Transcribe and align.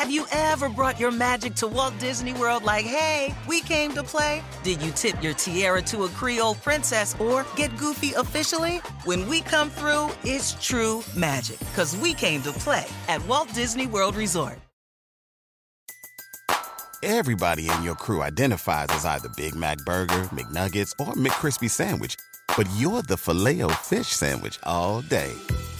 Have 0.00 0.10
you 0.10 0.24
ever 0.32 0.70
brought 0.70 0.98
your 0.98 1.10
magic 1.10 1.54
to 1.56 1.68
Walt 1.68 1.92
Disney 1.98 2.32
World 2.32 2.64
like, 2.64 2.86
hey, 2.86 3.34
we 3.46 3.60
came 3.60 3.92
to 3.92 4.02
play? 4.02 4.42
Did 4.62 4.80
you 4.80 4.92
tip 4.92 5.22
your 5.22 5.34
tiara 5.34 5.82
to 5.82 6.04
a 6.04 6.08
Creole 6.08 6.54
princess 6.54 7.14
or 7.20 7.44
get 7.54 7.76
goofy 7.76 8.14
officially? 8.14 8.78
When 9.04 9.28
we 9.28 9.42
come 9.42 9.68
through, 9.68 10.08
it's 10.24 10.54
true 10.54 11.04
magic, 11.14 11.58
because 11.58 11.94
we 11.98 12.14
came 12.14 12.40
to 12.44 12.52
play 12.52 12.86
at 13.08 13.22
Walt 13.26 13.52
Disney 13.52 13.86
World 13.86 14.16
Resort. 14.16 14.58
Everybody 17.02 17.68
in 17.68 17.82
your 17.82 17.94
crew 17.94 18.22
identifies 18.22 18.88
as 18.92 19.04
either 19.04 19.28
Big 19.36 19.54
Mac 19.54 19.76
Burger, 19.84 20.22
McNuggets, 20.32 20.92
or 20.98 21.12
McCrispy 21.12 21.68
Sandwich, 21.68 22.16
but 22.56 22.66
you're 22.78 23.02
the 23.02 23.18
filet 23.18 23.60
fish 23.82 24.08
Sandwich 24.08 24.58
all 24.62 25.02
day 25.02 25.34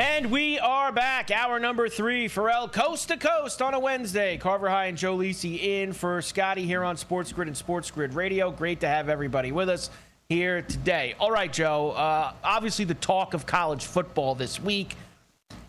And 0.00 0.30
we 0.30 0.58
are 0.58 0.90
back. 0.92 1.30
Hour 1.30 1.60
number 1.60 1.86
three, 1.86 2.26
Ferrall, 2.26 2.68
coast 2.68 3.08
to 3.08 3.18
coast 3.18 3.60
on 3.60 3.74
a 3.74 3.78
Wednesday. 3.78 4.38
Carver 4.38 4.70
High 4.70 4.86
and 4.86 4.96
Joe 4.96 5.18
Lisi 5.18 5.62
in 5.62 5.92
for 5.92 6.22
Scotty 6.22 6.64
here 6.64 6.82
on 6.82 6.96
Sports 6.96 7.34
Grid 7.34 7.48
and 7.48 7.56
Sports 7.56 7.90
Grid 7.90 8.14
Radio. 8.14 8.50
Great 8.50 8.80
to 8.80 8.88
have 8.88 9.10
everybody 9.10 9.52
with 9.52 9.68
us 9.68 9.90
here 10.30 10.62
today. 10.62 11.14
All 11.20 11.30
right, 11.30 11.52
Joe. 11.52 11.90
Uh, 11.90 12.32
obviously, 12.42 12.86
the 12.86 12.94
talk 12.94 13.34
of 13.34 13.44
college 13.44 13.84
football 13.84 14.34
this 14.34 14.58
week 14.58 14.96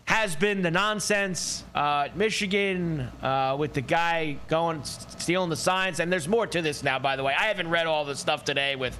has 0.06 0.34
been 0.34 0.62
the 0.62 0.70
nonsense 0.70 1.62
uh, 1.74 2.08
Michigan 2.14 3.00
uh, 3.20 3.54
with 3.58 3.74
the 3.74 3.82
guy 3.82 4.38
going 4.48 4.82
stealing 4.84 5.50
the 5.50 5.56
signs, 5.56 6.00
and 6.00 6.10
there's 6.10 6.26
more 6.26 6.46
to 6.46 6.62
this 6.62 6.82
now. 6.82 6.98
By 6.98 7.16
the 7.16 7.22
way, 7.22 7.34
I 7.38 7.48
haven't 7.48 7.68
read 7.68 7.86
all 7.86 8.06
the 8.06 8.16
stuff 8.16 8.46
today 8.46 8.76
with 8.76 8.96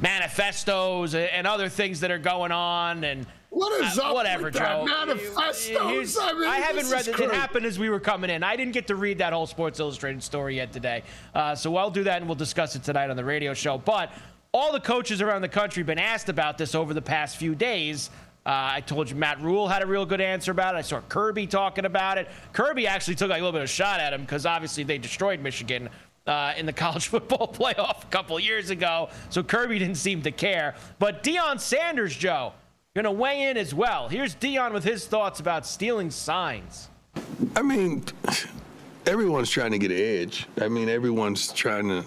manifestos 0.00 1.14
and 1.14 1.46
other 1.46 1.68
things 1.68 2.00
that 2.00 2.10
are 2.10 2.18
going 2.18 2.52
on, 2.52 3.04
and 3.04 3.26
what 3.50 3.80
is 3.84 3.98
uh, 3.98 4.08
up 4.08 4.14
whatever, 4.14 4.44
with 4.44 4.54
Joe. 4.54 4.84
that 4.86 5.06
manifestos? 5.06 6.18
I, 6.18 6.32
mean, 6.32 6.48
I 6.48 6.58
haven't 6.58 6.90
read 6.90 7.06
it. 7.06 7.18
it. 7.18 7.30
Happened 7.30 7.66
as 7.66 7.78
we 7.78 7.88
were 7.88 8.00
coming 8.00 8.30
in. 8.30 8.42
I 8.42 8.56
didn't 8.56 8.72
get 8.72 8.86
to 8.88 8.96
read 8.96 9.18
that 9.18 9.32
whole 9.32 9.46
Sports 9.46 9.80
Illustrated 9.80 10.22
story 10.22 10.56
yet 10.56 10.72
today, 10.72 11.02
uh, 11.34 11.54
so 11.54 11.76
I'll 11.76 11.90
do 11.90 12.04
that 12.04 12.18
and 12.18 12.26
we'll 12.26 12.34
discuss 12.34 12.74
it 12.76 12.82
tonight 12.82 13.10
on 13.10 13.16
the 13.16 13.24
radio 13.24 13.54
show. 13.54 13.78
But 13.78 14.12
all 14.52 14.72
the 14.72 14.80
coaches 14.80 15.20
around 15.20 15.42
the 15.42 15.48
country 15.48 15.80
have 15.80 15.86
been 15.86 15.98
asked 15.98 16.28
about 16.28 16.58
this 16.58 16.74
over 16.74 16.94
the 16.94 17.02
past 17.02 17.36
few 17.36 17.54
days. 17.54 18.10
Uh, 18.46 18.76
I 18.76 18.80
told 18.82 19.08
you 19.08 19.16
Matt 19.16 19.40
Rhule 19.40 19.66
had 19.66 19.82
a 19.82 19.86
real 19.86 20.04
good 20.04 20.20
answer 20.20 20.50
about 20.50 20.74
it. 20.74 20.78
I 20.78 20.82
saw 20.82 21.00
Kirby 21.00 21.46
talking 21.46 21.86
about 21.86 22.18
it. 22.18 22.28
Kirby 22.52 22.86
actually 22.86 23.14
took 23.14 23.30
like, 23.30 23.40
a 23.40 23.44
little 23.44 23.52
bit 23.52 23.62
of 23.62 23.70
a 23.70 23.72
shot 23.72 24.00
at 24.00 24.12
him 24.12 24.20
because 24.20 24.44
obviously 24.44 24.84
they 24.84 24.98
destroyed 24.98 25.40
Michigan 25.40 25.88
uh, 26.26 26.54
in 26.56 26.66
the 26.66 26.72
college 26.84 27.08
football 27.08 27.48
playoff 27.48 28.02
a 28.02 28.06
couple 28.06 28.38
years 28.40 28.70
ago. 28.70 29.08
So 29.30 29.42
Kirby 29.42 29.78
didn't 29.78 29.96
seem 29.96 30.22
to 30.22 30.30
care. 30.30 30.74
But 30.98 31.22
Deion 31.22 31.60
Sanders, 31.60 32.16
Joe, 32.16 32.52
going 32.94 33.04
to 33.04 33.10
weigh 33.12 33.48
in 33.48 33.56
as 33.56 33.74
well. 33.74 34.08
Here's 34.08 34.34
Deion 34.34 34.72
with 34.72 34.84
his 34.84 35.06
thoughts 35.06 35.40
about 35.40 35.66
stealing 35.66 36.10
signs. 36.10 36.88
I 37.56 37.62
mean, 37.62 38.04
everyone's 39.06 39.50
trying 39.50 39.72
to 39.72 39.78
get 39.78 39.90
an 39.90 39.98
edge. 39.98 40.46
I 40.60 40.68
mean, 40.68 40.88
everyone's 40.88 41.52
trying 41.52 41.88
to 41.88 42.04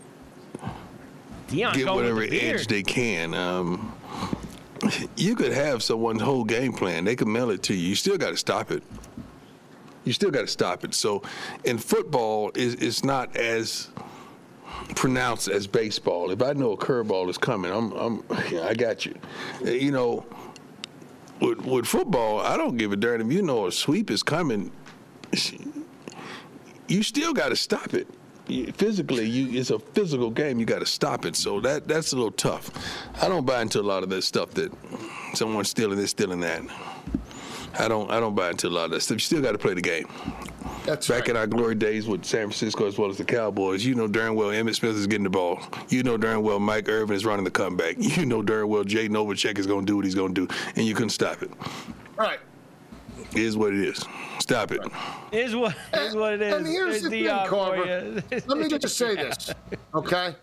Deion 1.47 1.73
get 1.73 1.93
whatever 1.93 2.25
the 2.25 2.41
edge 2.41 2.67
they 2.67 2.83
can. 2.83 3.33
Um, 3.33 3.93
you 5.15 5.35
could 5.35 5.53
have 5.53 5.81
someone's 5.81 6.21
whole 6.21 6.43
game 6.43 6.73
plan. 6.73 7.03
They 7.03 7.15
could 7.15 7.27
mail 7.27 7.49
it 7.49 7.63
to 7.63 7.73
you. 7.73 7.89
You 7.89 7.95
still 7.95 8.17
got 8.17 8.31
to 8.31 8.37
stop 8.37 8.71
it. 8.71 8.83
You 10.07 10.13
still 10.13 10.31
got 10.31 10.41
to 10.41 10.47
stop 10.47 10.85
it. 10.85 10.93
So, 10.93 11.21
in 11.65 11.77
football, 11.77 12.51
it's, 12.55 12.81
it's 12.81 13.03
not 13.03 13.35
as 13.35 13.89
pronounced 14.95 15.49
as 15.49 15.67
baseball. 15.67 16.31
If 16.31 16.41
I 16.41 16.53
know 16.53 16.71
a 16.71 16.77
curveball 16.77 17.29
is 17.29 17.37
coming, 17.37 17.71
I'm, 17.73 17.91
I'm, 17.91 18.23
I 18.63 18.73
got 18.73 19.05
you. 19.05 19.15
Eh, 19.65 19.71
you 19.71 19.91
know, 19.91 20.25
with, 21.41 21.59
with 21.65 21.85
football, 21.85 22.39
I 22.39 22.55
don't 22.55 22.77
give 22.77 22.93
a 22.93 22.95
darn 22.95 23.19
if 23.19 23.33
you 23.33 23.41
know 23.41 23.67
a 23.67 23.71
sweep 23.71 24.09
is 24.09 24.23
coming. 24.23 24.71
You 26.89 27.03
still 27.03 27.33
got 27.33 27.49
to 27.49 27.57
stop 27.57 27.93
it. 27.93 28.07
Physically, 28.77 29.27
you 29.27 29.59
it's 29.59 29.71
a 29.71 29.79
physical 29.79 30.29
game. 30.31 30.57
You 30.57 30.65
got 30.65 30.79
to 30.79 30.85
stop 30.85 31.25
it. 31.25 31.35
So 31.35 31.59
that 31.59 31.85
that's 31.85 32.13
a 32.13 32.15
little 32.15 32.31
tough. 32.31 32.71
I 33.21 33.27
don't 33.27 33.45
buy 33.45 33.61
into 33.61 33.81
a 33.81 33.83
lot 33.83 34.03
of 34.03 34.09
that 34.11 34.21
stuff 34.21 34.51
that 34.51 34.71
someone's 35.33 35.69
stealing 35.69 35.97
this, 35.97 36.11
stealing 36.11 36.39
that. 36.39 36.61
I 37.79 37.87
don't 37.87 38.09
I 38.11 38.19
don't 38.19 38.35
buy 38.35 38.49
into 38.51 38.67
a 38.67 38.69
lot 38.69 38.85
of 38.85 38.91
that 38.91 39.01
stuff. 39.01 39.15
You 39.15 39.19
still 39.19 39.41
got 39.41 39.51
to 39.53 39.57
play 39.57 39.73
the 39.73 39.81
game. 39.81 40.07
That's 40.85 41.07
Back 41.07 41.21
right. 41.21 41.29
in 41.31 41.37
our 41.37 41.47
glory 41.47 41.75
days 41.75 42.07
with 42.07 42.23
San 42.23 42.43
Francisco 42.43 42.87
as 42.87 42.97
well 42.97 43.09
as 43.09 43.17
the 43.17 43.25
Cowboys, 43.25 43.85
you 43.85 43.93
know 43.93 44.07
darn 44.07 44.35
well 44.35 44.49
Emmitt 44.49 44.75
Smith 44.75 44.95
is 44.95 45.05
getting 45.05 45.25
the 45.25 45.29
ball. 45.29 45.59
You 45.89 46.01
know 46.03 46.17
darn 46.17 46.43
well 46.43 46.59
Mike 46.59 46.87
Irvin 46.87 47.15
is 47.15 47.25
running 47.25 47.43
the 47.43 47.51
comeback. 47.51 47.95
You 48.17 48.25
know 48.25 48.41
darn 48.41 48.67
well 48.69 48.83
Jay 48.83 49.09
Novacek 49.09 49.57
is 49.59 49.67
going 49.67 49.81
to 49.85 49.91
do 49.91 49.95
what 49.97 50.05
he's 50.05 50.15
going 50.15 50.33
to 50.33 50.47
do, 50.47 50.53
and 50.75 50.85
you 50.87 50.93
couldn't 50.93 51.09
stop 51.09 51.41
it. 51.43 51.51
right. 52.17 52.39
It 53.31 53.39
is 53.41 53.57
what 53.57 53.73
it 53.73 53.81
is. 53.81 54.03
Stop 54.39 54.71
it. 54.71 54.79
Is 55.33 55.53
what 55.55 55.75
is 55.93 56.15
what 56.15 56.33
it 56.35 56.41
is. 56.41 56.53
And 56.53 56.65
here's 56.65 57.01
the 57.01 57.09
thing, 57.09 57.25
Carver. 57.47 58.23
Let 58.47 58.57
me 58.57 58.69
just 58.69 58.97
say 58.97 59.15
this, 59.15 59.51
okay? 59.93 60.35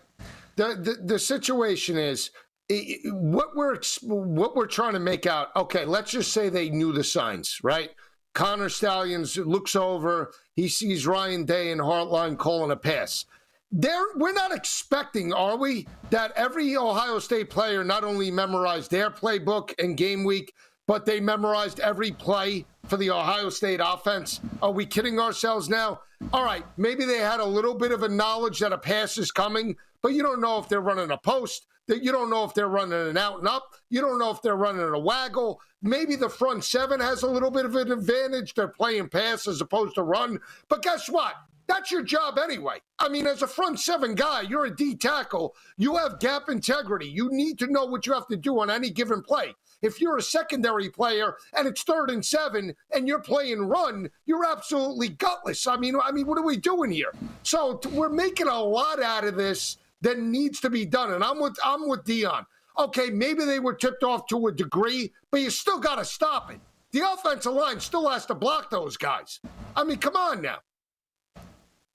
The 0.55 0.75
the, 0.75 0.97
the 1.13 1.19
situation 1.19 1.97
is 1.97 2.29
i- 2.29 2.35
i- 2.35 2.44
what 2.69 3.55
we're 3.55 3.79
what 4.01 4.55
we're 4.55 4.65
trying 4.65 4.93
to 4.93 4.99
make 4.99 5.25
out. 5.25 5.55
Okay, 5.55 5.85
let's 5.85 6.11
just 6.11 6.33
say 6.33 6.49
they 6.49 6.69
knew 6.69 6.91
the 6.91 7.03
signs, 7.03 7.59
right? 7.63 7.91
Connor 8.33 8.69
Stalions 8.69 9.37
looks 9.37 9.75
over, 9.75 10.33
he 10.55 10.67
sees 10.67 11.07
Ryan 11.07 11.45
Day 11.45 11.71
and 11.71 11.79
Hartline 11.79 12.37
calling 12.37 12.71
a 12.71 12.75
pass. 12.75 13.25
There, 13.71 14.05
we're 14.15 14.33
not 14.33 14.53
expecting, 14.53 15.33
are 15.33 15.57
we, 15.57 15.87
that 16.09 16.33
every 16.35 16.75
Ohio 16.75 17.19
State 17.19 17.49
player 17.49 17.83
not 17.83 18.03
only 18.03 18.29
memorized 18.29 18.91
their 18.91 19.09
playbook 19.09 19.73
and 19.79 19.97
game 19.97 20.23
week, 20.23 20.53
but 20.85 21.05
they 21.05 21.19
memorized 21.19 21.79
every 21.79 22.11
play 22.11 22.65
for 22.87 22.97
the 22.97 23.09
Ohio 23.09 23.49
State 23.49 23.79
offense? 23.83 24.39
Are 24.61 24.71
we 24.71 24.85
kidding 24.85 25.19
ourselves 25.19 25.69
now? 25.69 26.01
All 26.33 26.43
right, 26.43 26.63
maybe 26.77 27.05
they 27.05 27.17
had 27.17 27.39
a 27.39 27.45
little 27.45 27.75
bit 27.75 27.91
of 27.91 28.03
a 28.03 28.09
knowledge 28.09 28.59
that 28.59 28.73
a 28.73 28.77
pass 28.77 29.17
is 29.17 29.31
coming, 29.31 29.75
but 30.01 30.13
you 30.13 30.23
don't 30.23 30.41
know 30.41 30.57
if 30.59 30.69
they're 30.69 30.81
running 30.81 31.11
a 31.11 31.17
post. 31.17 31.67
That 31.87 32.03
you 32.03 32.11
don't 32.11 32.31
know 32.31 32.43
if 32.43 32.55
they're 32.55 32.67
running 32.67 33.09
an 33.09 33.17
out 33.17 33.37
and 33.37 33.47
up. 33.47 33.75
You 33.91 34.01
don't 34.01 34.17
know 34.17 34.31
if 34.31 34.41
they're 34.41 34.55
running 34.55 34.81
a 34.81 34.99
waggle. 34.99 35.61
Maybe 35.83 36.15
the 36.15 36.29
front 36.29 36.63
seven 36.63 36.99
has 36.99 37.21
a 37.21 37.27
little 37.27 37.51
bit 37.51 37.65
of 37.65 37.75
an 37.75 37.91
advantage. 37.91 38.55
They're 38.55 38.69
playing 38.69 39.09
pass 39.09 39.47
as 39.47 39.61
opposed 39.61 39.93
to 39.95 40.01
run. 40.01 40.39
But 40.67 40.81
guess 40.81 41.07
what? 41.07 41.35
That's 41.67 41.91
your 41.91 42.01
job 42.01 42.39
anyway. 42.39 42.77
I 42.97 43.09
mean, 43.09 43.27
as 43.27 43.41
a 43.43 43.47
front 43.47 43.79
seven 43.79 44.15
guy, 44.15 44.41
you're 44.41 44.65
a 44.65 44.75
D 44.75 44.95
tackle. 44.95 45.55
You 45.77 45.95
have 45.97 46.19
gap 46.19 46.49
integrity. 46.49 47.07
You 47.07 47.29
need 47.31 47.59
to 47.59 47.67
know 47.67 47.85
what 47.85 48.07
you 48.07 48.13
have 48.13 48.27
to 48.27 48.37
do 48.37 48.59
on 48.61 48.71
any 48.71 48.89
given 48.89 49.21
play. 49.21 49.53
If 49.81 50.01
you're 50.01 50.17
a 50.17 50.21
secondary 50.21 50.89
player 50.89 51.35
and 51.57 51.67
it's 51.67 51.83
third 51.83 52.09
and 52.09 52.25
seven 52.25 52.75
and 52.91 53.07
you're 53.07 53.19
playing 53.19 53.61
run, 53.61 54.09
you're 54.25 54.45
absolutely 54.45 55.09
gutless. 55.09 55.67
I 55.67 55.77
mean, 55.77 55.95
I 56.03 56.11
mean, 56.11 56.27
what 56.27 56.37
are 56.37 56.45
we 56.45 56.57
doing 56.57 56.91
here? 56.91 57.13
So 57.43 57.75
t- 57.77 57.89
we're 57.89 58.09
making 58.09 58.47
a 58.47 58.59
lot 58.59 59.01
out 59.01 59.23
of 59.23 59.35
this 59.35 59.77
that 60.01 60.19
needs 60.19 60.59
to 60.61 60.69
be 60.69 60.85
done. 60.85 61.13
And 61.13 61.23
I'm 61.23 61.39
with 61.39 61.55
I'm 61.63 61.87
with 61.87 62.03
Deion. 62.03 62.45
Okay, 62.77 63.09
maybe 63.09 63.45
they 63.45 63.59
were 63.59 63.73
tipped 63.73 64.03
off 64.03 64.27
to 64.27 64.47
a 64.47 64.51
degree, 64.51 65.13
but 65.31 65.39
you 65.41 65.49
still 65.49 65.79
got 65.79 65.95
to 65.95 66.05
stop 66.05 66.51
it. 66.51 66.59
The 66.91 67.01
offensive 67.09 67.53
line 67.53 67.79
still 67.79 68.09
has 68.09 68.25
to 68.27 68.35
block 68.35 68.69
those 68.69 68.97
guys. 68.97 69.39
I 69.75 69.83
mean, 69.83 69.97
come 69.97 70.15
on 70.15 70.41
now. 70.41 70.57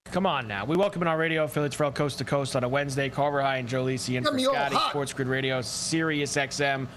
Come 0.06 0.26
on 0.26 0.48
now. 0.48 0.64
We 0.64 0.76
welcome 0.76 1.02
in 1.02 1.08
our 1.08 1.16
radio 1.16 1.44
affiliates 1.44 1.76
for 1.76 1.84
El 1.84 1.92
Coast 1.92 2.18
to 2.18 2.24
Coast 2.24 2.56
on 2.56 2.64
a 2.64 2.68
Wednesday. 2.68 3.08
Carver 3.08 3.40
High 3.40 3.58
and 3.58 3.68
Joe 3.68 3.84
Lisi 3.84 4.16
in 4.16 4.24
for 4.24 4.36
Scotty. 4.36 4.76
Sports 4.88 5.12
Grid 5.12 5.28
Radio, 5.28 5.60
Sirius 5.60 6.36
XM, 6.36 6.88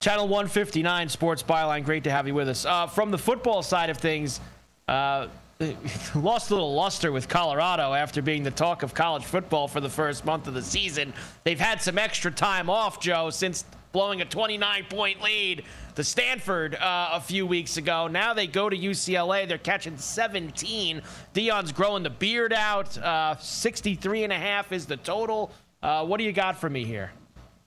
Channel 0.00 0.28
159, 0.28 1.08
Sports 1.08 1.42
Byline. 1.42 1.84
Great 1.84 2.04
to 2.04 2.10
have 2.12 2.28
you 2.28 2.34
with 2.34 2.48
us. 2.48 2.64
Uh, 2.64 2.86
from 2.86 3.10
the 3.10 3.18
football 3.18 3.64
side 3.64 3.90
of 3.90 3.96
things, 3.96 4.40
uh, 4.86 5.26
lost 6.14 6.52
a 6.52 6.54
little 6.54 6.72
luster 6.72 7.10
with 7.10 7.28
Colorado 7.28 7.92
after 7.92 8.22
being 8.22 8.44
the 8.44 8.50
talk 8.52 8.84
of 8.84 8.94
college 8.94 9.24
football 9.24 9.66
for 9.66 9.80
the 9.80 9.88
first 9.88 10.24
month 10.24 10.46
of 10.46 10.54
the 10.54 10.62
season. 10.62 11.12
They've 11.42 11.58
had 11.58 11.82
some 11.82 11.98
extra 11.98 12.30
time 12.30 12.70
off, 12.70 13.00
Joe, 13.00 13.30
since 13.30 13.64
blowing 13.90 14.20
a 14.20 14.24
29 14.24 14.84
point 14.88 15.20
lead 15.20 15.64
to 15.96 16.04
Stanford 16.04 16.76
uh, 16.76 17.08
a 17.14 17.20
few 17.20 17.44
weeks 17.44 17.76
ago. 17.76 18.06
Now 18.06 18.34
they 18.34 18.46
go 18.46 18.68
to 18.68 18.76
UCLA. 18.76 19.48
They're 19.48 19.58
catching 19.58 19.98
17. 19.98 21.02
Deion's 21.34 21.72
growing 21.72 22.04
the 22.04 22.10
beard 22.10 22.52
out. 22.52 22.96
Uh, 22.96 23.36
63 23.38 24.22
and 24.22 24.32
a 24.32 24.38
half 24.38 24.70
is 24.70 24.86
the 24.86 24.96
total. 24.96 25.50
Uh, 25.82 26.06
what 26.06 26.18
do 26.18 26.24
you 26.24 26.32
got 26.32 26.56
for 26.56 26.70
me 26.70 26.84
here? 26.84 27.10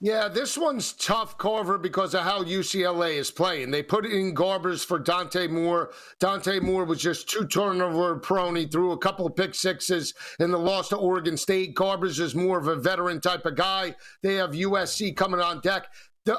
Yeah, 0.04 0.26
this 0.26 0.58
one's 0.58 0.94
tough, 0.94 1.38
Carver, 1.38 1.78
because 1.78 2.12
of 2.12 2.24
how 2.24 2.42
UCLA 2.42 3.18
is 3.18 3.30
playing. 3.30 3.70
They 3.70 3.84
put 3.84 4.04
in 4.04 4.34
Garbers 4.34 4.84
for 4.84 4.98
Dante 4.98 5.46
Moore. 5.46 5.92
Dante 6.18 6.58
Moore 6.58 6.84
was 6.84 7.00
just 7.00 7.28
two 7.28 7.46
turnover 7.46 8.16
prone. 8.16 8.56
He 8.56 8.66
threw 8.66 8.90
a 8.90 8.98
couple 8.98 9.30
pick 9.30 9.54
sixes 9.54 10.12
in 10.40 10.50
the 10.50 10.58
loss 10.58 10.88
to 10.88 10.96
Oregon 10.96 11.36
State. 11.36 11.76
Garbers 11.76 12.18
is 12.18 12.34
more 12.34 12.58
of 12.58 12.66
a 12.66 12.74
veteran 12.74 13.20
type 13.20 13.46
of 13.46 13.54
guy. 13.54 13.94
They 14.22 14.34
have 14.34 14.50
USC 14.50 15.14
coming 15.14 15.38
on 15.38 15.60
deck. 15.60 15.86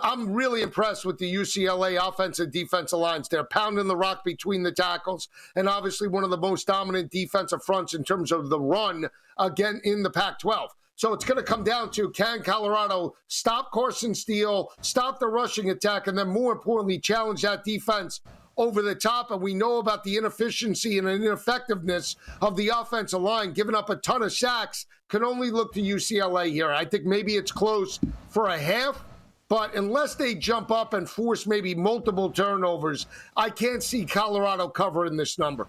I'm 0.01 0.33
really 0.33 0.62
impressed 0.62 1.06
with 1.06 1.18
the 1.18 1.33
UCLA 1.33 2.06
offensive 2.06 2.44
and 2.44 2.51
defensive 2.51 3.00
lines. 3.00 3.30
They're 3.30 3.45
pounding 3.45 3.88
the 3.88 3.95
rock 3.95 4.25
between 4.25 4.63
the 4.63 4.74
tackles, 4.74 5.30
and 5.56 5.69
obviously 5.69 6.09
one 6.09 6.25
of 6.25 6.31
the 6.31 6.38
most 6.38 6.68
dominant 6.68 7.12
defensive 7.12 7.63
fronts 7.63 7.94
in 7.94 8.04
terms 8.04 8.33
of 8.33 8.50
the 8.50 8.59
run 8.59 9.07
again 9.38 9.80
in 9.86 10.04
the 10.04 10.09
Pac 10.09 10.39
12. 10.39 10.71
So 10.95 11.13
it's 11.13 11.25
going 11.25 11.38
to 11.38 11.44
come 11.44 11.63
down 11.63 11.92
to 11.92 12.10
can 12.12 12.44
Colorado 12.44 13.16
stop 13.28 13.72
Carson 13.72 14.13
Steele, 14.13 14.72
stop 14.81 15.19
the 15.19 15.28
rushing 15.28 15.69
attack, 15.69 16.07
and 16.07 16.18
then 16.18 16.30
more 16.30 16.51
importantly, 16.51 17.00
challenge 17.00 17.42
that 17.42 17.63
defense 17.63 18.22
over 18.57 18.81
the 18.81 18.95
top. 18.95 19.31
And 19.31 19.42
we 19.42 19.54
know 19.54 19.80
about 19.80 20.04
the 20.04 20.18
inefficiency 20.18 21.00
and 21.00 21.07
ineffectiveness 21.07 22.16
of 22.42 22.56
the 22.56 22.69
offensive 22.69 23.22
line, 23.22 23.54
giving 23.54 23.75
up 23.75 23.90
a 23.90 23.95
ton 23.95 24.22
of 24.22 24.31
sacks. 24.31 24.86
Can 25.10 25.24
only 25.24 25.51
look 25.51 25.74
to 25.74 25.81
UCLA 25.81 26.51
here. 26.51 26.72
I 26.72 26.86
think 26.86 27.06
maybe 27.06 27.36
it's 27.36 27.51
close 27.51 28.00
for 28.30 28.48
a 28.48 28.57
half. 28.57 29.04
But 29.48 29.75
unless 29.75 30.16
they 30.16 30.34
jump 30.34 30.72
up 30.72 30.94
and 30.94 31.07
force 31.07 31.45
maybe 31.45 31.75
multiple 31.75 32.31
turnovers, 32.31 33.06
I 33.36 33.51
can't 33.51 33.84
see 33.84 34.06
Colorado 34.06 34.68
covering 34.68 35.18
this 35.18 35.38
number. 35.38 35.68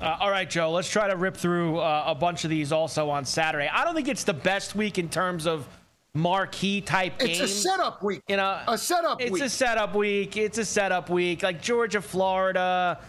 Uh, 0.00 0.16
all 0.18 0.30
right, 0.30 0.50
Joe, 0.50 0.72
let's 0.72 0.88
try 0.88 1.06
to 1.08 1.16
rip 1.16 1.36
through 1.36 1.78
uh, 1.78 2.04
a 2.06 2.14
bunch 2.14 2.44
of 2.44 2.50
these 2.50 2.72
also 2.72 3.08
on 3.08 3.24
Saturday. 3.24 3.70
I 3.72 3.84
don't 3.84 3.94
think 3.94 4.08
it's 4.08 4.24
the 4.24 4.34
best 4.34 4.74
week 4.74 4.98
in 4.98 5.08
terms 5.08 5.46
of 5.46 5.68
marquee 6.14 6.80
type 6.80 7.18
games. 7.18 7.40
It's 7.40 7.40
a 7.40 7.48
setup 7.48 8.02
week. 8.02 8.22
You 8.28 8.36
know, 8.36 8.60
a 8.66 8.76
setup 8.76 9.18
week. 9.18 9.26
it's 9.28 9.34
week. 9.34 9.42
a 9.42 9.48
setup 9.48 9.94
week. 9.94 10.36
It's 10.36 10.58
a 10.58 10.64
setup 10.64 11.10
week. 11.10 11.44
Like 11.44 11.62
Georgia, 11.62 12.00
Florida, 12.00 13.00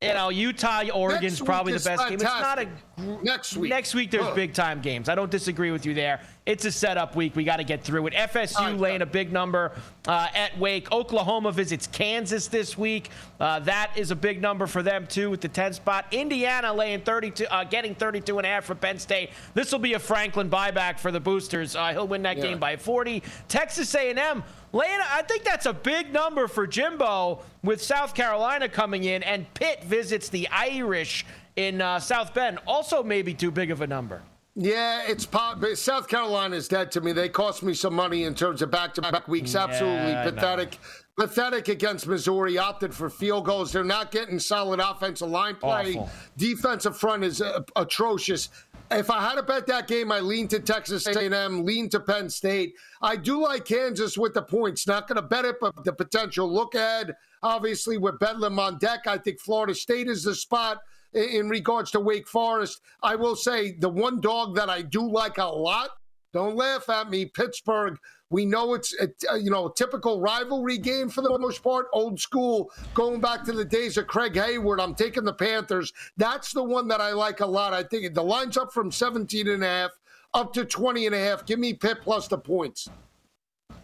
you 0.00 0.14
know, 0.14 0.28
Utah, 0.28 0.84
Oregon's 0.94 1.40
Next 1.40 1.44
probably 1.44 1.72
the 1.72 1.80
best 1.80 2.04
game. 2.04 2.14
It's 2.14 2.22
not 2.22 2.58
a 2.58 2.62
fantastic. 2.62 2.89
Next 3.22 3.56
week. 3.56 3.70
Next 3.70 3.94
week 3.94 4.10
there's 4.10 4.34
big 4.34 4.54
time 4.54 4.80
games. 4.80 5.08
I 5.08 5.14
don't 5.14 5.30
disagree 5.30 5.70
with 5.70 5.86
you 5.86 5.94
there. 5.94 6.20
It's 6.46 6.64
a 6.64 6.72
setup 6.72 7.14
week. 7.16 7.36
We 7.36 7.44
got 7.44 7.58
to 7.58 7.64
get 7.64 7.84
through 7.84 8.06
it. 8.08 8.14
FSU 8.14 8.56
right, 8.58 8.76
laying 8.76 9.02
a 9.02 9.06
big 9.06 9.32
number 9.32 9.72
uh, 10.08 10.28
at 10.34 10.58
Wake. 10.58 10.90
Oklahoma 10.90 11.52
visits 11.52 11.86
Kansas 11.86 12.48
this 12.48 12.76
week. 12.76 13.10
Uh, 13.38 13.60
that 13.60 13.92
is 13.96 14.10
a 14.10 14.16
big 14.16 14.40
number 14.42 14.66
for 14.66 14.82
them 14.82 15.06
too 15.06 15.30
with 15.30 15.40
the 15.40 15.48
10 15.48 15.74
spot. 15.74 16.06
Indiana 16.10 16.72
laying 16.72 17.02
32, 17.02 17.46
uh, 17.50 17.64
getting 17.64 17.94
32 17.94 18.38
and 18.38 18.46
a 18.46 18.50
half 18.50 18.64
for 18.64 18.74
Penn 18.74 18.98
State. 18.98 19.30
This 19.54 19.70
will 19.70 19.78
be 19.78 19.94
a 19.94 19.98
Franklin 19.98 20.50
buyback 20.50 20.98
for 20.98 21.12
the 21.12 21.20
boosters. 21.20 21.76
Uh, 21.76 21.92
he'll 21.92 22.08
win 22.08 22.22
that 22.22 22.36
Yeah. 22.38 22.44
game 22.44 22.58
by 22.58 22.76
40. 22.76 23.22
Texas 23.48 23.94
A&M 23.94 24.42
laying. 24.72 25.00
I 25.12 25.22
think 25.22 25.44
that's 25.44 25.66
a 25.66 25.72
big 25.72 26.12
number 26.12 26.48
for 26.48 26.66
Jimbo 26.66 27.40
with 27.62 27.82
South 27.82 28.14
Carolina 28.14 28.68
coming 28.68 29.04
in 29.04 29.22
and 29.22 29.52
Pitt 29.54 29.84
visits 29.84 30.28
the 30.30 30.48
Irish 30.48 31.24
in 31.56 31.80
uh, 31.80 31.98
South 32.00 32.34
Bend. 32.34 32.58
Also 32.66 33.02
maybe 33.02 33.34
too 33.34 33.50
big 33.50 33.70
of 33.70 33.80
a 33.80 33.86
number. 33.86 34.22
Yeah, 34.56 35.04
it's 35.06 35.24
pop. 35.24 35.64
South 35.74 36.08
Carolina 36.08 36.56
is 36.56 36.66
dead 36.66 36.90
to 36.92 37.00
me. 37.00 37.12
They 37.12 37.28
cost 37.28 37.62
me 37.62 37.72
some 37.72 37.94
money 37.94 38.24
in 38.24 38.34
terms 38.34 38.62
of 38.62 38.70
back-to-back 38.70 39.28
weeks. 39.28 39.54
Absolutely 39.54 40.10
Yeah, 40.10 40.24
pathetic. 40.24 40.78
Pathetic 41.16 41.68
against 41.68 42.06
Missouri. 42.06 42.58
Opted 42.58 42.92
for 42.92 43.08
field 43.08 43.44
goals. 43.44 43.72
They're 43.72 43.84
not 43.84 44.10
getting 44.10 44.38
solid 44.38 44.80
offensive 44.80 45.28
line 45.28 45.54
play. 45.54 45.94
Awful. 45.94 46.10
Defensive 46.36 46.96
front 46.96 47.24
is 47.24 47.40
uh, 47.40 47.60
atrocious. 47.76 48.48
If 48.90 49.08
I 49.08 49.20
had 49.20 49.36
to 49.36 49.42
bet 49.44 49.68
that 49.68 49.86
game, 49.86 50.10
I 50.10 50.18
lean 50.18 50.48
to 50.48 50.58
Texas 50.58 51.06
A&M, 51.06 51.64
lean 51.64 51.88
to 51.90 52.00
Penn 52.00 52.28
State. 52.28 52.74
I 53.00 53.14
do 53.14 53.42
like 53.42 53.64
Kansas 53.64 54.18
with 54.18 54.34
the 54.34 54.42
points. 54.42 54.86
Not 54.86 55.06
going 55.06 55.16
to 55.16 55.22
bet 55.22 55.44
it, 55.44 55.56
but 55.60 55.84
the 55.84 55.92
potential 55.92 56.52
look 56.52 56.74
ahead. 56.74 57.14
Obviously, 57.42 57.98
with 57.98 58.18
Bedlam 58.18 58.58
on 58.58 58.78
deck, 58.78 59.06
I 59.06 59.16
think 59.16 59.38
Florida 59.38 59.74
State 59.74 60.08
is 60.08 60.24
the 60.24 60.34
spot 60.34 60.78
in, 61.14 61.48
regards 61.48 61.90
to 61.92 62.00
Wake 62.00 62.28
Forest. 62.28 62.80
I 63.02 63.16
will 63.16 63.36
say 63.36 63.72
the 63.72 63.88
one 63.88 64.20
dog 64.20 64.56
that 64.56 64.70
I 64.70 64.82
do 64.82 65.10
like 65.10 65.38
a 65.38 65.44
lot. 65.44 65.90
Don't 66.32 66.56
laugh 66.56 66.88
at 66.88 67.10
me, 67.10 67.26
Pittsburgh. 67.26 67.98
We 68.30 68.46
know 68.46 68.74
it's 68.74 68.94
a, 69.00 69.36
you 69.36 69.50
know 69.50 69.66
a 69.66 69.74
typical 69.74 70.20
rivalry 70.20 70.78
game 70.78 71.08
for 71.08 71.22
the 71.22 71.36
most 71.36 71.62
part, 71.64 71.86
old 71.92 72.20
school, 72.20 72.70
going 72.94 73.20
back 73.20 73.42
to 73.44 73.52
the 73.52 73.64
days 73.64 73.96
of 73.96 74.06
Craig 74.06 74.34
Heyward. 74.34 74.80
I'm 74.80 74.94
taking 74.94 75.24
the 75.24 75.32
Panthers. 75.32 75.92
That's 76.16 76.52
the 76.52 76.62
one 76.62 76.86
that 76.88 77.00
I 77.00 77.10
like 77.10 77.40
a 77.40 77.46
lot. 77.46 77.74
I 77.74 77.82
think 77.82 78.14
the 78.14 78.22
line's 78.22 78.56
up 78.56 78.72
from 78.72 78.92
17 78.92 79.48
and 79.48 79.64
a 79.64 79.66
half 79.66 79.90
up 80.34 80.52
to 80.52 80.64
20 80.64 81.06
and 81.06 81.14
a 81.14 81.18
half. 81.18 81.44
Give 81.44 81.58
me 81.58 81.74
Pitt 81.74 81.98
plus 82.02 82.28
the 82.28 82.38
points. 82.38 82.88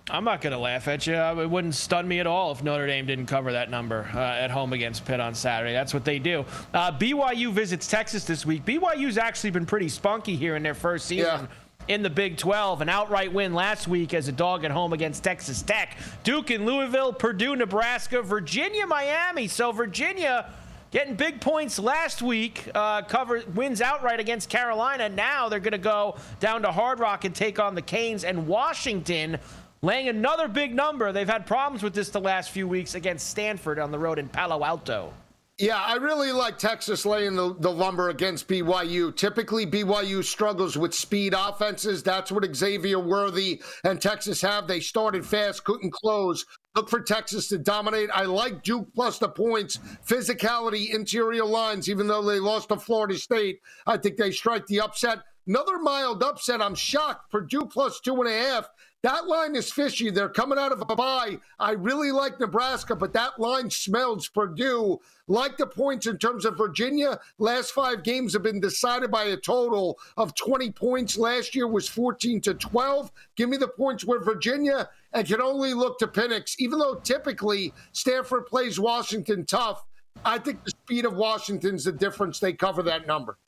I'm 0.09 0.23
not 0.23 0.41
going 0.41 0.53
to 0.53 0.59
laugh 0.59 0.87
at 0.87 1.07
you. 1.07 1.15
It 1.15 1.51
wouldn't 1.51 1.75
stun 1.75 2.07
me 2.07 2.21
at 2.21 2.29
all 2.29 2.53
if 2.53 2.63
Notre 2.63 2.87
Dame 2.87 3.07
didn't 3.07 3.27
cover 3.27 3.53
that 3.53 3.71
number 3.71 4.09
uh, 4.15 4.19
at 4.19 4.53
home 4.53 4.73
against 4.73 5.05
Pitt 5.05 5.19
on 5.19 5.35
Saturday. 5.35 5.73
That's 5.73 5.93
what 5.93 6.05
they 6.05 6.21
do. 6.21 6.45
Uh, 6.73 6.93
BYU 6.93 7.53
visits 7.53 7.89
Texas 7.89 8.25
this 8.25 8.47
week. 8.47 8.65
BYU's 8.65 9.19
actually 9.19 9.51
been 9.51 9.67
pretty 9.67 9.89
spunky 9.89 10.37
here 10.37 10.55
in 10.55 10.63
their 10.63 10.75
first 10.75 11.07
season. 11.07 11.27
Yeah. 11.27 11.47
In 11.89 12.03
the 12.03 12.11
Big 12.11 12.37
12, 12.37 12.83
an 12.83 12.89
outright 12.89 13.33
win 13.33 13.55
last 13.55 13.87
week 13.87 14.15
as 14.15 14.27
a 14.27 14.33
dog 14.33 14.65
at 14.65 14.73
home 14.73 14.93
against 14.93 15.23
Texas 15.23 15.63
Tech. 15.63 15.97
Duke 16.25 16.51
and 16.51 16.67
Louisville, 16.67 17.13
Purdue, 17.13 17.55
Nebraska, 17.55 18.23
Virginia, 18.23 18.87
Miami. 18.87 19.47
So 19.47 19.71
Virginia 19.71 20.53
getting 20.91 21.15
big 21.15 21.41
points 21.41 21.79
last 21.79 22.23
week. 22.23 22.69
Uh, 22.75 23.03
cover 23.03 23.43
wins 23.55 23.81
outright 23.81 24.19
against 24.19 24.49
Carolina. 24.49 25.09
Now 25.09 25.49
they're 25.49 25.61
going 25.61 25.73
to 25.73 25.79
go 25.79 26.17
down 26.41 26.63
to 26.63 26.73
Hard 26.73 26.99
Rock 26.99 27.25
and 27.25 27.35
take 27.35 27.61
on 27.61 27.75
the 27.75 27.83
Canes 27.83 28.25
and 28.25 28.49
Washington 28.49 29.39
laying 29.83 30.09
another 30.09 30.49
big 30.49 30.75
number. 30.75 31.13
They've 31.13 31.29
had 31.29 31.47
problems 31.47 31.83
with 31.83 31.95
this 31.95 32.11
the 32.11 32.21
last 32.21 32.51
few 32.51 32.67
weeks 32.69 32.95
against 32.95 33.31
Stanford 33.31 33.79
on 33.79 33.91
the 33.91 33.99
road 33.99 34.19
in 34.19 34.29
Palo 34.29 34.65
Alto. 34.65 35.13
Yeah, 35.59 35.83
I 35.83 35.95
really 35.95 36.33
like 36.33 36.59
Texas 36.59 37.07
laying 37.07 37.35
the, 37.35 37.55
the 37.59 37.71
lumber 37.71 38.11
against 38.11 38.47
BYU. 38.47 39.17
Typically, 39.17 39.65
BYU 39.67 40.23
struggles 40.23 40.77
with 40.77 40.93
speed 40.93 41.33
offenses. 41.35 42.03
That's 42.03 42.31
what 42.31 42.55
Xavier 42.55 42.99
Worthy 42.99 43.63
and 43.83 43.99
Texas 43.99 44.43
have. 44.43 44.69
They 44.69 44.81
started 44.81 45.25
fast, 45.25 45.65
couldn't 45.65 45.95
close. 45.95 46.45
Look 46.75 46.91
for 46.91 47.01
Texas 47.01 47.49
to 47.49 47.57
dominate. 47.57 48.11
I 48.13 48.25
like 48.25 48.65
Duke 48.65 48.89
plus 48.95 49.19
the 49.19 49.31
points, 49.31 49.79
physicality, 50.07 50.95
interior 50.95 51.47
lines, 51.47 51.89
even 51.89 52.07
though 52.07 52.21
they 52.21 52.39
lost 52.39 52.69
to 52.69 52.77
Florida 52.77 53.17
State. 53.17 53.61
I 53.87 53.97
think 53.97 54.19
they 54.19 54.33
strike 54.33 54.67
the 54.67 54.83
upset. 54.83 55.21
Another 55.47 55.79
mild 55.79 56.23
upset. 56.23 56.61
I'm 56.61 56.75
shocked. 56.75 57.31
Purdue 57.31 57.65
plus 57.65 58.01
two 58.01 58.21
and 58.21 58.29
a 58.29 58.39
half. 58.47 58.69
That 59.07 59.29
line 59.29 59.55
is 59.55 59.71
fishy. 59.71 60.11
They're 60.11 60.29
coming 60.29 60.59
out 60.59 60.73
of 60.73 60.81
a 60.81 60.97
bye. 60.97 61.39
I 61.61 61.75
really 61.75 62.11
like 62.11 62.41
Nebraska, 62.41 62.97
but 62.97 63.13
that 63.13 63.39
line 63.39 63.71
smells 63.71 64.27
Purdue. 64.27 64.99
Like 65.29 65.57
the 65.57 65.67
points 65.69 66.09
in 66.09 66.19
terms 66.19 66.45
of 66.45 66.59
Virginia, 66.59 67.21
last 67.39 67.71
five 67.71 68.03
games 68.03 68.33
have 68.33 68.43
been 68.43 68.59
decided 68.59 69.13
by 69.13 69.27
a 69.27 69.37
total 69.37 69.97
of 70.17 70.35
20 70.35 70.73
points. 70.73 71.17
Last 71.17 71.55
year 71.55 71.69
was 71.69 71.89
14 71.89 72.41
to 72.41 72.55
12. 72.55 73.13
Give 73.37 73.49
me 73.49 73.57
the 73.57 73.69
points 73.69 74.05
where 74.05 74.19
Virginia 74.19 74.89
and 75.13 75.25
can 75.25 75.41
only 75.41 75.73
look 75.73 76.01
to 76.01 76.09
Penix, 76.09 76.57
Even 76.59 76.81
though 76.81 76.97
typically 76.97 77.73
Stanford 77.93 78.47
plays 78.47 78.81
Washington 78.81 79.47
tough, 79.47 79.85
I 80.25 80.39
think 80.39 80.65
the 80.65 80.71
speed 80.71 81.05
of 81.05 81.15
Washington's 81.15 81.85
the 81.85 81.93
difference. 81.93 82.41
They 82.41 82.55
cover 82.55 82.83
that 82.83 83.07
number. 83.07 83.39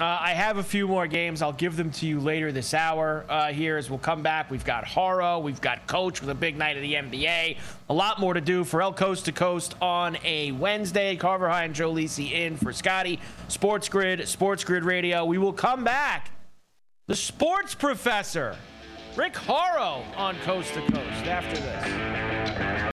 Uh, 0.00 0.16
I 0.20 0.32
have 0.32 0.58
a 0.58 0.62
few 0.62 0.86
more 0.86 1.08
games. 1.08 1.42
I'll 1.42 1.52
give 1.52 1.76
them 1.76 1.90
to 1.92 2.06
you 2.06 2.20
later 2.20 2.52
this 2.52 2.72
hour. 2.72 3.24
Uh, 3.28 3.52
here 3.52 3.76
as 3.76 3.90
we'll 3.90 3.98
come 3.98 4.22
back. 4.22 4.48
We've 4.48 4.64
got 4.64 4.84
Horrow. 4.84 5.40
We've 5.40 5.60
got 5.60 5.88
Coach 5.88 6.20
with 6.20 6.30
a 6.30 6.34
big 6.34 6.56
night 6.56 6.76
of 6.76 6.82
the 6.82 6.94
NBA. 6.94 7.56
A 7.88 7.94
lot 7.94 8.20
more 8.20 8.34
to 8.34 8.40
do 8.40 8.62
for 8.62 8.80
El 8.80 8.92
Coast 8.92 9.24
to 9.24 9.32
Coast 9.32 9.74
on 9.82 10.16
a 10.24 10.52
Wednesday. 10.52 11.16
Carver 11.16 11.48
High 11.48 11.64
and 11.64 11.74
Joe 11.74 11.92
Lisi 11.92 12.30
in 12.30 12.56
for 12.56 12.72
Scotty. 12.72 13.18
Sports 13.48 13.88
Grid, 13.88 14.28
Sports 14.28 14.62
Grid 14.62 14.84
Radio. 14.84 15.24
We 15.24 15.38
will 15.38 15.52
come 15.52 15.82
back. 15.82 16.30
The 17.06 17.16
sports 17.16 17.74
professor, 17.74 18.56
Rick 19.16 19.34
Horrow, 19.34 20.04
on 20.16 20.36
Coast 20.44 20.74
to 20.74 20.80
Coast 20.92 21.26
after 21.26 21.56
this. 21.56 22.92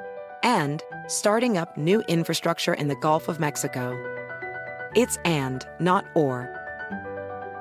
and 0.43 0.83
starting 1.07 1.57
up 1.57 1.77
new 1.77 2.01
infrastructure 2.07 2.73
in 2.73 2.87
the 2.87 2.95
Gulf 2.95 3.27
of 3.27 3.39
Mexico. 3.39 3.95
It's 4.95 5.17
and, 5.25 5.65
not 5.79 6.05
or. 6.15 6.49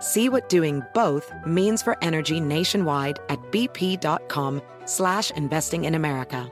See 0.01 0.29
what 0.29 0.49
doing 0.49 0.83
both 0.95 1.33
means 1.47 1.83
for 1.83 1.97
energy 2.03 2.41
nationwide 2.41 3.19
at 3.29 3.39
bp.com 3.53 4.63
slash 4.87 5.31
investing 5.33 5.85
in 5.85 5.95
America. 5.95 6.51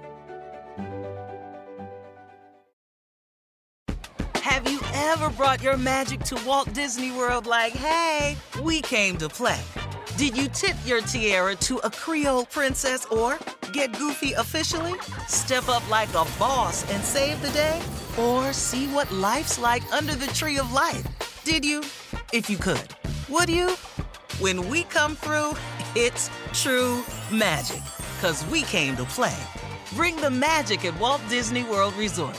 Have 4.35 4.71
you 4.71 4.81
ever 4.95 5.31
brought 5.31 5.63
your 5.63 5.77
magic 5.77 6.21
to 6.21 6.41
Walt 6.47 6.73
Disney 6.73 7.11
World 7.11 7.47
like, 7.47 7.73
hey, 7.73 8.37
we 8.63 8.83
came 8.83 9.17
to 9.19 9.29
play? 9.29 9.61
Did 10.17 10.37
you 10.37 10.49
tip 10.49 10.77
your 10.85 11.01
tiara 11.01 11.55
to 11.57 11.79
a 11.79 11.91
Creole 11.91 12.45
princess 12.47 13.07
or 13.07 13.39
get 13.73 13.99
goofy 13.99 14.33
officially? 14.33 14.95
Step 15.27 15.69
up 15.69 15.89
like 15.91 16.09
a 16.11 16.27
boss 16.39 16.91
and 16.93 17.03
save 17.03 17.41
the 17.43 17.51
day? 17.51 17.81
Or 18.19 18.53
see 18.53 18.87
what 18.89 19.11
life's 19.13 19.59
like 19.59 19.83
under 19.93 20.15
the 20.15 20.27
tree 20.29 20.59
of 20.59 20.73
life? 20.73 21.07
Did 21.45 21.65
you? 21.65 21.81
If 22.33 22.51
you 22.51 22.57
could. 22.57 22.89
Would 23.29 23.49
you? 23.49 23.71
When 24.41 24.69
we 24.69 24.85
come 24.85 25.17
through, 25.17 25.57
it's 25.95 26.31
true 26.53 27.05
magic. 27.33 27.83
Cause 28.21 28.45
we 28.47 28.63
came 28.63 28.97
to 28.97 29.05
play. 29.05 29.37
Bring 29.93 30.17
the 30.17 30.31
magic 30.31 30.85
at 30.85 30.99
Walt 30.99 31.23
Disney 31.29 31.63
World 31.65 31.95
Resort. 31.95 32.39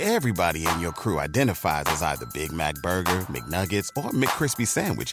Everybody 0.00 0.66
in 0.66 0.80
your 0.80 0.92
crew 0.92 1.18
identifies 1.18 1.84
as 1.86 2.02
either 2.02 2.26
Big 2.34 2.52
Mac 2.52 2.74
Burger, 2.82 3.26
McNuggets, 3.30 3.88
or 3.96 4.10
McCrispy 4.10 4.66
Sandwich. 4.66 5.12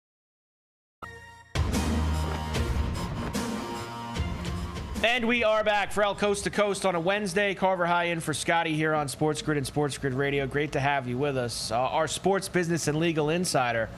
And 5.03 5.27
we 5.27 5.43
are 5.43 5.63
back 5.63 5.91
for 5.91 6.03
El 6.03 6.13
Coast 6.13 6.43
to 6.43 6.51
Coast 6.51 6.85
on 6.85 6.93
a 6.93 6.99
Wednesday. 6.99 7.55
Carver 7.55 7.87
High 7.87 8.05
in 8.05 8.19
for 8.19 8.35
Scotty 8.35 8.75
here 8.75 8.93
on 8.93 9.07
Sports 9.07 9.41
Grid 9.41 9.57
and 9.57 9.65
Sports 9.65 9.97
Grid 9.97 10.13
Radio. 10.13 10.45
Great 10.45 10.73
to 10.73 10.79
have 10.79 11.07
you 11.07 11.17
with 11.17 11.37
us. 11.37 11.71
Uh, 11.71 11.79
our 11.79 12.07
sports 12.07 12.47
business 12.47 12.87
and 12.87 12.99
legal 12.99 13.31
insider, 13.31 13.89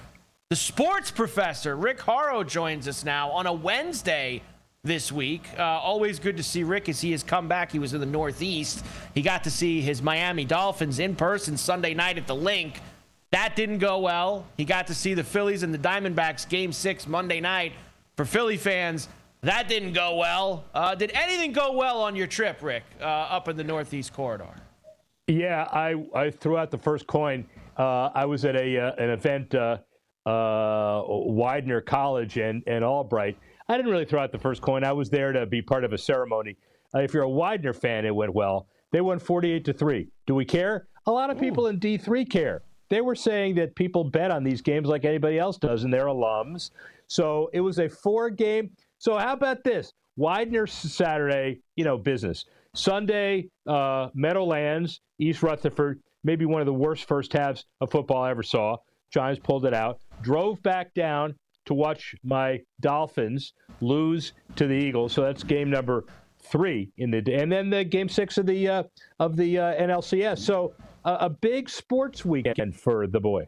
the 0.49 0.55
sports 0.55 1.11
professor, 1.11 1.75
Rick 1.75 1.99
Horrow, 1.99 2.45
joins 2.45 2.87
us 2.87 3.03
now 3.03 3.31
on 3.31 3.47
a 3.47 3.51
Wednesday 3.51 4.41
this 4.85 5.11
week. 5.11 5.43
Uh, 5.57 5.63
always 5.63 6.19
good 6.19 6.37
to 6.37 6.43
see 6.43 6.63
Rick 6.63 6.87
as 6.87 7.01
he 7.01 7.11
has 7.11 7.21
come 7.21 7.49
back. 7.49 7.73
He 7.73 7.79
was 7.79 7.93
in 7.93 7.99
the 7.99 8.05
Northeast. 8.05 8.85
He 9.13 9.21
got 9.21 9.43
to 9.43 9.51
see 9.51 9.81
his 9.81 10.01
Miami 10.01 10.45
Dolphins 10.45 10.99
in 10.99 11.17
person 11.17 11.57
Sunday 11.57 11.93
night 11.93 12.17
at 12.17 12.27
the 12.27 12.35
Linc. 12.35 12.79
That 13.31 13.57
didn't 13.57 13.79
go 13.79 13.99
well. 13.99 14.45
He 14.55 14.63
got 14.63 14.87
to 14.87 14.95
see 14.95 15.15
the 15.15 15.25
Phillies 15.25 15.63
and 15.63 15.73
the 15.73 15.77
Diamondbacks 15.77 16.47
game 16.47 16.71
six 16.71 17.07
Monday 17.07 17.41
night. 17.41 17.73
For 18.15 18.23
Philly 18.23 18.57
fans, 18.57 19.09
that 19.43 19.67
didn't 19.67 19.93
go 19.93 20.15
well. 20.15 20.65
Uh, 20.73 20.95
did 20.95 21.11
anything 21.13 21.51
go 21.51 21.73
well 21.73 22.01
on 22.01 22.15
your 22.15 22.27
trip, 22.27 22.61
Rick, 22.61 22.83
uh, 22.99 23.03
up 23.03 23.47
in 23.47 23.57
the 23.57 23.63
Northeast 23.63 24.13
corridor? 24.13 24.49
Yeah, 25.27 25.67
I, 25.71 26.05
I 26.15 26.31
threw 26.31 26.57
out 26.57 26.71
the 26.71 26.77
first 26.77 27.07
coin. 27.07 27.45
Uh, 27.77 28.09
I 28.13 28.25
was 28.25 28.45
at 28.45 28.55
a 28.55 28.77
uh, 28.77 28.95
an 28.95 29.09
event, 29.09 29.55
uh, 29.55 29.77
uh, 30.25 31.03
Widener 31.07 31.81
College 31.81 32.37
and, 32.37 32.63
and 32.67 32.83
Albright. 32.83 33.37
I 33.67 33.77
didn't 33.77 33.91
really 33.91 34.05
throw 34.05 34.21
out 34.21 34.31
the 34.31 34.39
first 34.39 34.61
coin. 34.61 34.83
I 34.83 34.91
was 34.91 35.09
there 35.09 35.31
to 35.31 35.45
be 35.45 35.61
part 35.61 35.83
of 35.83 35.93
a 35.93 35.97
ceremony. 35.97 36.57
if 36.93 37.13
you're 37.13 37.23
a 37.23 37.29
Widener 37.29 37.73
fan, 37.73 38.05
it 38.05 38.15
went 38.15 38.33
well. 38.33 38.67
They 38.91 39.01
won 39.01 39.19
48 39.19 39.65
to 39.65 39.73
3. 39.73 40.07
Do 40.27 40.35
we 40.35 40.45
care? 40.45 40.87
A 41.07 41.11
lot 41.11 41.29
of 41.29 41.39
people 41.39 41.65
Ooh. 41.65 41.69
in 41.69 41.79
D3 41.79 42.29
care. 42.29 42.61
They 42.89 43.01
were 43.01 43.15
saying 43.15 43.55
that 43.55 43.75
people 43.75 44.03
bet 44.03 44.29
on 44.29 44.43
these 44.43 44.61
games 44.61 44.87
like 44.87 45.03
anybody 45.03 45.39
else 45.39 45.57
does, 45.57 45.83
and 45.83 45.93
they're 45.93 46.05
alums. 46.05 46.69
So 47.07 47.49
it 47.53 47.61
was 47.61 47.79
a 47.79 47.89
four 47.89 48.29
game. 48.29 48.71
So 49.03 49.17
how 49.17 49.33
about 49.33 49.65
this? 49.65 49.91
Widener 50.15 50.65
Saturday, 50.65 51.59
you 51.75 51.83
know, 51.83 51.97
business. 51.97 52.45
Sunday, 52.73 53.49
uh, 53.67 54.07
Meadowlands, 54.13 55.01
East 55.19 55.43
Rutherford, 55.43 55.99
maybe 56.23 56.45
one 56.45 56.61
of 56.61 56.67
the 56.67 56.73
worst 56.73 57.05
first 57.05 57.33
halves 57.33 57.65
of 57.81 57.91
football 57.91 58.23
I 58.23 58.29
ever 58.29 58.43
saw. 58.43 58.77
Giants 59.11 59.41
pulled 59.43 59.65
it 59.65 59.73
out. 59.73 59.99
Drove 60.21 60.63
back 60.63 60.93
down 60.93 61.35
to 61.65 61.73
watch 61.73 62.15
my 62.23 62.61
Dolphins 62.79 63.51
lose 63.81 64.31
to 64.55 64.67
the 64.67 64.73
Eagles. 64.73 65.11
So 65.11 65.21
that's 65.21 65.43
game 65.43 65.69
number 65.69 66.05
three 66.39 66.89
in 66.97 67.11
the 67.11 67.17
and 67.35 67.51
then 67.51 67.69
the 67.69 67.83
game 67.83 68.07
six 68.07 68.37
of 68.37 68.45
the 68.45 68.69
uh, 68.69 68.83
of 69.19 69.35
the 69.35 69.59
uh, 69.59 69.81
NLCS. 69.81 70.37
So 70.37 70.75
uh, 71.03 71.17
a 71.19 71.29
big 71.29 71.69
sports 71.69 72.23
weekend 72.23 72.73
for 72.73 73.05
the 73.07 73.19
boy. 73.19 73.47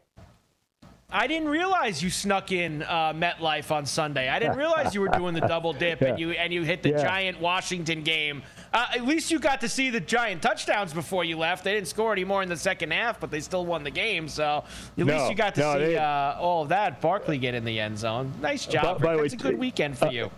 I 1.08 1.28
didn't 1.28 1.48
realize 1.48 2.02
you 2.02 2.10
snuck 2.10 2.50
in 2.50 2.82
uh, 2.82 3.12
MetLife 3.12 3.70
on 3.70 3.86
Sunday. 3.86 4.28
I 4.28 4.40
didn't 4.40 4.56
realize 4.56 4.92
you 4.92 5.00
were 5.00 5.08
doing 5.08 5.34
the 5.34 5.40
double 5.40 5.72
dip 5.72 6.00
yeah. 6.02 6.08
and 6.08 6.18
you 6.18 6.32
and 6.32 6.52
you 6.52 6.62
hit 6.62 6.82
the 6.82 6.90
yeah. 6.90 7.02
giant 7.02 7.40
Washington 7.40 8.02
game. 8.02 8.42
Uh, 8.72 8.86
at 8.92 9.04
least 9.04 9.30
you 9.30 9.38
got 9.38 9.60
to 9.60 9.68
see 9.68 9.88
the 9.88 10.00
giant 10.00 10.42
touchdowns 10.42 10.92
before 10.92 11.22
you 11.22 11.38
left. 11.38 11.62
They 11.62 11.74
didn't 11.74 11.86
score 11.86 12.12
any 12.12 12.24
more 12.24 12.42
in 12.42 12.48
the 12.48 12.56
second 12.56 12.92
half, 12.92 13.20
but 13.20 13.30
they 13.30 13.40
still 13.40 13.64
won 13.64 13.84
the 13.84 13.90
game. 13.90 14.26
So 14.26 14.64
at 14.98 15.06
no, 15.06 15.16
least 15.16 15.30
you 15.30 15.36
got 15.36 15.54
to 15.54 15.60
no, 15.60 15.78
see 15.78 15.96
uh, 15.96 16.34
all 16.40 16.62
of 16.62 16.70
that. 16.70 17.00
Barkley 17.00 17.38
get 17.38 17.54
in 17.54 17.64
the 17.64 17.78
end 17.78 17.98
zone. 17.98 18.32
Nice 18.42 18.66
job. 18.66 19.00
By, 19.00 19.04
by 19.04 19.16
That's 19.22 19.32
way, 19.34 19.38
a 19.38 19.42
good 19.42 19.58
weekend 19.58 19.96
for 19.96 20.06
uh, 20.06 20.10
you. 20.10 20.30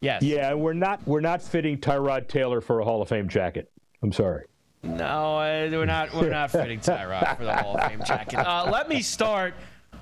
Yes. 0.00 0.22
Yeah, 0.22 0.54
we're 0.54 0.72
not 0.72 1.06
we're 1.06 1.20
not 1.20 1.42
fitting 1.42 1.76
Tyrod 1.78 2.28
Taylor 2.28 2.62
for 2.62 2.80
a 2.80 2.84
Hall 2.84 3.02
of 3.02 3.08
Fame 3.08 3.28
jacket. 3.28 3.70
I'm 4.02 4.12
sorry. 4.12 4.46
No, 4.82 5.38
uh, 5.38 5.68
we're 5.70 5.84
not. 5.84 6.14
We're 6.14 6.30
not 6.30 6.50
fitting 6.50 6.80
Tyrod 6.80 7.36
for 7.36 7.44
the 7.44 7.56
Hall 7.56 7.76
of 7.76 7.90
Fame 7.90 8.02
jacket. 8.06 8.38
Uh, 8.38 8.70
let 8.70 8.88
me 8.88 9.00
start 9.02 9.54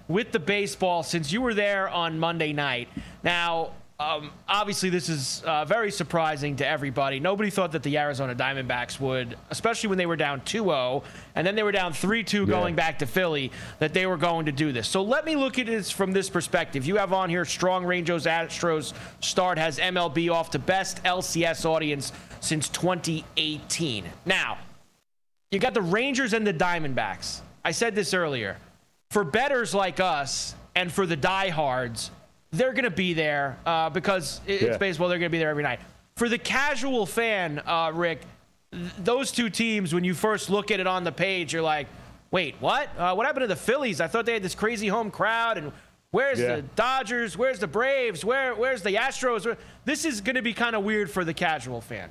with 0.08 0.32
the 0.32 0.38
baseball 0.38 1.02
since 1.02 1.32
you 1.32 1.40
were 1.40 1.54
there 1.54 1.88
on 1.88 2.18
Monday 2.18 2.52
night. 2.52 2.88
Now, 3.22 3.72
um, 4.02 4.32
obviously, 4.48 4.90
this 4.90 5.08
is 5.08 5.42
uh, 5.46 5.64
very 5.64 5.92
surprising 5.92 6.56
to 6.56 6.66
everybody. 6.66 7.20
Nobody 7.20 7.50
thought 7.50 7.72
that 7.72 7.84
the 7.84 7.98
Arizona 7.98 8.34
Diamondbacks 8.34 8.98
would, 8.98 9.36
especially 9.50 9.90
when 9.90 9.98
they 9.98 10.06
were 10.06 10.16
down 10.16 10.40
2 10.40 10.64
0, 10.64 11.04
and 11.36 11.46
then 11.46 11.54
they 11.54 11.62
were 11.62 11.72
down 11.72 11.92
3 11.92 12.24
2 12.24 12.46
going 12.46 12.74
back 12.74 12.98
to 12.98 13.06
Philly, 13.06 13.52
that 13.78 13.94
they 13.94 14.06
were 14.06 14.16
going 14.16 14.46
to 14.46 14.52
do 14.52 14.72
this. 14.72 14.88
So 14.88 15.02
let 15.02 15.24
me 15.24 15.36
look 15.36 15.58
at 15.58 15.66
this 15.66 15.90
from 15.90 16.12
this 16.12 16.28
perspective. 16.28 16.84
You 16.84 16.96
have 16.96 17.12
on 17.12 17.30
here 17.30 17.44
Strong 17.44 17.84
Rangers 17.84 18.26
Astros 18.26 18.92
start 19.20 19.56
has 19.58 19.78
MLB 19.78 20.32
off 20.32 20.50
to 20.50 20.58
best 20.58 21.02
LCS 21.04 21.64
audience 21.64 22.12
since 22.40 22.68
2018. 22.70 24.06
Now, 24.26 24.58
you 25.52 25.60
got 25.60 25.74
the 25.74 25.82
Rangers 25.82 26.32
and 26.32 26.44
the 26.46 26.54
Diamondbacks. 26.54 27.40
I 27.64 27.70
said 27.70 27.94
this 27.94 28.14
earlier 28.14 28.56
for 29.12 29.24
betters 29.24 29.74
like 29.74 30.00
us 30.00 30.54
and 30.74 30.90
for 30.90 31.04
the 31.04 31.16
diehards, 31.16 32.10
they're 32.50 32.72
going 32.72 32.84
to 32.84 32.90
be 32.90 33.12
there 33.12 33.58
uh, 33.66 33.90
because 33.90 34.40
it's 34.46 34.62
yeah. 34.62 34.76
baseball. 34.78 35.08
They're 35.08 35.18
going 35.18 35.30
to 35.30 35.32
be 35.32 35.38
there 35.38 35.50
every 35.50 35.62
night. 35.62 35.80
For 36.16 36.30
the 36.30 36.38
casual 36.38 37.04
fan, 37.04 37.60
uh, 37.66 37.92
Rick, 37.94 38.22
th- 38.72 38.90
those 38.98 39.30
two 39.30 39.50
teams, 39.50 39.94
when 39.94 40.02
you 40.02 40.14
first 40.14 40.48
look 40.48 40.70
at 40.70 40.80
it 40.80 40.86
on 40.86 41.04
the 41.04 41.12
page, 41.12 41.52
you're 41.52 41.60
like, 41.60 41.88
wait, 42.30 42.54
what? 42.58 42.88
Uh, 42.96 43.14
what 43.14 43.26
happened 43.26 43.42
to 43.42 43.48
the 43.48 43.54
Phillies? 43.54 44.00
I 44.00 44.06
thought 44.06 44.24
they 44.24 44.32
had 44.32 44.42
this 44.42 44.54
crazy 44.54 44.88
home 44.88 45.10
crowd. 45.10 45.58
And 45.58 45.72
where's 46.10 46.40
yeah. 46.40 46.56
the 46.56 46.62
Dodgers? 46.62 47.36
Where's 47.36 47.58
the 47.58 47.66
Braves? 47.66 48.24
Where, 48.24 48.54
where's 48.54 48.82
the 48.82 48.94
Astros? 48.94 49.56
This 49.84 50.06
is 50.06 50.22
going 50.22 50.36
to 50.36 50.42
be 50.42 50.54
kind 50.54 50.74
of 50.74 50.84
weird 50.84 51.10
for 51.10 51.22
the 51.22 51.34
casual 51.34 51.82
fan. 51.82 52.10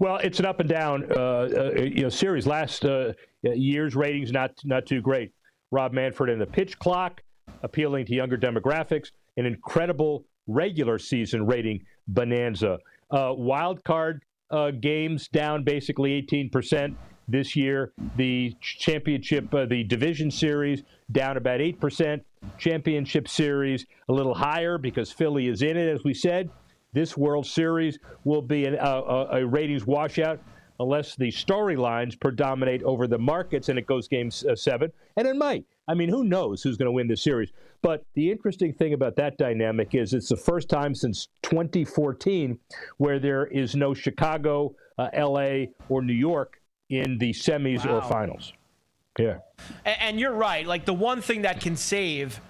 Well, 0.00 0.16
it's 0.18 0.38
an 0.38 0.44
up 0.44 0.60
and 0.60 0.68
down 0.68 1.10
uh, 1.12 1.14
uh, 1.16 1.80
you 1.80 2.02
know 2.02 2.08
series. 2.10 2.46
Last 2.46 2.84
uh, 2.84 3.12
year's 3.42 3.94
ratings 3.94 4.32
not 4.32 4.50
not 4.64 4.84
too 4.86 5.00
great. 5.00 5.32
Rob 5.74 5.92
Manfred 5.92 6.30
and 6.30 6.40
the 6.40 6.46
pitch 6.46 6.78
clock, 6.78 7.20
appealing 7.64 8.06
to 8.06 8.14
younger 8.14 8.38
demographics, 8.38 9.10
an 9.36 9.44
incredible 9.44 10.24
regular 10.46 11.00
season 11.00 11.46
rating 11.46 11.84
bonanza. 12.06 12.78
Uh, 13.10 13.32
wild 13.36 13.82
card 13.82 14.22
uh, 14.52 14.70
games 14.70 15.26
down 15.26 15.64
basically 15.64 16.22
18% 16.22 16.94
this 17.26 17.56
year. 17.56 17.92
The 18.16 18.54
championship, 18.60 19.52
uh, 19.52 19.66
the 19.66 19.82
division 19.82 20.30
series 20.30 20.84
down 21.10 21.36
about 21.36 21.58
8%. 21.58 22.20
Championship 22.56 23.26
series 23.26 23.84
a 24.08 24.12
little 24.12 24.34
higher 24.34 24.78
because 24.78 25.10
Philly 25.10 25.48
is 25.48 25.62
in 25.62 25.76
it, 25.76 25.88
as 25.88 26.04
we 26.04 26.14
said. 26.14 26.50
This 26.92 27.16
World 27.16 27.46
Series 27.46 27.98
will 28.22 28.42
be 28.42 28.66
an, 28.66 28.78
uh, 28.78 29.26
a 29.32 29.44
ratings 29.44 29.84
washout 29.84 30.38
unless 30.80 31.14
the 31.16 31.30
storylines 31.30 32.18
predominate 32.18 32.82
over 32.82 33.06
the 33.06 33.18
markets 33.18 33.68
and 33.68 33.78
it 33.78 33.86
goes 33.86 34.08
game 34.08 34.30
uh, 34.48 34.54
seven. 34.54 34.92
And 35.16 35.26
it 35.26 35.36
might. 35.36 35.64
I 35.86 35.94
mean, 35.94 36.08
who 36.08 36.24
knows 36.24 36.62
who's 36.62 36.76
going 36.76 36.86
to 36.86 36.92
win 36.92 37.08
this 37.08 37.22
series? 37.22 37.52
But 37.82 38.04
the 38.14 38.30
interesting 38.30 38.72
thing 38.72 38.94
about 38.94 39.16
that 39.16 39.36
dynamic 39.36 39.94
is 39.94 40.14
it's 40.14 40.28
the 40.30 40.36
first 40.36 40.68
time 40.68 40.94
since 40.94 41.28
2014 41.42 42.58
where 42.96 43.18
there 43.18 43.46
is 43.46 43.74
no 43.76 43.92
Chicago, 43.94 44.74
uh, 44.98 45.08
LA, 45.16 45.66
or 45.88 46.02
New 46.02 46.14
York 46.14 46.60
in 46.88 47.18
the 47.18 47.30
semis 47.32 47.84
Wow. 47.84 47.96
or 47.98 48.02
finals. 48.02 48.52
Yeah. 49.18 49.38
And, 49.84 49.96
and 50.00 50.20
you're 50.20 50.32
right. 50.34 50.66
Like 50.66 50.84
the 50.86 50.94
one 50.94 51.20
thing 51.20 51.42
that 51.42 51.60
can 51.60 51.76
save 51.76 52.40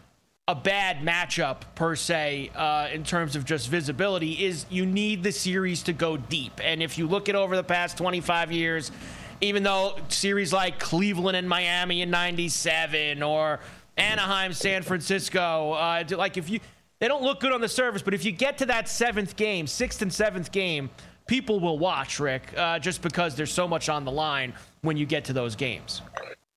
a 0.47 0.55
bad 0.55 0.99
matchup 0.99 1.63
per 1.75 1.97
se 1.97 2.51
uh, 2.55 2.89
in 2.93 3.03
terms 3.03 3.35
of 3.35 3.47
just 3.47 3.69
visibility 3.69 4.45
is 4.45 4.67
you 4.69 4.85
need 4.85 5.23
the 5.23 5.33
series 5.33 5.83
to 5.83 5.95
go 5.95 6.19
deep. 6.19 6.61
And 6.63 6.83
if 6.83 6.99
you 6.99 7.07
look 7.07 7.31
at 7.31 7.35
over 7.35 7.57
the 7.57 7.65
past 7.65 7.97
25 7.97 8.53
years, 8.53 8.93
even 9.41 9.63
though 9.63 9.97
series 10.09 10.53
like 10.53 10.79
Cleveland 10.79 11.37
and 11.37 11.49
Miami 11.49 12.03
in 12.03 12.11
'97 12.11 13.23
or 13.23 13.61
Anaheim, 13.97 14.53
San 14.53 14.83
Francisco, 14.83 15.73
uh, 15.73 16.05
like 16.11 16.37
if 16.37 16.51
you 16.51 16.61
they 16.99 17.09
don't 17.09 17.23
look 17.23 17.41
good 17.41 17.53
on 17.53 17.63
the 17.63 17.69
surface, 17.69 18.03
but 18.03 18.13
if 18.13 18.25
you 18.25 18.31
get 18.31 18.59
to 18.59 18.67
that 18.67 18.89
seventh 18.89 19.37
game, 19.37 19.67
sixth 19.67 20.03
and 20.03 20.13
seventh 20.13 20.53
game, 20.53 20.91
people 21.27 21.59
will 21.59 21.79
watch 21.79 22.21
Rick 22.21 22.53
uh, 22.57 22.79
just 22.79 23.01
because 23.01 23.35
there's 23.35 23.53
so 23.53 23.67
much 23.67 23.89
on 23.89 24.05
the 24.05 24.13
line 24.13 24.53
when 24.83 24.99
you 24.99 25.07
get 25.07 25.25
to 25.25 25.33
those 25.33 25.57
games. 25.57 26.03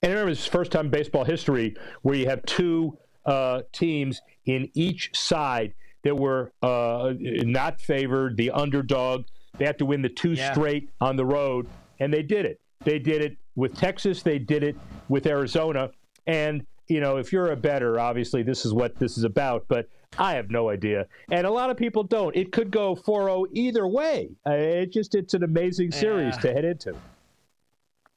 And 0.02 0.12
remember 0.12 0.32
it's 0.32 0.46
first 0.46 0.74
time 0.74 0.90
baseball 0.90 1.24
history 1.24 1.76
where 2.02 2.16
you 2.16 2.28
have 2.28 2.46
two 2.46 2.98
uh, 3.28 3.62
teams 3.74 4.22
in 4.46 4.70
each 4.74 5.12
side 5.14 5.74
that 6.04 6.16
were 6.18 6.52
uh, 6.64 7.14
not 7.20 7.82
favored, 7.82 8.38
the 8.38 8.52
underdog. 8.52 9.26
They 9.58 9.66
had 9.66 9.78
to 9.80 9.86
win 9.86 10.02
the 10.02 10.10
two 10.10 10.34
Yeah. 10.34 10.54
straight 10.54 10.90
on 11.02 11.16
the 11.18 11.26
road, 11.26 11.68
and 12.00 12.14
they 12.14 12.24
did 12.24 12.46
it. 12.46 12.60
They 12.86 13.00
did 13.00 13.22
it 13.22 13.38
with 13.56 13.76
Texas. 13.76 14.24
They 14.24 14.40
did 14.40 14.64
it 14.64 14.76
with 15.10 15.28
Arizona. 15.28 15.92
And 16.26 16.66
you 16.88 17.02
know, 17.02 17.18
if 17.18 17.34
you're 17.34 17.52
a 17.52 17.56
better, 17.58 18.00
obviously 18.00 18.44
this 18.44 18.66
is 18.66 18.74
what 18.74 18.96
this 18.98 19.18
is 19.18 19.26
about. 19.26 19.66
But 19.68 19.90
I 20.18 20.34
have 20.36 20.50
no 20.50 20.70
idea, 20.70 21.06
and 21.32 21.46
a 21.46 21.52
lot 21.52 21.70
of 21.70 21.76
people 21.76 22.04
don't. 22.04 22.34
It 22.36 22.54
could 22.54 22.72
go 22.72 22.96
4-0 22.96 23.48
either 23.52 23.86
way. 23.88 24.30
Uh, 24.48 24.52
it 24.54 24.94
just 24.94 25.14
it's 25.16 25.34
an 25.34 25.44
amazing 25.44 25.92
series 25.92 26.36
Yeah. 26.36 26.42
to 26.42 26.54
head 26.54 26.64
into. 26.66 26.96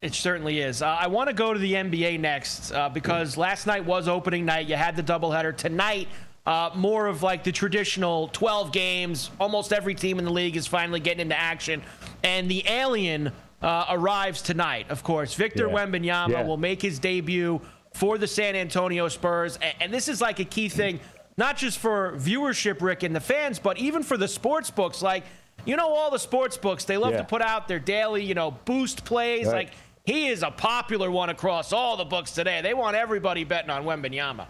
It 0.02 0.14
certainly 0.14 0.60
is. 0.60 0.80
Uh, 0.80 0.86
I 0.98 1.08
want 1.08 1.28
to 1.28 1.34
go 1.34 1.52
to 1.52 1.58
the 1.58 1.74
NBA 1.74 2.20
next 2.20 2.72
uh, 2.72 2.88
because 2.88 3.36
last 3.36 3.66
night 3.66 3.84
was 3.84 4.08
opening 4.08 4.46
night. 4.46 4.66
You 4.66 4.76
had 4.76 4.96
the 4.96 5.02
doubleheader. 5.02 5.54
Tonight, 5.54 6.08
uh, 6.46 6.70
more 6.74 7.06
of 7.06 7.22
like 7.22 7.44
the 7.44 7.52
traditional 7.52 8.28
12 8.28 8.72
games. 8.72 9.30
Almost 9.38 9.74
every 9.74 9.94
team 9.94 10.18
in 10.18 10.24
the 10.24 10.30
league 10.32 10.56
is 10.56 10.66
finally 10.66 11.00
getting 11.00 11.20
into 11.20 11.38
action. 11.38 11.82
And 12.24 12.50
the 12.50 12.66
alien 12.66 13.30
uh, 13.60 13.84
arrives 13.90 14.40
tonight, 14.40 14.86
of 14.88 15.02
course. 15.02 15.34
Victor 15.34 15.66
Yeah. 15.68 15.74
Wembanyama 15.74 16.28
Yeah. 16.30 16.42
will 16.44 16.56
make 16.56 16.80
his 16.80 16.98
debut 16.98 17.60
for 17.92 18.16
the 18.16 18.26
San 18.26 18.56
Antonio 18.56 19.06
Spurs. 19.08 19.58
A- 19.60 19.82
And, 19.82 19.92
this 19.92 20.08
is 20.08 20.22
like 20.22 20.38
a 20.40 20.46
key 20.46 20.70
thing, 20.70 20.98
not 21.36 21.58
just 21.58 21.78
for 21.78 22.12
viewership, 22.16 22.80
Rick, 22.80 23.02
and 23.02 23.14
the 23.14 23.20
fans, 23.20 23.58
but 23.58 23.76
even 23.76 24.02
for 24.02 24.16
the 24.16 24.28
sports 24.28 24.70
books. 24.70 25.02
Like, 25.02 25.24
you 25.66 25.76
know, 25.76 25.90
all 25.92 26.10
the 26.10 26.18
sports 26.18 26.56
books, 26.56 26.84
they 26.86 26.96
love 26.96 27.12
Yeah. 27.12 27.18
to 27.18 27.24
put 27.24 27.42
out 27.42 27.68
their 27.68 27.78
daily, 27.78 28.24
you 28.24 28.32
know, 28.32 28.52
boost 28.64 29.04
plays. 29.04 29.44
Right. 29.46 29.66
Like, 29.66 29.70
he 30.04 30.28
is 30.28 30.42
a 30.42 30.50
popular 30.50 31.10
one 31.10 31.30
across 31.30 31.72
all 31.72 31.96
the 31.96 32.04
books 32.04 32.32
today. 32.32 32.60
They 32.62 32.74
want 32.74 32.96
everybody 32.96 33.44
betting 33.44 33.70
on 33.70 33.84
Wembanyama. 33.84 34.46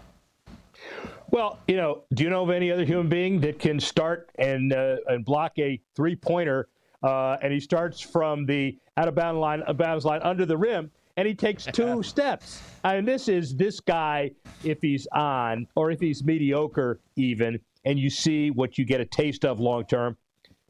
Well, 1.29 1.59
you 1.67 1.77
know, 1.77 2.03
do 2.13 2.23
you 2.23 2.29
know 2.29 2.43
of 2.43 2.49
any 2.49 2.71
other 2.71 2.83
human 2.83 3.07
being 3.07 3.39
that 3.41 3.57
can 3.57 3.79
start 3.79 4.29
and 4.37 4.73
uh, 4.73 4.97
and 5.07 5.23
block 5.23 5.53
a 5.59 5.79
three 5.95 6.15
pointer, 6.15 6.67
uh, 7.03 7.37
and 7.41 7.53
he 7.53 7.59
starts 7.59 8.01
from 8.01 8.45
the 8.45 8.77
out 8.97 9.07
of 9.07 9.15
bounds 9.15 9.39
line, 9.39 9.61
out 9.61 9.69
of 9.69 9.77
bounds 9.77 10.03
line 10.03 10.21
under 10.23 10.45
the 10.45 10.57
rim, 10.57 10.91
and 11.15 11.27
he 11.27 11.33
takes 11.33 11.65
two 11.65 12.03
steps. 12.03 12.61
I 12.83 12.95
mean, 12.95 13.05
this 13.05 13.29
is 13.29 13.55
this 13.55 13.79
guy 13.79 14.31
if 14.63 14.81
he's 14.81 15.07
on 15.13 15.67
or 15.75 15.89
if 15.89 16.01
he's 16.01 16.23
mediocre 16.23 16.99
even, 17.15 17.59
and 17.85 17.97
you 17.97 18.09
see 18.09 18.51
what 18.51 18.77
you 18.77 18.83
get 18.83 18.99
a 18.99 19.05
taste 19.05 19.45
of 19.45 19.59
long 19.59 19.85
term, 19.85 20.17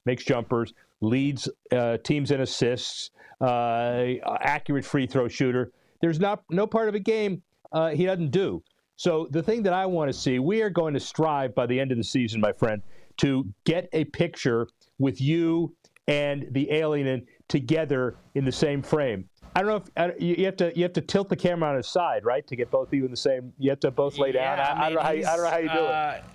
makes 0.06 0.24
jumpers, 0.24 0.74
leads 1.02 1.50
uh, 1.72 1.98
teams 1.98 2.32
in 2.32 2.42
assists, 2.42 3.12
uh, 3.42 4.14
accurate 4.42 4.86
free 4.86 5.08
throw 5.08 5.28
shooter. 5.28 5.72
There's 6.02 6.20
not 6.20 6.44
no 6.50 6.68
part 6.68 6.90
of 6.90 6.96
a 6.96 7.00
game 7.00 7.42
uh, 7.72 7.90
he 7.90 8.06
doesn't 8.06 8.32
do. 8.32 8.64
So 8.96 9.28
the 9.32 9.42
thing 9.42 9.64
that 9.64 9.74
I 9.74 9.86
want 9.86 10.12
to 10.12 10.18
see, 10.18 10.40
we 10.40 10.62
are 10.62 10.70
going 10.70 10.94
to 10.94 11.00
strive 11.00 11.56
by 11.56 11.66
the 11.66 11.80
end 11.80 11.92
of 11.92 11.98
the 11.98 12.04
season, 12.04 12.40
my 12.40 12.54
friend, 12.54 12.82
to 13.18 13.48
get 13.64 13.90
a 13.94 14.06
picture 14.06 14.68
with 15.00 15.20
you 15.20 15.76
and 16.08 16.48
the 16.52 16.72
alien 16.72 17.26
together 17.48 18.18
in 18.36 18.46
the 18.46 18.52
same 18.52 18.82
frame. 18.82 19.28
I 19.56 19.62
don't 19.62 19.70
know 19.70 19.76
if 19.76 19.84
I, 19.98 20.14
you 20.18 20.46
have 20.46 20.56
to 20.58 20.72
you 20.76 20.84
have 20.84 20.94
to 20.94 21.02
tilt 21.02 21.28
the 21.28 21.36
camera 21.36 21.70
on 21.70 21.76
his 21.76 21.88
side, 21.88 22.24
right, 22.24 22.46
to 22.48 22.56
get 22.56 22.72
both 22.72 22.88
of 22.88 22.94
you 22.94 23.04
in 23.06 23.12
the 23.12 23.18
same. 23.18 23.52
You 23.60 23.70
have 23.70 23.80
to 23.82 23.92
both 23.92 24.18
lay 24.18 24.32
down. 24.32 24.58
Yeah, 24.58 24.74
I, 24.74 24.86
I, 24.86 24.90
don't 24.90 24.96
know 24.96 25.02
how 25.02 25.12
you, 25.12 25.26
I 25.26 25.36
don't 25.36 25.44
know 25.44 25.50
how 25.50 25.58
you 25.58 25.70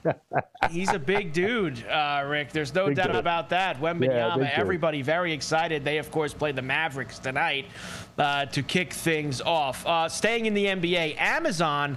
do 0.05 0.11
it. 0.11 0.17
uh, 0.35 0.69
he's 0.71 0.93
a 0.93 0.99
big 0.99 1.33
dude, 1.33 1.87
uh, 1.87 2.25
Rick. 2.27 2.53
There's 2.53 2.75
no 2.75 2.89
Big 2.89 2.97
doubt 2.97 3.09
dude. 3.09 3.17
about 3.17 3.49
that. 3.51 3.77
Yeah, 3.81 3.95
Wembanyama, 3.95 4.35
dude. 4.39 4.51
everybody 4.55 5.03
very 5.03 5.33
excited. 5.33 5.85
They, 5.85 5.99
of 5.99 6.11
course, 6.11 6.35
play 6.35 6.53
the 6.53 6.63
Mavericks 6.63 7.19
tonight 7.19 7.67
uh, 8.19 8.47
to 8.47 8.63
kick 8.63 8.93
things 8.93 9.41
off. 9.41 9.87
Uh, 9.87 10.09
staying 10.09 10.47
in 10.47 10.53
the 10.55 10.67
NBA, 10.67 11.19
Amazon 11.19 11.97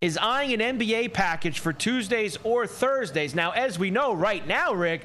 is 0.00 0.18
eyeing 0.18 0.60
an 0.60 0.78
NBA 0.78 1.12
package 1.12 1.60
for 1.60 1.72
Tuesdays 1.72 2.38
or 2.42 2.66
Thursdays. 2.66 3.34
Now, 3.34 3.52
as 3.52 3.78
we 3.78 3.90
know 3.90 4.14
right 4.14 4.46
now, 4.46 4.72
Rick, 4.74 5.02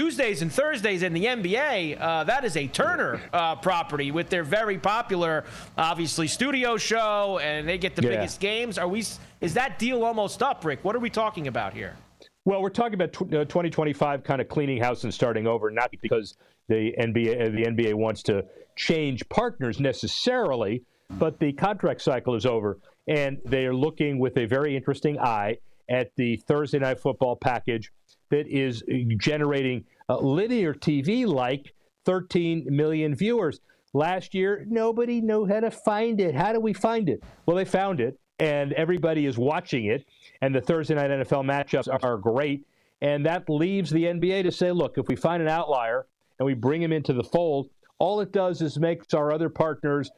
Tuesdays 0.00 0.40
and 0.40 0.52
Thursdays 0.52 1.02
in 1.02 1.12
the 1.12 1.24
NBA, 1.24 2.00
uh, 2.00 2.22
that 2.24 2.44
is 2.44 2.56
a 2.56 2.68
Turner 2.68 3.20
uh, 3.32 3.56
property 3.56 4.12
with 4.12 4.28
their 4.30 4.44
very 4.44 4.78
popular, 4.78 5.44
obviously, 5.76 6.28
studio 6.28 6.76
show, 6.76 7.40
and 7.42 7.68
they 7.68 7.76
get 7.76 7.96
the 7.96 8.02
Yeah. 8.02 8.10
biggest 8.10 8.38
games. 8.38 8.78
Are 8.78 8.86
we? 8.86 9.00
Is 9.40 9.54
that 9.54 9.80
deal 9.80 10.04
almost 10.04 10.44
up, 10.44 10.64
Rick? 10.64 10.84
What 10.84 10.94
are 10.94 11.00
we 11.00 11.10
talking 11.10 11.48
about 11.48 11.74
here? 11.74 11.96
Well, 12.44 12.62
we're 12.62 12.70
talking 12.70 12.94
about 12.94 13.20
uh, 13.20 13.44
2025 13.46 14.22
kind 14.22 14.40
of 14.40 14.48
cleaning 14.48 14.80
house 14.80 15.02
and 15.02 15.12
starting 15.12 15.48
over, 15.48 15.72
not 15.72 15.90
because 16.00 16.36
the 16.68 16.94
NBA 16.96 17.48
uh, 17.48 17.50
the 17.50 17.64
NBA 17.64 17.94
wants 17.94 18.22
to 18.24 18.44
change 18.76 19.28
partners 19.28 19.80
necessarily, 19.80 20.84
but 21.18 21.40
the 21.40 21.52
contract 21.54 22.00
cycle 22.00 22.36
is 22.36 22.46
over, 22.46 22.78
and 23.08 23.38
they 23.44 23.66
are 23.66 23.74
looking 23.74 24.20
with 24.20 24.36
a 24.36 24.44
very 24.46 24.76
interesting 24.76 25.18
eye 25.18 25.58
at 25.88 26.12
the 26.14 26.36
Thursday 26.46 26.78
night 26.78 27.00
football 27.00 27.34
package 27.34 27.90
that 28.30 28.46
is 28.48 28.82
uh, 28.82 28.94
generating 29.18 29.84
uh, 30.08 30.18
linear 30.18 30.74
TV 30.74 31.26
like 31.26 31.74
13 32.04 32.66
million 32.68 33.14
viewers. 33.14 33.60
Last 33.92 34.34
year, 34.34 34.64
nobody 34.68 35.20
knew 35.20 35.46
how 35.46 35.60
to 35.60 35.70
find 35.70 36.20
it. 36.20 36.34
How 36.34 36.52
do 36.52 36.60
we 36.60 36.72
find 36.72 37.08
it? 37.08 37.22
Well, 37.46 37.56
they 37.56 37.64
found 37.64 38.00
it, 38.00 38.18
and 38.38 38.72
everybody 38.74 39.26
is 39.26 39.36
watching 39.36 39.86
it. 39.86 40.06
And 40.40 40.54
the 40.54 40.60
Thursday 40.60 40.94
night 40.94 41.10
NFL 41.10 41.44
matchups 41.44 41.88
are, 41.88 42.00
are 42.02 42.18
great. 42.18 42.64
And 43.02 43.24
that 43.26 43.48
leaves 43.48 43.90
the 43.90 44.04
NBA 44.04 44.44
to 44.44 44.52
say, 44.52 44.72
look, 44.72 44.98
if 44.98 45.08
we 45.08 45.16
find 45.16 45.42
an 45.42 45.48
outlier 45.48 46.06
and 46.38 46.46
we 46.46 46.54
bring 46.54 46.82
him 46.82 46.92
into 46.92 47.12
the 47.12 47.24
fold, 47.24 47.68
all 47.98 48.20
it 48.20 48.32
does 48.32 48.62
is 48.62 48.78
makes 48.78 49.12
our 49.14 49.32
other 49.32 49.48
partners 49.48 50.10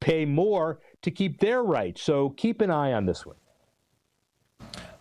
pay 0.00 0.24
more 0.24 0.80
to 1.02 1.10
keep 1.10 1.38
their 1.38 1.62
rights. 1.62 2.02
So 2.02 2.30
keep 2.30 2.60
an 2.60 2.70
eye 2.70 2.92
on 2.92 3.06
this 3.06 3.24
one. 3.24 3.36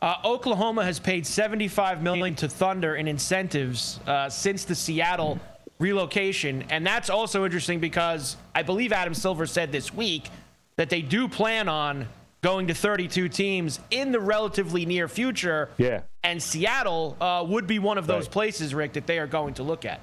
Uh, 0.02 0.16
Oklahoma 0.24 0.84
has 0.86 1.00
paid 1.00 1.26
75 1.26 2.02
million 2.02 2.36
to 2.36 2.48
Thunder 2.48 2.96
in 2.96 3.08
incentives 3.08 4.00
uh, 4.08 4.30
since 4.30 4.64
the 4.64 4.76
Seattle 4.76 5.40
relocation, 5.80 6.64
and 6.70 6.86
that's 6.86 7.10
also 7.10 7.46
interesting 7.46 7.80
because 7.80 8.38
I 8.56 8.64
believe 8.64 8.92
Adam 8.94 9.14
Silver 9.14 9.46
said 9.46 9.72
this 9.72 9.94
week 9.94 10.30
that 10.78 10.90
they 10.90 11.02
do 11.02 11.28
plan 11.28 11.68
on 11.68 12.08
going 12.42 12.68
to 12.68 12.74
32 12.74 13.28
teams 13.28 13.80
in 13.92 14.12
the 14.14 14.20
relatively 14.20 14.86
near 14.86 15.10
future. 15.10 15.70
Yeah. 15.78 16.02
And 16.24 16.42
Seattle 16.42 17.18
uh, 17.20 17.46
would 17.48 17.68
be 17.68 17.80
one 17.80 17.98
of 17.98 18.08
those 18.08 18.26
Right. 18.26 18.32
places, 18.32 18.74
Rick, 18.74 18.94
that 18.94 19.06
they 19.08 19.20
are 19.20 19.28
going 19.28 19.54
to 19.56 19.64
look 19.64 19.84
at. 19.84 20.00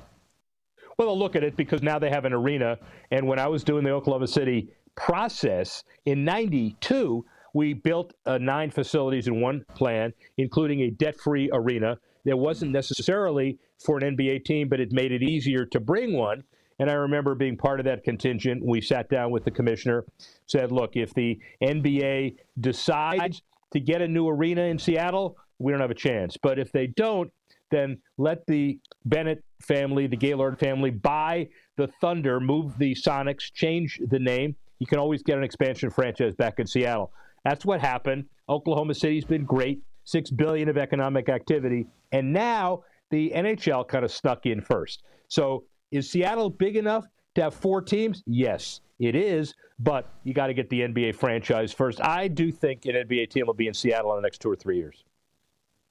Well, 0.98 1.08
they'll 1.08 1.18
look 1.18 1.36
at 1.36 1.44
it 1.44 1.56
because 1.56 1.82
now 1.82 1.98
they 1.98 2.10
have 2.10 2.24
an 2.26 2.32
arena. 2.34 2.78
And 3.10 3.26
when 3.26 3.38
I 3.38 3.46
was 3.46 3.64
doing 3.64 3.84
the 3.84 3.90
Oklahoma 3.90 4.26
City 4.26 4.68
process 4.96 5.84
in 6.04 6.24
92, 6.24 7.24
we 7.56 7.72
built 7.72 8.12
uh, 8.26 8.36
nine 8.36 8.70
facilities 8.70 9.28
in 9.28 9.40
one 9.40 9.64
plan, 9.74 10.12
including 10.36 10.82
a 10.82 10.90
debt 10.90 11.18
free 11.18 11.48
arena. 11.54 11.98
That 12.26 12.36
wasn't 12.36 12.72
necessarily 12.72 13.58
for 13.82 13.96
an 13.96 14.14
NBA 14.14 14.44
team, 14.44 14.68
but 14.68 14.78
it 14.78 14.92
made 14.92 15.10
it 15.10 15.22
easier 15.22 15.64
to 15.64 15.80
bring 15.80 16.12
one. 16.12 16.44
And 16.78 16.90
I 16.90 16.92
remember 16.92 17.34
being 17.34 17.56
part 17.56 17.80
of 17.80 17.86
that 17.86 18.04
contingent. 18.04 18.62
We 18.62 18.82
sat 18.82 19.08
down 19.08 19.30
with 19.30 19.44
the 19.44 19.50
commissioner, 19.50 20.04
said, 20.46 20.70
look, 20.70 20.96
if 20.96 21.14
the 21.14 21.40
NBA 21.62 22.36
decides 22.60 23.40
to 23.72 23.80
get 23.80 24.02
a 24.02 24.08
new 24.08 24.28
arena 24.28 24.64
in 24.64 24.78
Seattle, 24.78 25.38
we 25.58 25.72
don't 25.72 25.80
have 25.80 25.90
a 25.90 25.94
chance. 25.94 26.36
But 26.36 26.58
if 26.58 26.72
they 26.72 26.88
don't, 26.88 27.32
then 27.70 27.96
let 28.18 28.46
the 28.46 28.78
Bennett 29.06 29.42
family, 29.62 30.06
the 30.06 30.16
Gaylord 30.16 30.58
family, 30.58 30.90
buy 30.90 31.48
the 31.76 31.88
Thunder, 32.02 32.38
move 32.38 32.76
the 32.76 32.94
Sonics, 32.94 33.50
change 33.50 33.98
the 34.08 34.18
name. 34.18 34.56
You 34.78 34.86
can 34.86 34.98
always 34.98 35.22
get 35.22 35.38
an 35.38 35.44
expansion 35.44 35.88
franchise 35.88 36.34
back 36.34 36.58
in 36.58 36.66
Seattle. 36.66 37.12
That's 37.46 37.64
what 37.64 37.80
happened. 37.80 38.24
Oklahoma 38.48 38.92
City's 38.92 39.24
been 39.24 39.44
great, 39.44 39.80
six 40.02 40.30
billion 40.30 40.68
of 40.68 40.76
economic 40.76 41.28
activity, 41.28 41.86
and 42.10 42.32
now 42.32 42.82
the 43.10 43.32
NHL 43.36 43.86
kind 43.86 44.04
of 44.04 44.10
snuck 44.10 44.46
in 44.46 44.60
first. 44.60 45.04
So 45.28 45.62
is 45.92 46.10
Seattle 46.10 46.50
big 46.50 46.76
enough 46.76 47.04
to 47.36 47.42
have 47.44 47.54
four 47.54 47.80
teams? 47.82 48.24
Yes, 48.26 48.80
it 48.98 49.14
is, 49.14 49.54
but 49.78 50.08
you 50.24 50.34
got 50.34 50.48
to 50.48 50.54
get 50.54 50.68
the 50.70 50.80
NBA 50.80 51.14
franchise 51.14 51.72
first. 51.72 52.00
I 52.02 52.26
do 52.26 52.50
think 52.50 52.84
an 52.84 52.96
NBA 52.96 53.30
team 53.30 53.46
will 53.46 53.54
be 53.54 53.68
in 53.68 53.74
Seattle 53.74 54.10
in 54.10 54.16
the 54.16 54.22
next 54.22 54.40
two 54.40 54.50
or 54.50 54.56
three 54.56 54.78
years. 54.78 55.04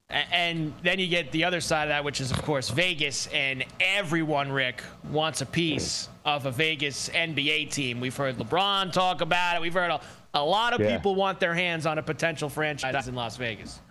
And 0.10 0.74
then 0.84 1.00
you 1.00 1.08
get 1.08 1.32
the 1.32 1.46
other 1.46 1.62
side 1.62 1.84
of 1.84 1.90
that, 1.90 2.04
which 2.04 2.22
is, 2.22 2.32
of 2.32 2.42
course, 2.44 2.70
Vegas, 2.70 3.28
and 3.28 3.66
everyone, 3.80 4.52
Rick, 4.52 4.84
wants 5.10 5.42
a 5.42 5.48
piece 5.48 6.10
of 6.26 6.46
a 6.46 6.52
Vegas 6.52 7.10
NBA 7.10 7.72
team. 7.72 8.00
We've 8.00 8.16
heard 8.16 8.38
LeBron 8.38 8.92
talk 8.92 9.22
about 9.22 9.56
it. 9.56 9.62
We've 9.64 9.74
heard 9.74 9.90
a, 9.90 10.02
a 10.36 10.44
lot 10.44 10.74
of 10.74 10.82
Yeah. 10.82 10.96
people 10.96 11.16
want 11.16 11.40
their 11.40 11.54
hands 11.54 11.86
on 11.86 11.98
a 11.98 12.04
potential 12.04 12.50
franchise 12.50 13.08
in 13.08 13.16
Las 13.16 13.38
Vegas. 13.38 13.82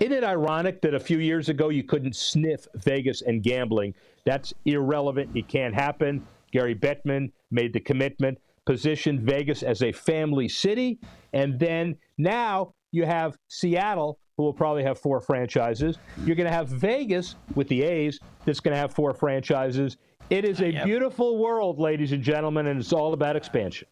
Isn't 0.00 0.12
it 0.12 0.24
ironic 0.24 0.80
that 0.82 0.94
a 0.94 1.00
few 1.00 1.18
years 1.18 1.48
ago 1.48 1.68
you 1.68 1.82
couldn't 1.82 2.16
sniff 2.16 2.66
Vegas 2.76 3.22
and 3.22 3.42
gambling? 3.42 3.94
That's 4.24 4.54
irrelevant. 4.64 5.30
It 5.36 5.48
can't 5.48 5.74
happen. 5.74 6.26
Gary 6.52 6.74
Bettman 6.74 7.30
made 7.50 7.72
the 7.72 7.80
commitment, 7.80 8.38
positioned 8.64 9.20
Vegas 9.20 9.62
as 9.62 9.82
a 9.82 9.92
family 9.92 10.48
city, 10.48 10.98
and 11.32 11.58
then 11.58 11.96
now 12.18 12.72
you 12.92 13.04
have 13.04 13.36
Seattle, 13.48 14.18
who 14.36 14.44
will 14.44 14.52
probably 14.52 14.82
have 14.82 14.98
four 14.98 15.20
franchises. 15.20 15.98
You're 16.24 16.36
going 16.36 16.48
to 16.48 16.52
have 16.52 16.68
Vegas 16.68 17.36
with 17.54 17.68
the 17.68 17.82
A's, 17.82 18.18
that's 18.44 18.60
going 18.60 18.74
to 18.74 18.80
have 18.80 18.92
four 18.94 19.12
franchises. 19.14 19.96
It 20.30 20.44
is 20.44 20.62
a 20.62 20.70
beautiful 20.84 21.38
world, 21.38 21.78
ladies 21.78 22.12
and 22.12 22.22
gentlemen, 22.22 22.66
and 22.68 22.80
it's 22.80 22.92
all 22.92 23.12
about 23.12 23.36
expansion. 23.36 23.88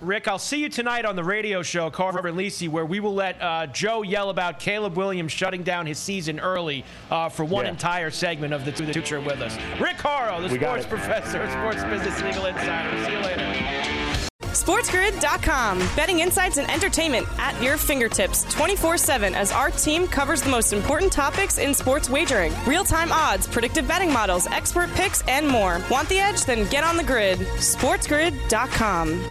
Rick, 0.00 0.26
I'll 0.28 0.40
see 0.40 0.58
you 0.58 0.68
tonight 0.68 1.04
on 1.04 1.14
the 1.14 1.22
radio 1.24 1.62
show, 1.62 1.88
Carver 1.88 2.26
and 2.26 2.36
Lisi, 2.36 2.68
where 2.68 2.84
we 2.84 2.98
will 3.00 3.14
let 3.14 3.40
uh, 3.40 3.66
Joe 3.68 4.02
yell 4.02 4.28
about 4.28 4.58
Caleb 4.58 4.96
Williams 4.96 5.30
shutting 5.32 5.62
down 5.62 5.86
his 5.86 5.98
season 5.98 6.40
early 6.40 6.84
uh, 7.10 7.28
for 7.28 7.44
one 7.44 7.64
Yeah. 7.64 7.70
entire 7.70 8.10
segment 8.10 8.52
of 8.52 8.64
the 8.64 8.72
To 8.72 8.84
the 8.84 8.92
Future 8.92 9.20
with 9.20 9.40
us. 9.40 9.56
Rick 9.80 9.96
Horrow, 9.98 10.42
the 10.42 10.48
We 10.52 10.58
sports 10.58 10.84
it. 10.84 10.88
professor, 10.90 11.48
sports 11.48 11.84
business 11.84 12.20
legal 12.22 12.46
insider. 12.46 13.04
See 13.06 13.12
you 13.12 13.18
later. 13.20 14.30
SportsGrid.com. 14.42 15.78
Betting 15.96 16.20
insights 16.20 16.58
and 16.58 16.70
entertainment 16.70 17.26
at 17.38 17.60
your 17.62 17.76
fingertips 17.76 18.44
24 18.52 18.98
7 18.98 19.34
as 19.34 19.52
our 19.52 19.70
team 19.70 20.06
covers 20.08 20.42
the 20.42 20.50
most 20.50 20.72
important 20.72 21.12
topics 21.12 21.58
in 21.58 21.72
sports 21.72 22.10
wagering 22.10 22.52
real 22.66 22.84
time 22.84 23.10
odds, 23.12 23.46
predictive 23.46 23.86
betting 23.88 24.12
models, 24.12 24.46
expert 24.48 24.90
picks, 24.94 25.22
and 25.28 25.46
more. 25.48 25.80
Want 25.90 26.08
the 26.08 26.18
edge? 26.18 26.44
Then 26.44 26.68
get 26.68 26.82
on 26.84 26.96
the 26.96 27.04
grid. 27.04 27.38
SportsGrid.com. 27.38 29.30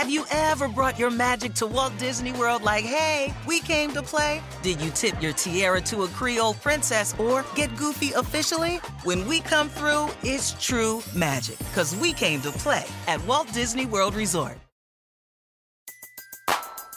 Have 0.00 0.08
you 0.08 0.24
ever 0.30 0.66
brought 0.66 0.98
your 0.98 1.10
magic 1.10 1.52
to 1.56 1.66
Walt 1.66 1.92
Disney 1.98 2.32
World 2.32 2.62
like, 2.62 2.84
hey, 2.84 3.34
we 3.46 3.60
came 3.60 3.92
to 3.92 4.00
play? 4.00 4.42
Did 4.62 4.80
you 4.80 4.88
tip 4.92 5.20
your 5.20 5.34
tiara 5.34 5.82
to 5.82 6.04
a 6.04 6.08
Creole 6.08 6.54
princess 6.54 7.14
or 7.18 7.44
get 7.54 7.76
goofy 7.76 8.12
officially? 8.12 8.76
When 9.04 9.28
we 9.28 9.40
come 9.40 9.68
through, 9.68 10.08
it's 10.22 10.52
true 10.52 11.02
magic 11.14 11.58
because 11.58 11.94
we 11.96 12.14
came 12.14 12.40
to 12.40 12.50
play 12.50 12.86
at 13.08 13.22
Walt 13.26 13.52
Disney 13.52 13.84
World 13.84 14.14
Resort. 14.14 14.56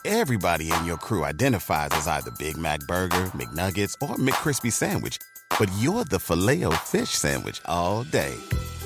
Everybody 0.06 0.72
in 0.72 0.86
your 0.86 0.96
crew 0.98 1.26
identifies 1.26 1.89
as 1.92 2.08
either 2.08 2.32
Big 2.39 2.56
Mac 2.56 2.80
Burger, 2.88 3.26
McNuggets, 3.36 3.96
or 4.02 4.16
McCrispy 4.16 4.72
Sandwich. 4.72 5.18
But 5.60 5.70
you're 5.78 6.06
the 6.06 6.20
filet 6.20 6.63
fish 6.86 7.10
Sandwich 7.10 7.60
all 7.66 8.06
day. 8.06 8.38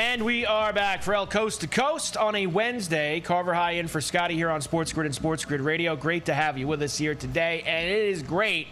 And 0.00 0.24
we 0.24 0.46
are 0.46 0.72
back 0.72 1.02
for 1.02 1.12
El 1.12 1.26
Coast 1.26 1.60
to 1.60 1.66
Coast 1.66 2.16
on 2.16 2.34
a 2.34 2.46
Wednesday. 2.46 3.20
Carver 3.20 3.52
High 3.52 3.72
in 3.72 3.86
for 3.86 4.00
Scotty 4.00 4.34
here 4.34 4.48
on 4.48 4.62
Sports 4.62 4.94
Grid 4.94 5.04
and 5.04 5.14
Sports 5.14 5.44
Grid 5.44 5.60
Radio. 5.60 5.94
Great 5.94 6.24
to 6.24 6.32
have 6.32 6.56
you 6.56 6.66
with 6.66 6.80
us 6.80 6.96
here 6.96 7.14
today. 7.14 7.62
And 7.66 7.86
it 7.86 8.08
is 8.08 8.22
great 8.22 8.68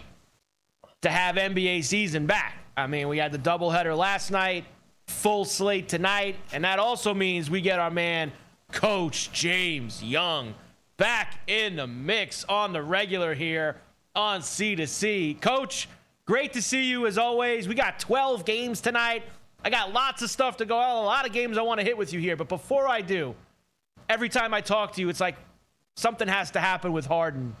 to 1.01 1.09
have 1.11 1.35
NBA 1.35 1.83
season 1.83 2.25
back. 2.25 2.55
I 2.75 2.87
mean, 2.87 3.07
we 3.09 3.19
had 3.19 3.31
the 3.31 3.37
doubleheader 3.37 3.95
last 3.95 4.31
night, 4.31 4.65
full 5.05 5.45
slate 5.45 5.87
tonight, 5.87 6.35
and 6.51 6.63
that 6.63 6.79
also 6.79 7.13
means 7.13 7.47
we 7.47 7.61
get 7.61 7.77
our 7.77 7.91
man, 7.91 8.31
Coach 8.71 9.31
James 9.31 10.01
Young, 10.01 10.55
back 10.97 11.41
in 11.45 11.75
the 11.75 11.85
mix 11.85 12.43
on 12.45 12.73
the 12.73 12.81
regular 12.81 13.35
here 13.35 13.75
on 14.15 14.41
C 14.41 14.75
to 14.75 14.87
C. 14.87 15.37
Coach, 15.39 15.89
great 16.25 16.53
to 16.53 16.61
see 16.63 16.85
you 16.85 17.05
as 17.05 17.19
always. 17.19 17.67
We 17.67 17.75
got 17.75 17.99
12 17.99 18.45
games 18.45 18.81
tonight. 18.81 19.21
I 19.63 19.69
got 19.69 19.91
lots 19.93 20.21
of 20.21 20.29
stuff 20.29 20.57
to 20.57 20.65
go. 20.65 20.75
A 20.75 21.03
lot 21.03 21.25
of 21.25 21.33
games 21.33 21.57
I 21.57 21.61
want 21.61 21.79
to 21.79 21.85
hit 21.85 21.97
with 21.97 22.13
you 22.13 22.19
here, 22.19 22.35
but 22.35 22.47
before 22.47 22.87
I 22.87 23.01
do, 23.01 23.35
every 24.07 24.29
time 24.29 24.53
I 24.53 24.61
talk 24.61 24.93
to 24.93 25.01
you, 25.01 25.09
it's 25.09 25.19
like 25.19 25.35
something 25.95 26.27
has 26.27 26.51
to 26.51 26.59
happen 26.59 26.93
with 26.93 27.05
Harden 27.05 27.55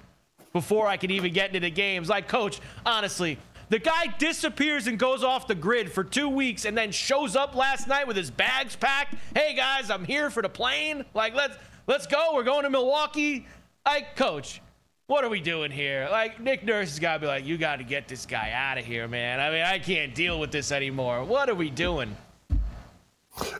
before 0.53 0.87
I 0.87 0.97
can 0.97 1.11
even 1.11 1.33
get 1.33 1.47
into 1.49 1.59
the 1.59 1.69
games. 1.69 2.09
Like, 2.09 2.27
coach, 2.27 2.59
honestly, 2.85 3.37
the 3.69 3.79
guy 3.79 4.07
disappears 4.17 4.87
and 4.87 4.97
goes 4.97 5.23
off 5.23 5.47
the 5.47 5.55
grid 5.55 5.91
for 5.91 6.03
two 6.03 6.29
weeks 6.29 6.65
and 6.65 6.77
then 6.77 6.91
shows 6.91 7.35
up 7.35 7.55
last 7.55 7.87
night 7.87 8.07
with 8.07 8.17
his 8.17 8.31
bags 8.31 8.75
packed. 8.75 9.15
Hey 9.35 9.53
guys, 9.53 9.91
I'm 9.91 10.05
here 10.05 10.29
for 10.29 10.41
the 10.41 10.49
plane. 10.49 11.05
Like, 11.13 11.35
let's 11.35 11.57
let's 11.85 12.07
go. 12.07 12.31
We're 12.33 12.43
going 12.43 12.63
to 12.63 12.69
Milwaukee. 12.69 13.45
Like, 13.85 14.15
coach, 14.15 14.61
what 15.09 15.23
are 15.25 15.29
we 15.29 15.39
doing 15.41 15.71
here? 15.71 16.07
Like, 16.11 16.39
Nick 16.39 16.63
Nurse 16.63 16.89
has 16.89 16.99
got 16.99 17.15
to 17.15 17.19
be 17.21 17.25
like, 17.25 17.43
you 17.43 17.57
got 17.57 17.77
to 17.77 17.83
get 17.83 18.07
this 18.07 18.27
guy 18.27 18.51
out 18.51 18.77
of 18.77 18.85
here, 18.85 19.07
man. 19.07 19.39
I 19.39 19.49
mean, 19.49 19.63
I 19.63 19.79
can't 19.79 20.13
deal 20.13 20.39
with 20.39 20.51
this 20.51 20.71
anymore. 20.71 21.23
What 21.23 21.49
are 21.49 21.55
we 21.55 21.71
doing? 21.71 22.15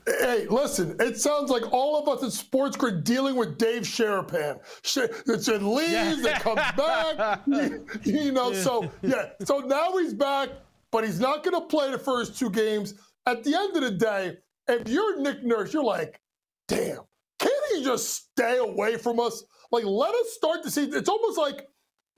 Hey, 0.05 0.45
listen, 0.47 0.95
it 0.99 1.17
sounds 1.17 1.49
like 1.49 1.71
all 1.71 1.99
of 2.01 2.07
us 2.07 2.23
at 2.23 2.33
Sports 2.33 2.77
Grid 2.77 3.03
dealing 3.03 3.35
with 3.35 3.57
Dave 3.57 3.81
Sherapan. 3.83 4.59
Sh- 4.83 4.97
It 5.25 5.41
said 5.41 5.63
leaves, 5.63 6.23
it 6.23 6.35
comes 6.35 6.55
back. 6.77 7.41
You, 7.47 7.85
you 8.03 8.31
know, 8.31 8.53
so 8.53 8.91
yeah. 9.01 9.29
So 9.43 9.59
now 9.59 9.97
he's 9.97 10.13
back, 10.13 10.49
but 10.91 11.03
he's 11.03 11.19
not 11.19 11.43
going 11.43 11.59
to 11.59 11.67
play 11.67 11.89
the 11.91 11.97
first 11.99 12.37
two 12.37 12.49
games. 12.49 12.93
At 13.25 13.43
the 13.43 13.55
end 13.55 13.75
of 13.75 13.81
the 13.83 13.91
day, 13.91 14.37
if 14.67 14.87
you're 14.87 15.19
Nick 15.19 15.43
Nurse, 15.43 15.73
you're 15.73 15.83
like, 15.83 16.19
damn, 16.67 16.99
he 17.75 17.83
just 17.83 18.09
stay 18.31 18.57
away 18.57 18.97
from 18.97 19.19
us? 19.19 19.43
Like, 19.71 19.85
let 19.85 20.13
us 20.13 20.33
start 20.33 20.63
to 20.63 20.71
see. 20.71 20.85
It's 20.85 21.09
almost 21.09 21.37
like 21.37 21.67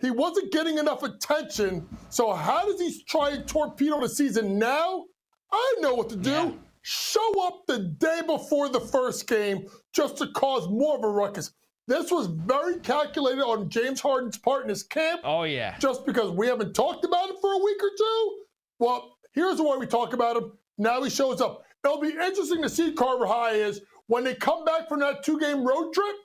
he 0.02 0.12
wasn't 0.12 0.52
getting 0.52 0.78
enough 0.78 1.04
attention. 1.04 1.88
So 2.10 2.34
how 2.34 2.66
does 2.66 2.80
he 2.80 3.04
try 3.08 3.32
and 3.32 3.48
torpedo 3.48 4.00
the 4.00 4.10
season 4.10 4.58
now? 4.58 5.06
I 5.52 5.76
know 5.80 5.94
what 5.94 6.10
to 6.10 6.16
do. 6.16 6.30
Yeah. 6.30 6.52
Show 6.84 7.46
up 7.46 7.68
the 7.68 7.80
day 8.00 8.22
before 8.26 8.70
the 8.70 8.80
first 8.80 9.28
game 9.28 9.68
just 9.94 10.18
to 10.18 10.28
cause 10.32 10.68
more 10.68 10.98
of 10.98 11.04
a 11.04 11.10
ruckus. 11.10 11.52
This 11.88 12.10
was 12.12 12.28
very 12.28 12.80
calculated 12.80 13.42
on 13.42 13.70
James 13.70 14.00
Harden's 14.00 14.38
part 14.38 14.64
in 14.64 14.70
his 14.70 14.82
camp. 14.82 15.22
Oh, 15.24 15.44
yeah. 15.44 15.78
Just 15.78 16.06
because 16.06 16.32
we 16.32 16.48
haven't 16.48 16.74
talked 16.74 17.06
about 17.06 17.30
it 17.30 17.36
for 17.42 17.54
a 17.54 17.64
week 17.64 17.78
or 17.84 17.92
two. 17.98 18.38
Well, 18.80 19.18
here's 19.34 19.60
why 19.60 19.78
we 19.78 19.86
talk 19.86 20.14
about 20.14 20.38
him. 20.38 20.54
Now 20.78 21.04
he 21.04 21.10
shows 21.10 21.42
up. 21.42 21.64
It'll 21.84 22.00
be 22.00 22.10
interesting 22.10 22.62
to 22.62 22.70
see 22.70 22.94
Carver 22.94 23.26
High 23.26 23.54
is 23.54 23.82
when 24.12 24.26
they 24.26 24.36
come 24.36 24.66
back 24.66 24.90
from 24.90 25.00
that 25.00 25.24
two-game 25.24 25.64
road 25.64 25.94
trip. 25.94 26.16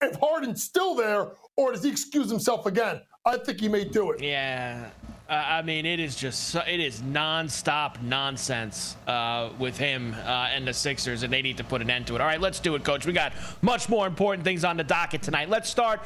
If 0.00 0.16
Harden's 0.16 0.64
still 0.64 0.96
there, 0.96 1.28
or 1.56 1.70
does 1.70 1.84
he 1.84 1.90
excuse 1.90 2.28
himself 2.28 2.66
again? 2.66 3.00
I 3.24 3.36
think 3.36 3.60
he 3.60 3.68
may 3.68 3.84
do 3.84 4.10
it. 4.10 4.20
Yeah. 4.20 4.90
I 5.28 5.62
mean, 5.62 5.86
it 5.86 6.00
is 6.00 6.16
just 6.16 6.48
so, 6.48 6.62
it 6.66 6.80
is 6.80 7.00
nonstop 7.00 8.02
nonsense 8.02 8.96
uh, 9.06 9.50
with 9.58 9.76
him 9.76 10.14
uh, 10.24 10.48
and 10.52 10.66
the 10.66 10.72
Sixers, 10.72 11.22
and 11.22 11.32
they 11.32 11.42
need 11.42 11.56
to 11.58 11.64
put 11.64 11.80
an 11.80 11.90
end 11.90 12.08
to 12.08 12.16
it. 12.16 12.20
All 12.20 12.26
right, 12.26 12.40
let's 12.40 12.58
do 12.58 12.74
it, 12.74 12.82
Coach. 12.82 13.06
We 13.06 13.12
got 13.12 13.32
much 13.62 13.88
more 13.88 14.06
important 14.06 14.42
things 14.42 14.64
on 14.64 14.76
the 14.76 14.84
docket 14.84 15.22
tonight. 15.22 15.48
Let's 15.48 15.68
start 15.68 16.00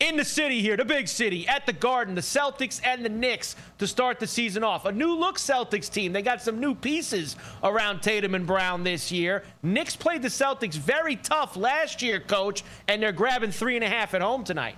in 0.00 0.16
the 0.16 0.24
city 0.24 0.60
here, 0.60 0.76
the 0.76 0.84
big 0.84 1.06
city, 1.06 1.46
at 1.46 1.66
the 1.66 1.72
Garden, 1.72 2.14
the 2.14 2.20
Celtics 2.22 2.80
and 2.84 3.04
the 3.04 3.08
Knicks 3.08 3.54
to 3.78 3.86
start 3.86 4.18
the 4.18 4.26
season 4.26 4.64
off. 4.64 4.86
A 4.86 4.92
new 4.92 5.14
look 5.14 5.36
Celtics 5.36 5.92
team. 5.92 6.12
They 6.12 6.22
got 6.22 6.40
some 6.40 6.58
new 6.58 6.74
pieces 6.74 7.36
around 7.62 8.00
Tatum 8.00 8.34
and 8.34 8.46
Brown 8.46 8.82
this 8.82 9.12
year. 9.12 9.44
Knicks 9.62 9.94
played 9.94 10.22
the 10.22 10.28
Celtics 10.28 10.74
very 10.74 11.16
tough 11.16 11.56
last 11.56 12.00
year, 12.02 12.18
Coach, 12.18 12.64
and 12.88 13.02
they're 13.02 13.12
grabbing 13.12 13.52
three 13.52 13.76
and 13.76 13.84
a 13.84 13.88
half 13.88 14.14
at 14.14 14.22
home 14.22 14.42
tonight. 14.42 14.76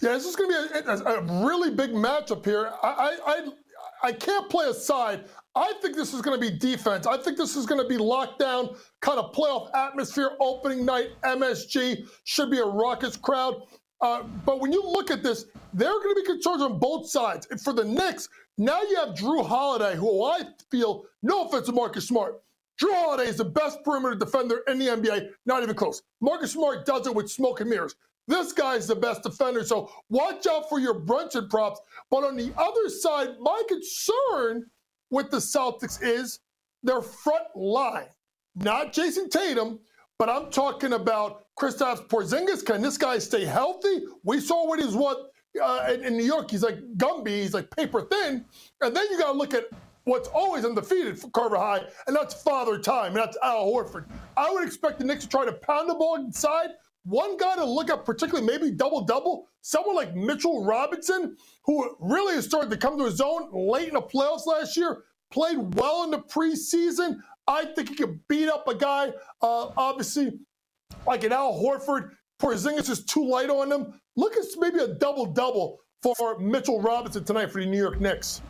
Yeah, 0.00 0.12
this 0.12 0.26
is 0.26 0.36
going 0.36 0.50
to 0.50 0.82
be 0.84 0.88
a, 0.88 0.94
a, 0.94 1.46
really 1.46 1.74
big 1.74 1.90
matchup 1.90 2.44
here. 2.44 2.70
I, 2.82 2.88
I, 2.88 3.18
I, 3.26 3.48
I 4.04 4.12
can't 4.12 4.48
play 4.48 4.66
aside. 4.66 5.24
I 5.56 5.72
think 5.82 5.96
this 5.96 6.14
is 6.14 6.22
going 6.22 6.40
to 6.40 6.50
be 6.50 6.56
defense. 6.56 7.04
I 7.04 7.16
think 7.16 7.36
this 7.36 7.56
is 7.56 7.66
going 7.66 7.82
to 7.82 7.88
be 7.88 7.96
lockdown, 7.96 8.76
kind 9.00 9.18
of 9.18 9.32
playoff 9.32 9.74
atmosphere, 9.74 10.30
opening 10.40 10.84
night, 10.84 11.08
MSG. 11.24 12.08
Should 12.22 12.50
be 12.50 12.58
a 12.58 12.64
raucous 12.64 13.16
crowd. 13.16 13.62
Uh, 14.00 14.22
but 14.44 14.60
when 14.60 14.72
you 14.72 14.82
look 14.82 15.10
at 15.10 15.22
this, 15.22 15.46
there 15.74 15.88
are 15.88 16.02
going 16.02 16.14
to 16.14 16.20
be 16.20 16.26
concerns 16.26 16.62
on 16.62 16.78
both 16.78 17.08
sides. 17.10 17.46
And 17.50 17.60
for 17.60 17.72
the 17.72 17.84
Knicks, 17.84 18.28
now 18.56 18.80
you 18.82 18.96
have 18.96 19.14
Jrue 19.14 19.46
Holiday, 19.46 19.96
who 19.96 20.24
I 20.24 20.42
feel, 20.70 21.04
no 21.22 21.46
offense 21.46 21.66
to 21.66 21.72
Marcus 21.72 22.06
Smart, 22.06 22.40
Jrue 22.80 22.94
Holiday 22.94 23.28
is 23.28 23.36
the 23.36 23.44
best 23.44 23.82
perimeter 23.84 24.14
defender 24.14 24.62
in 24.68 24.78
the 24.78 24.86
NBA, 24.86 25.30
not 25.46 25.62
even 25.62 25.74
close. 25.74 26.02
Marcus 26.20 26.52
Smart 26.52 26.86
does 26.86 27.06
it 27.06 27.14
with 27.14 27.30
smoke 27.30 27.60
and 27.60 27.68
mirrors. 27.68 27.96
This 28.28 28.52
guy's 28.52 28.86
the 28.86 28.94
best 28.94 29.22
defender, 29.22 29.64
so 29.64 29.90
watch 30.10 30.46
out 30.46 30.68
for 30.68 30.78
your 30.78 30.94
Brunson 30.94 31.48
props. 31.48 31.80
But 32.10 32.24
on 32.24 32.36
the 32.36 32.52
other 32.56 32.88
side, 32.88 33.30
my 33.40 33.62
concern 33.68 34.66
with 35.10 35.30
the 35.30 35.38
Celtics 35.38 36.02
is 36.02 36.40
their 36.82 37.00
front 37.00 37.46
line. 37.56 38.08
Not 38.54 38.92
Jayson 38.92 39.30
Tatum, 39.30 39.80
but 40.18 40.28
I'm 40.28 40.50
talking 40.50 40.92
about 40.92 41.44
Kristaps 41.58 42.06
Porzingis. 42.08 42.64
Can 42.64 42.82
this 42.82 42.98
guy 42.98 43.18
stay 43.18 43.44
healthy? 43.44 44.04
We 44.24 44.40
saw 44.40 44.66
what 44.66 44.80
he's 44.80 44.94
what 44.94 45.30
uh, 45.62 45.86
in, 45.92 46.04
in 46.04 46.16
New 46.16 46.24
York. 46.24 46.50
He's 46.50 46.62
like 46.62 46.78
Gumby. 46.96 47.28
He's 47.28 47.54
like 47.54 47.70
paper 47.70 48.02
thin. 48.02 48.44
And 48.80 48.94
then 48.94 49.06
you 49.10 49.18
got 49.18 49.32
to 49.32 49.38
look 49.38 49.54
at 49.54 49.64
what's 50.04 50.28
always 50.28 50.64
undefeated 50.64 51.18
for 51.18 51.28
Carver 51.30 51.58
High, 51.58 51.82
and 52.06 52.16
that's 52.16 52.42
Father 52.42 52.78
Time, 52.78 53.08
and 53.08 53.16
that's 53.16 53.36
Al 53.42 53.66
Horford. 53.66 54.06
I 54.36 54.50
would 54.50 54.66
expect 54.66 54.98
the 54.98 55.04
Knicks 55.04 55.24
to 55.24 55.28
try 55.28 55.44
to 55.44 55.52
pound 55.52 55.88
the 55.88 55.94
ball 55.94 56.16
inside. 56.16 56.70
One 57.04 57.36
guy 57.36 57.56
to 57.56 57.64
look 57.64 57.90
at, 57.90 58.04
particularly 58.04 58.46
maybe 58.46 58.70
double 58.70 59.02
double, 59.02 59.48
someone 59.60 59.96
like 59.96 60.14
Mitchell 60.14 60.64
Robinson, 60.64 61.36
who 61.64 61.96
really 62.00 62.34
has 62.34 62.46
started 62.46 62.70
to 62.70 62.76
come 62.76 62.98
to 62.98 63.04
his 63.04 63.20
own 63.20 63.50
late 63.52 63.88
in 63.88 63.94
the 63.94 64.02
playoffs 64.02 64.46
last 64.46 64.76
year, 64.76 65.04
played 65.30 65.74
well 65.74 66.04
in 66.04 66.10
the 66.10 66.18
preseason. 66.18 67.18
I 67.48 67.64
think 67.64 67.88
he 67.88 67.94
could 67.94 68.20
beat 68.28 68.48
up 68.48 68.68
a 68.68 68.74
guy, 68.74 69.08
uh, 69.42 69.70
obviously, 69.76 70.38
like 71.06 71.24
an 71.24 71.32
Al 71.32 71.54
Horford. 71.54 72.10
Porzingis 72.40 72.88
is 72.88 73.04
too 73.04 73.26
light 73.26 73.50
on 73.50 73.72
him. 73.72 74.00
Look 74.14 74.36
at 74.36 74.44
maybe 74.58 74.78
a 74.78 74.88
double 74.88 75.26
double 75.26 75.78
for 76.02 76.38
Mitchell 76.38 76.80
Robinson 76.80 77.24
tonight 77.24 77.50
for 77.50 77.60
the 77.60 77.66
New 77.66 77.78
York 77.78 78.00
Knicks. 78.00 78.42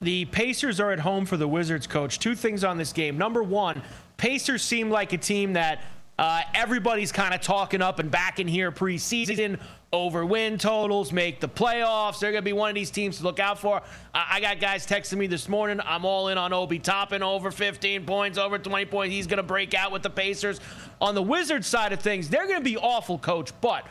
The 0.00 0.26
Pacers 0.26 0.80
are 0.80 0.90
at 0.90 0.98
home 0.98 1.24
for 1.24 1.38
the 1.38 1.48
Wizards 1.48 1.86
coach. 1.86 2.18
Two 2.18 2.34
things 2.34 2.64
on 2.64 2.76
this 2.76 2.92
game. 2.92 3.16
Number 3.16 3.42
one, 3.42 3.80
Pacers 4.18 4.62
seem 4.62 4.90
like 4.90 5.12
a 5.14 5.18
team 5.18 5.54
that 5.54 5.84
uh, 6.18 6.42
everybody's 6.52 7.10
kind 7.10 7.32
of 7.32 7.40
talking 7.40 7.80
up 7.80 8.00
and 8.00 8.10
back 8.10 8.38
in 8.38 8.46
here 8.46 8.70
preseason 8.70 9.58
over 9.94 10.26
win 10.26 10.58
totals, 10.58 11.12
make 11.12 11.40
the 11.40 11.48
playoffs. 11.48 12.18
They're 12.18 12.32
going 12.32 12.42
to 12.42 12.44
be 12.44 12.52
one 12.52 12.68
of 12.68 12.74
these 12.74 12.90
teams 12.90 13.18
to 13.18 13.22
look 13.22 13.38
out 13.38 13.58
for. 13.58 13.80
I, 14.12 14.26
I 14.32 14.40
got 14.40 14.60
guys 14.60 14.86
texting 14.86 15.18
me 15.18 15.26
this 15.28 15.48
morning. 15.48 15.80
I'm 15.84 16.04
all 16.04 16.28
in 16.28 16.36
on 16.36 16.52
Obi 16.52 16.80
Toppin 16.80 17.22
over 17.22 17.50
15 17.50 18.04
points, 18.04 18.36
over 18.36 18.58
20 18.58 18.86
points. 18.86 19.14
He's 19.14 19.26
going 19.26 19.38
to 19.38 19.44
break 19.44 19.72
out 19.72 19.92
with 19.92 20.02
the 20.02 20.10
Pacers. 20.10 20.60
On 21.00 21.14
the 21.14 21.22
Wizards 21.22 21.66
side 21.66 21.92
of 21.92 22.00
things, 22.00 22.28
they're 22.28 22.46
going 22.46 22.58
to 22.58 22.64
be 22.64 22.76
awful, 22.76 23.18
coach. 23.18 23.52
But 23.60 23.86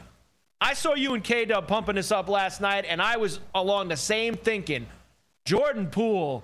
I 0.59 0.73
saw 0.73 0.93
you 0.93 1.13
and 1.13 1.23
K 1.23 1.45
Dub 1.45 1.67
pumping 1.67 1.95
this 1.95 2.11
up 2.11 2.27
last 2.27 2.61
night, 2.61 2.85
and 2.87 3.01
I 3.01 3.17
was 3.17 3.39
along 3.55 3.87
the 3.87 3.97
same 3.97 4.35
thinking. 4.35 4.87
Jordan 5.45 5.87
Poole 5.87 6.43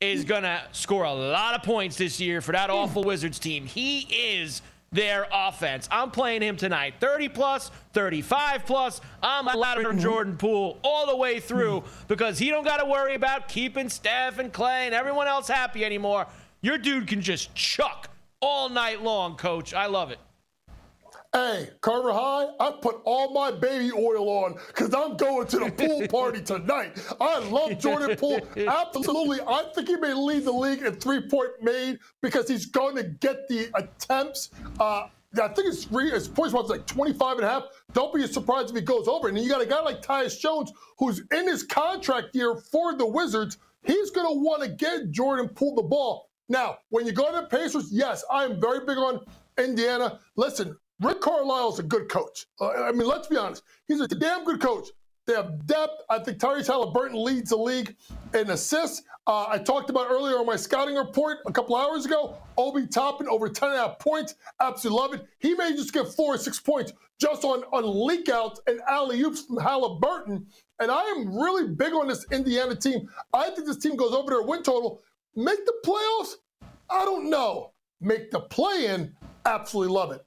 is 0.00 0.24
going 0.24 0.44
to 0.44 0.62
score 0.72 1.04
a 1.04 1.12
lot 1.12 1.54
of 1.54 1.62
points 1.62 1.96
this 1.96 2.20
year 2.20 2.40
for 2.40 2.52
that 2.52 2.70
hmm. 2.70 2.76
awful 2.76 3.04
Wizards 3.04 3.38
team. 3.38 3.66
He 3.66 4.00
is 4.10 4.62
their 4.92 5.26
offense. 5.32 5.88
I'm 5.90 6.10
playing 6.10 6.42
him 6.42 6.56
tonight. 6.56 6.94
30 7.00 7.28
plus, 7.28 7.70
35 7.92 8.66
plus. 8.66 9.00
I'm 9.22 9.46
a 9.46 9.56
ladder 9.56 9.84
mm-hmm. 9.84 9.98
Jordan 9.98 10.36
Poole 10.36 10.78
all 10.82 11.06
the 11.06 11.16
way 11.16 11.38
through 11.38 11.84
because 12.08 12.38
he 12.38 12.50
don't 12.50 12.64
got 12.64 12.78
to 12.78 12.86
worry 12.86 13.14
about 13.14 13.48
keeping 13.48 13.88
Steph 13.88 14.38
and 14.38 14.52
Klay 14.52 14.86
and 14.86 14.94
everyone 14.94 15.28
else 15.28 15.46
happy 15.46 15.84
anymore. 15.84 16.26
Your 16.60 16.76
dude 16.76 17.06
can 17.06 17.20
just 17.20 17.54
chuck 17.54 18.10
all 18.40 18.68
night 18.68 19.02
long, 19.02 19.36
coach. 19.36 19.74
I 19.74 19.86
love 19.86 20.10
it. 20.10 20.18
Hey, 21.32 21.70
Carver 21.80 22.12
High, 22.12 22.48
I 22.58 22.72
put 22.82 23.02
all 23.04 23.32
my 23.32 23.52
baby 23.52 23.92
oil 23.92 24.28
on 24.28 24.54
because 24.66 24.92
I'm 24.92 25.16
going 25.16 25.46
to 25.46 25.58
the 25.60 25.70
pool 25.70 26.08
party 26.10 26.42
tonight. 26.42 26.98
I 27.20 27.38
love 27.38 27.78
Jordan 27.78 28.16
Poole. 28.16 28.40
Absolutely. 28.56 29.38
I 29.46 29.64
think 29.72 29.86
he 29.86 29.94
may 29.94 30.12
lead 30.12 30.44
the 30.44 30.50
league 30.52 30.82
in 30.82 30.92
three 30.96 31.20
point 31.28 31.50
made 31.62 32.00
because 32.20 32.48
he's 32.48 32.66
going 32.66 32.96
to 32.96 33.04
get 33.04 33.46
the 33.46 33.70
attempts. 33.74 34.50
Uh, 34.80 35.06
I 35.40 35.48
think 35.48 35.68
his, 35.68 35.84
his 35.84 36.26
points 36.26 36.52
was 36.52 36.68
like 36.68 36.84
25 36.86 37.36
and 37.36 37.46
a 37.46 37.48
half. 37.48 37.62
Don't 37.92 38.12
be 38.12 38.26
surprised 38.26 38.70
if 38.70 38.74
he 38.74 38.82
goes 38.82 39.06
over. 39.06 39.28
And 39.28 39.38
you 39.38 39.48
got 39.48 39.62
a 39.62 39.66
guy 39.66 39.80
like 39.82 40.02
Tyus 40.02 40.36
Jones 40.36 40.72
who's 40.98 41.22
in 41.30 41.46
his 41.46 41.62
contract 41.62 42.34
year 42.34 42.56
for 42.56 42.96
the 42.96 43.06
Wizards. 43.06 43.58
He's 43.84 44.10
going 44.10 44.26
to 44.26 44.40
want 44.40 44.64
to 44.64 44.68
get 44.68 45.12
Jordan 45.12 45.48
Poole 45.48 45.76
the 45.76 45.82
ball. 45.82 46.28
Now, 46.48 46.78
when 46.88 47.06
you 47.06 47.12
go 47.12 47.30
to 47.30 47.42
the 47.42 47.56
Pacers, 47.56 47.92
yes, 47.92 48.24
I 48.32 48.44
am 48.44 48.60
very 48.60 48.80
big 48.80 48.98
on 48.98 49.20
Indiana. 49.56 50.18
Listen, 50.34 50.76
Rick 51.00 51.20
Carlisle 51.20 51.72
is 51.72 51.78
a 51.78 51.82
good 51.82 52.08
coach. 52.08 52.46
Uh, 52.60 52.70
I 52.70 52.92
mean, 52.92 53.08
let's 53.08 53.26
be 53.26 53.36
honest. 53.36 53.62
He's 53.88 54.00
a 54.00 54.08
damn 54.08 54.44
good 54.44 54.60
coach. 54.60 54.88
They 55.26 55.34
have 55.34 55.66
depth. 55.66 56.02
I 56.10 56.18
think 56.18 56.38
Tyrese 56.38 56.66
Halliburton 56.66 57.22
leads 57.22 57.50
the 57.50 57.56
league 57.56 57.96
in 58.34 58.50
assists. 58.50 59.02
Uh, 59.26 59.46
I 59.48 59.58
talked 59.58 59.88
about 59.88 60.10
earlier 60.10 60.36
on 60.38 60.46
my 60.46 60.56
scouting 60.56 60.96
report 60.96 61.38
a 61.46 61.52
couple 61.52 61.76
hours 61.76 62.04
ago. 62.04 62.36
Obi 62.58 62.86
Toppin 62.86 63.28
over 63.28 63.48
10 63.48 63.70
and 63.70 63.78
a 63.78 63.82
half 63.82 63.98
points. 63.98 64.34
Absolutely 64.60 65.00
love 65.00 65.14
it. 65.14 65.26
He 65.38 65.54
may 65.54 65.72
just 65.72 65.92
get 65.92 66.08
four 66.08 66.34
or 66.34 66.38
six 66.38 66.58
points 66.58 66.92
just 67.18 67.44
on, 67.44 67.62
on 67.72 68.06
leak 68.06 68.28
outs 68.28 68.60
and 68.66 68.80
alley 68.88 69.20
oops 69.20 69.42
from 69.42 69.58
Halliburton. 69.58 70.46
And 70.80 70.90
I 70.90 71.02
am 71.04 71.34
really 71.34 71.68
big 71.68 71.92
on 71.92 72.08
this 72.08 72.26
Indiana 72.32 72.74
team. 72.74 73.08
I 73.32 73.50
think 73.50 73.66
this 73.66 73.76
team 73.76 73.94
goes 73.94 74.12
over 74.12 74.30
their 74.30 74.42
win 74.42 74.62
total. 74.62 75.00
Make 75.36 75.64
the 75.64 75.74
playoffs? 75.84 76.34
I 76.90 77.04
don't 77.04 77.30
know. 77.30 77.72
Make 78.00 78.30
the 78.30 78.40
play 78.40 78.86
in? 78.86 79.14
Absolutely 79.44 79.94
love 79.94 80.12
it. 80.12 80.24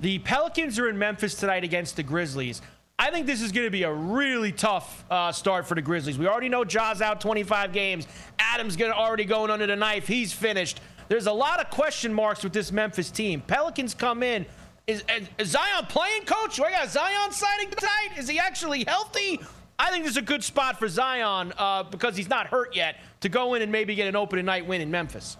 The 0.00 0.20
Pelicans 0.20 0.78
are 0.78 0.88
in 0.88 0.96
Memphis 0.96 1.34
tonight 1.34 1.64
against 1.64 1.96
the 1.96 2.04
Grizzlies. 2.04 2.62
I 3.00 3.10
think 3.10 3.26
this 3.26 3.42
is 3.42 3.50
going 3.50 3.66
to 3.66 3.70
be 3.70 3.82
a 3.82 3.92
really 3.92 4.52
tough 4.52 5.04
uh, 5.10 5.32
start 5.32 5.66
for 5.66 5.74
the 5.74 5.82
Grizzlies. 5.82 6.18
We 6.18 6.28
already 6.28 6.48
know 6.48 6.64
Ja's 6.64 7.02
out 7.02 7.20
25 7.20 7.72
games. 7.72 8.06
Adams 8.38 8.76
going 8.76 8.92
already 8.92 9.24
going 9.24 9.50
under 9.50 9.66
the 9.66 9.76
knife. 9.76 10.06
He's 10.06 10.32
finished. 10.32 10.80
There's 11.08 11.26
a 11.26 11.32
lot 11.32 11.60
of 11.60 11.70
question 11.70 12.12
marks 12.12 12.44
with 12.44 12.52
this 12.52 12.70
Memphis 12.70 13.10
team. 13.10 13.40
Pelicans 13.40 13.94
come 13.94 14.22
in. 14.22 14.46
Is, 14.86 15.02
is 15.38 15.48
Zion 15.48 15.86
playing, 15.88 16.24
coach? 16.24 16.60
I 16.60 16.70
got 16.70 16.88
Zion 16.88 17.32
signing 17.32 17.70
tonight. 17.70 18.18
Is 18.18 18.28
he 18.28 18.38
actually 18.38 18.84
healthy? 18.84 19.40
I 19.78 19.90
think 19.90 20.04
this 20.04 20.12
is 20.12 20.16
a 20.16 20.22
good 20.22 20.42
spot 20.42 20.78
for 20.78 20.88
Zion 20.88 21.52
uh, 21.58 21.84
because 21.84 22.16
he's 22.16 22.28
not 22.28 22.46
hurt 22.46 22.74
yet 22.74 22.96
to 23.20 23.28
go 23.28 23.54
in 23.54 23.62
and 23.62 23.70
maybe 23.70 23.94
get 23.94 24.08
an 24.08 24.16
opening 24.16 24.44
night 24.44 24.66
win 24.66 24.80
in 24.80 24.90
Memphis. 24.90 25.36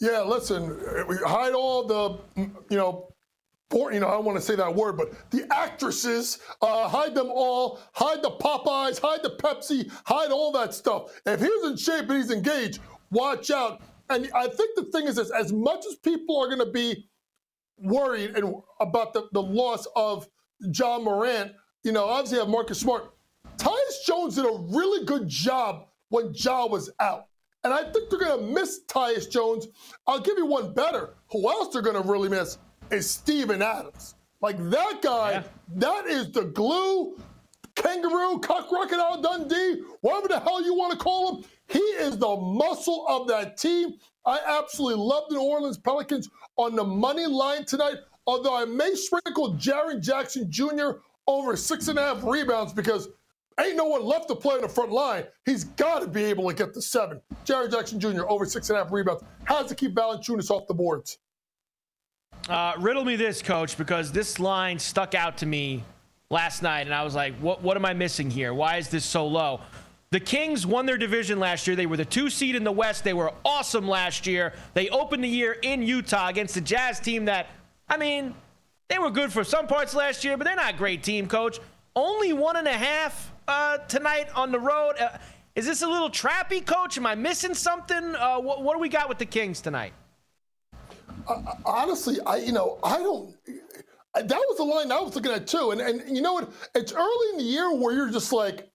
Yeah, 0.00 0.22
listen, 0.22 0.78
we 1.08 1.16
hide 1.16 1.54
all 1.54 1.86
the, 1.86 2.18
you 2.70 2.76
know, 2.76 3.08
you 3.70 4.00
know, 4.00 4.08
I 4.08 4.12
don't 4.12 4.24
want 4.24 4.38
to 4.38 4.44
say 4.44 4.56
that 4.56 4.74
word, 4.74 4.96
but 4.96 5.30
the 5.30 5.46
actresses, 5.52 6.38
uh, 6.62 6.88
hide 6.88 7.14
them 7.14 7.28
all, 7.30 7.80
hide 7.92 8.22
the 8.22 8.30
Popeyes, 8.30 8.98
hide 8.98 9.22
the 9.22 9.30
Pepsi, 9.30 9.90
hide 10.04 10.30
all 10.30 10.52
that 10.52 10.72
stuff. 10.72 11.12
If 11.26 11.40
he's 11.40 11.64
in 11.64 11.76
shape 11.76 12.08
and 12.08 12.22
he's 12.22 12.30
engaged, 12.30 12.80
watch 13.10 13.50
out. 13.50 13.82
And 14.10 14.30
I 14.34 14.48
think 14.48 14.76
the 14.76 14.84
thing 14.84 15.06
is 15.06 15.16
this, 15.16 15.30
as 15.30 15.52
much 15.52 15.84
as 15.86 15.96
people 15.96 16.40
are 16.40 16.46
going 16.46 16.64
to 16.64 16.72
be 16.72 17.08
worried 17.76 18.36
and 18.36 18.54
about 18.80 19.12
the, 19.12 19.28
the 19.32 19.42
loss 19.42 19.86
of 19.94 20.26
John 20.70 21.04
Morant, 21.04 21.52
you 21.84 21.92
know, 21.92 22.06
obviously 22.06 22.38
have 22.38 22.48
Marcus 22.48 22.80
Smart. 22.80 23.12
Tyus 23.58 24.04
Jones 24.06 24.36
did 24.36 24.46
a 24.46 24.58
really 24.70 25.04
good 25.04 25.28
job 25.28 25.88
when 26.08 26.32
Ja 26.34 26.66
was 26.66 26.90
out. 27.00 27.26
And 27.64 27.74
I 27.74 27.82
think 27.90 28.08
they're 28.08 28.18
going 28.18 28.40
to 28.40 28.46
miss 28.46 28.80
Tyus 28.86 29.30
Jones. 29.30 29.66
I'll 30.06 30.20
give 30.20 30.38
you 30.38 30.46
one 30.46 30.72
better. 30.72 31.14
Who 31.32 31.48
else 31.50 31.72
they're 31.72 31.82
going 31.82 32.00
to 32.00 32.08
really 32.08 32.28
miss? 32.28 32.56
Is 32.90 33.10
Steven 33.10 33.62
Adams. 33.62 34.14
Like 34.40 34.58
that 34.70 35.00
guy, 35.02 35.30
yeah. 35.32 35.42
that 35.76 36.06
is 36.06 36.30
the 36.30 36.44
glue, 36.44 37.18
kangaroo, 37.74 38.38
cock 38.38 38.68
crocodile 38.68 39.20
Dundee, 39.20 39.82
whatever 40.00 40.28
the 40.28 40.40
hell 40.40 40.64
you 40.64 40.74
want 40.74 40.92
to 40.92 40.98
call 40.98 41.36
him. 41.36 41.44
He 41.66 41.80
is 41.80 42.16
the 42.18 42.36
muscle 42.36 43.04
of 43.08 43.26
that 43.28 43.56
team. 43.56 43.94
I 44.24 44.38
absolutely 44.46 45.02
love 45.02 45.24
the 45.28 45.36
New 45.36 45.42
Orleans 45.42 45.78
Pelicans 45.78 46.28
on 46.56 46.76
the 46.76 46.84
money 46.84 47.26
line 47.26 47.64
tonight. 47.64 47.96
Although 48.26 48.56
I 48.56 48.64
may 48.64 48.94
sprinkle 48.94 49.54
Jaren 49.54 50.02
Jackson 50.02 50.50
Jr. 50.50 50.98
over 51.26 51.56
six 51.56 51.88
and 51.88 51.98
a 51.98 52.02
half 52.02 52.22
rebounds 52.22 52.72
because 52.72 53.08
ain't 53.58 53.76
no 53.76 53.86
one 53.86 54.04
left 54.04 54.28
to 54.28 54.36
play 54.36 54.56
in 54.56 54.62
the 54.62 54.68
front 54.68 54.92
line. 54.92 55.24
He's 55.46 55.64
got 55.64 56.02
to 56.02 56.08
be 56.08 56.24
able 56.24 56.46
to 56.48 56.54
get 56.54 56.74
the 56.74 56.82
seven. 56.82 57.20
Jaren 57.44 57.70
Jackson 57.70 57.98
Jr. 57.98 58.28
over 58.28 58.44
six 58.44 58.68
and 58.70 58.78
a 58.78 58.84
half 58.84 58.92
rebounds 58.92 59.24
has 59.44 59.66
to 59.66 59.74
keep 59.74 59.94
Valanciunas 59.94 60.50
off 60.50 60.66
the 60.68 60.74
boards. 60.74 61.18
Uh, 62.48 62.74
riddle 62.78 63.04
me 63.04 63.16
this, 63.16 63.42
coach, 63.42 63.76
because 63.76 64.12
this 64.12 64.38
line 64.38 64.78
stuck 64.78 65.14
out 65.14 65.38
to 65.38 65.46
me 65.46 65.84
last 66.30 66.62
night, 66.62 66.82
and 66.82 66.94
I 66.94 67.04
was 67.04 67.14
like, 67.14 67.34
what, 67.36 67.62
what 67.62 67.76
am 67.76 67.84
I 67.84 67.94
missing 67.94 68.30
here? 68.30 68.52
Why 68.52 68.76
is 68.76 68.88
this 68.88 69.04
so 69.04 69.26
low? 69.26 69.60
The 70.10 70.20
Kings 70.20 70.66
won 70.66 70.86
their 70.86 70.96
division 70.96 71.38
last 71.38 71.66
year. 71.66 71.76
They 71.76 71.84
were 71.84 71.98
the 71.98 72.04
two 72.04 72.30
seed 72.30 72.54
in 72.54 72.64
the 72.64 72.72
West. 72.72 73.04
They 73.04 73.12
were 73.12 73.32
awesome 73.44 73.86
last 73.86 74.26
year. 74.26 74.54
They 74.72 74.88
opened 74.88 75.22
the 75.22 75.28
year 75.28 75.52
in 75.52 75.82
Utah 75.82 76.28
against 76.28 76.54
the 76.54 76.62
Jazz 76.62 76.98
team 76.98 77.26
that, 77.26 77.48
I 77.88 77.98
mean, 77.98 78.34
they 78.88 78.98
were 78.98 79.10
good 79.10 79.30
for 79.30 79.44
some 79.44 79.66
parts 79.66 79.94
last 79.94 80.24
year, 80.24 80.38
but 80.38 80.46
they're 80.46 80.56
not 80.56 80.74
a 80.74 80.76
great 80.76 81.02
team, 81.02 81.26
coach. 81.26 81.60
Only 81.94 82.32
one 82.32 82.56
and 82.56 82.66
a 82.66 82.72
half 82.72 83.32
uh, 83.46 83.78
tonight 83.78 84.28
on 84.34 84.50
the 84.50 84.58
road. 84.58 84.94
Uh, 84.98 85.18
is 85.54 85.66
this 85.66 85.82
a 85.82 85.88
little 85.88 86.08
trappy, 86.08 86.64
coach? 86.64 86.96
Am 86.96 87.04
I 87.04 87.14
missing 87.14 87.54
something? 87.54 88.14
Uh, 88.14 88.38
what, 88.38 88.62
what, 88.62 88.74
do 88.74 88.78
we 88.78 88.88
got 88.88 89.08
with 89.08 89.18
the 89.18 89.26
Kings 89.26 89.60
tonight? 89.60 89.92
Honestly, 91.64 92.18
I 92.26 92.36
you 92.36 92.52
know 92.52 92.78
I 92.82 92.98
don't. 92.98 93.34
That 94.14 94.30
was 94.30 94.56
the 94.56 94.64
line 94.64 94.90
I 94.90 95.00
was 95.00 95.14
looking 95.14 95.32
at 95.32 95.46
too, 95.46 95.70
and 95.70 95.80
and 95.80 96.16
you 96.16 96.22
know 96.22 96.34
what? 96.34 96.50
It's 96.74 96.92
early 96.92 97.32
in 97.32 97.38
the 97.38 97.44
year 97.44 97.74
where 97.74 97.94
you're 97.94 98.10
just 98.10 98.32
like, 98.32 98.70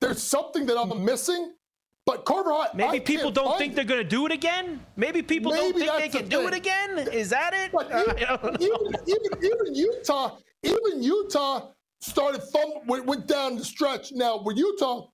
there's 0.00 0.22
something 0.22 0.66
that 0.66 0.78
I'm 0.78 1.04
missing. 1.04 1.54
But 2.08 2.24
Carver, 2.24 2.52
I, 2.52 2.68
maybe 2.72 2.96
I 2.96 3.00
people 3.00 3.30
don't 3.30 3.58
think 3.58 3.74
they're 3.74 3.84
going 3.84 4.02
to 4.02 4.08
do 4.08 4.24
it 4.24 4.32
again. 4.32 4.80
Maybe 4.96 5.20
people 5.20 5.52
maybe 5.52 5.80
don't 5.84 6.00
think 6.00 6.12
they 6.12 6.18
can 6.20 6.28
the 6.28 6.36
do 6.36 6.48
it 6.48 6.54
again. 6.54 6.98
Is 7.12 7.28
that 7.28 7.52
it? 7.52 7.70
Even, 8.62 8.62
even, 8.62 8.94
even, 9.06 9.44
even, 9.44 9.74
Utah, 9.74 10.38
even 10.62 11.02
Utah 11.02 11.68
started 12.00 12.42
thumb 12.44 12.70
went, 12.86 13.04
went, 13.04 13.26
down 13.26 13.56
the 13.56 13.64
stretch. 13.64 14.12
Now 14.12 14.40
with 14.42 14.56
Utah, 14.56 15.08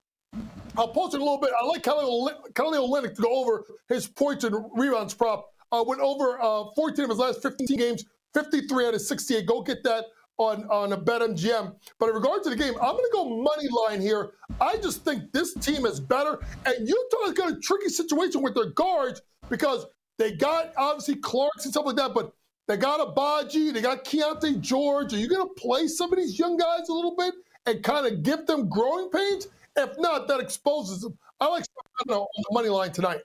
I'll 0.78 0.86
post 0.86 1.14
it 1.14 1.20
a 1.20 1.24
little 1.24 1.40
bit. 1.40 1.50
I 1.60 1.64
like 1.66 1.82
Kelly, 1.82 2.32
Kelly 2.54 2.78
Olynyk 2.78 3.16
to 3.16 3.22
go 3.22 3.42
over 3.42 3.64
his 3.88 4.06
points 4.06 4.44
and 4.44 4.54
rebounds 4.76 5.14
prop. 5.14 5.48
Uh, 5.72 5.84
went 5.86 6.00
over 6.00 6.40
uh, 6.40 6.64
14 6.76 7.04
of 7.04 7.10
his 7.10 7.18
last 7.18 7.42
15 7.42 7.76
games, 7.76 8.04
53 8.34 8.86
out 8.86 8.94
of 8.94 9.00
68. 9.00 9.46
Go 9.46 9.62
get 9.62 9.82
that 9.84 10.04
on 10.38 10.64
on 10.68 10.92
a 10.92 10.96
BetMGM. 10.96 11.74
But 11.98 12.08
in 12.08 12.14
regard 12.14 12.42
to 12.44 12.50
the 12.50 12.56
game, 12.56 12.74
I'm 12.74 12.92
going 12.92 13.04
to 13.04 13.10
go 13.12 13.42
money 13.42 13.68
line 13.86 14.00
here. 14.00 14.32
I 14.60 14.76
just 14.76 15.04
think 15.04 15.32
this 15.32 15.54
team 15.54 15.86
is 15.86 16.00
better, 16.00 16.40
and 16.66 16.88
Utah 16.88 17.24
has 17.24 17.32
got 17.32 17.52
a 17.52 17.60
tricky 17.60 17.88
situation 17.88 18.42
with 18.42 18.54
their 18.54 18.70
guards 18.70 19.22
because 19.48 19.86
they 20.18 20.32
got 20.32 20.72
obviously 20.76 21.16
Clarkson 21.16 21.68
and 21.68 21.72
stuff 21.72 21.86
like 21.86 21.96
that, 21.96 22.14
but 22.14 22.32
they 22.66 22.76
got 22.76 23.00
Agbaji, 23.00 23.72
they 23.72 23.80
got 23.80 24.04
Keyonte 24.04 24.60
George. 24.60 25.12
Are 25.12 25.18
you 25.18 25.28
going 25.28 25.46
to 25.46 25.54
play 25.54 25.86
some 25.86 26.12
of 26.12 26.18
these 26.18 26.38
young 26.38 26.56
guys 26.56 26.88
a 26.88 26.92
little 26.92 27.14
bit 27.16 27.34
and 27.66 27.82
kind 27.82 28.06
of 28.06 28.22
give 28.22 28.46
them 28.46 28.68
growing 28.68 29.10
pains? 29.10 29.48
If 29.76 29.98
not, 29.98 30.28
that 30.28 30.40
exposes 30.40 31.02
them. 31.02 31.18
I 31.40 31.48
like 31.48 31.64
on 32.08 32.26
the 32.36 32.44
money 32.52 32.68
line 32.68 32.92
tonight. 32.92 33.20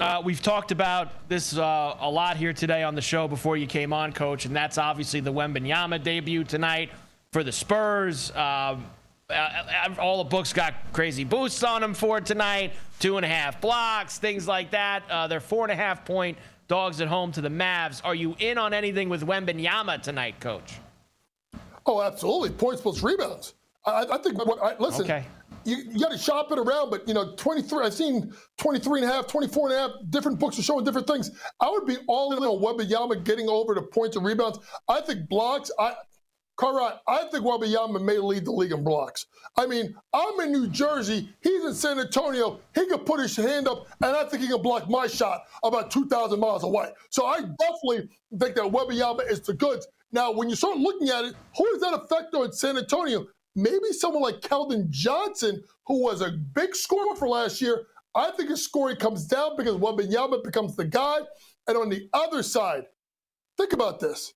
Uh, 0.00 0.22
we've 0.24 0.40
talked 0.40 0.72
about 0.72 1.28
this 1.28 1.58
uh, 1.58 1.94
a 2.00 2.10
lot 2.10 2.38
here 2.38 2.54
today 2.54 2.82
on 2.82 2.94
the 2.94 3.02
show 3.02 3.28
before 3.28 3.58
you 3.58 3.66
came 3.66 3.92
on, 3.92 4.14
Coach, 4.14 4.46
and 4.46 4.56
that's 4.56 4.78
obviously 4.78 5.20
the 5.20 5.32
Wembanyama 5.32 6.02
debut 6.02 6.42
tonight 6.42 6.90
for 7.32 7.44
the 7.44 7.52
Spurs. 7.52 8.30
Um, 8.30 8.86
uh, 9.28 9.32
uh, 9.32 9.94
all 9.98 10.24
the 10.24 10.30
books 10.30 10.54
got 10.54 10.72
crazy 10.94 11.22
boosts 11.22 11.62
on 11.62 11.82
them 11.82 11.92
for 11.92 12.18
tonight. 12.18 12.72
Two 12.98 13.18
and 13.18 13.26
a 13.26 13.28
half 13.28 13.60
blocks, 13.60 14.16
things 14.18 14.48
like 14.48 14.70
that. 14.70 15.02
Uh, 15.10 15.26
they're 15.26 15.38
four 15.38 15.66
and 15.66 15.72
a 15.72 15.76
half 15.76 16.06
point 16.06 16.38
dogs 16.66 17.02
at 17.02 17.08
home 17.08 17.30
to 17.32 17.42
the 17.42 17.50
Mavs. 17.50 18.00
Are 18.02 18.14
you 18.14 18.34
in 18.38 18.56
on 18.56 18.72
anything 18.72 19.10
with 19.10 19.26
Wembanyama 19.26 20.00
tonight, 20.00 20.40
Coach? 20.40 20.78
Oh, 21.84 22.00
absolutely. 22.00 22.50
Points 22.50 22.80
plus 22.80 23.02
rebounds. 23.02 23.52
I, 23.84 24.06
I 24.10 24.18
think. 24.18 24.38
What, 24.46 24.62
I, 24.62 24.78
listen, 24.78 25.02
okay 25.02 25.26
you, 25.64 25.76
you 25.76 25.98
got 25.98 26.12
to 26.12 26.18
shop 26.18 26.50
it 26.52 26.58
around, 26.58 26.90
but 26.90 27.06
you 27.06 27.14
know, 27.14 27.34
23, 27.36 27.86
I've 27.86 27.94
seen 27.94 28.32
23 28.58 29.02
and 29.02 29.10
a 29.10 29.12
half, 29.12 29.26
24 29.26 29.68
and 29.68 29.76
a 29.76 29.80
half, 29.80 29.90
different 30.10 30.38
books 30.38 30.58
are 30.58 30.62
showing 30.62 30.84
different 30.84 31.06
things. 31.06 31.30
I 31.60 31.70
would 31.70 31.86
be 31.86 31.96
all 32.08 32.32
in 32.32 32.42
on 32.42 32.62
Wembanyama 32.62 33.24
getting 33.24 33.48
over 33.48 33.74
the 33.74 33.82
points 33.82 34.16
and 34.16 34.24
rebounds. 34.24 34.58
I 34.88 35.00
think 35.00 35.28
blocks, 35.28 35.70
I, 35.78 35.94
Carrot, 36.58 36.94
I 37.08 37.24
think 37.30 37.44
Wembanyama 37.44 38.02
may 38.02 38.18
lead 38.18 38.44
the 38.44 38.52
league 38.52 38.72
in 38.72 38.84
blocks. 38.84 39.26
I 39.56 39.66
mean, 39.66 39.94
I'm 40.12 40.38
in 40.40 40.52
New 40.52 40.68
Jersey. 40.68 41.28
He's 41.42 41.64
in 41.64 41.74
San 41.74 41.98
Antonio. 41.98 42.60
He 42.74 42.86
can 42.86 42.98
put 43.00 43.20
his 43.20 43.34
hand 43.34 43.66
up, 43.66 43.86
and 44.02 44.14
I 44.14 44.24
think 44.24 44.42
he 44.42 44.48
can 44.48 44.60
block 44.62 44.88
my 44.88 45.06
shot 45.06 45.42
about 45.64 45.90
2,000 45.90 46.38
miles 46.38 46.64
away. 46.64 46.90
So 47.08 47.24
I 47.26 47.40
definitely 47.40 48.08
think 48.38 48.56
that 48.56 48.64
Wembanyama 48.64 49.30
is 49.30 49.40
the 49.40 49.54
goods. 49.54 49.86
Now, 50.12 50.32
when 50.32 50.50
you 50.50 50.56
start 50.56 50.76
looking 50.76 51.08
at 51.08 51.24
it, 51.24 51.34
who 51.56 51.70
does 51.72 51.80
that 51.80 51.94
affect 51.94 52.34
on 52.34 52.52
San 52.52 52.76
Antonio? 52.76 53.26
Maybe 53.54 53.92
someone 53.92 54.22
like 54.22 54.40
Keldon 54.40 54.88
Johnson, 54.90 55.62
who 55.86 56.02
was 56.02 56.20
a 56.20 56.30
big 56.30 56.74
scorer 56.74 57.16
for 57.16 57.28
last 57.28 57.60
year, 57.60 57.86
I 58.14 58.30
think 58.32 58.50
his 58.50 58.64
scoring 58.64 58.96
comes 58.96 59.26
down 59.26 59.56
because 59.56 59.76
Wembanyama 59.76 60.42
becomes 60.42 60.76
the 60.76 60.84
guy. 60.84 61.18
And 61.66 61.76
on 61.76 61.88
the 61.88 62.08
other 62.12 62.42
side, 62.42 62.84
think 63.56 63.72
about 63.72 64.00
this. 64.00 64.34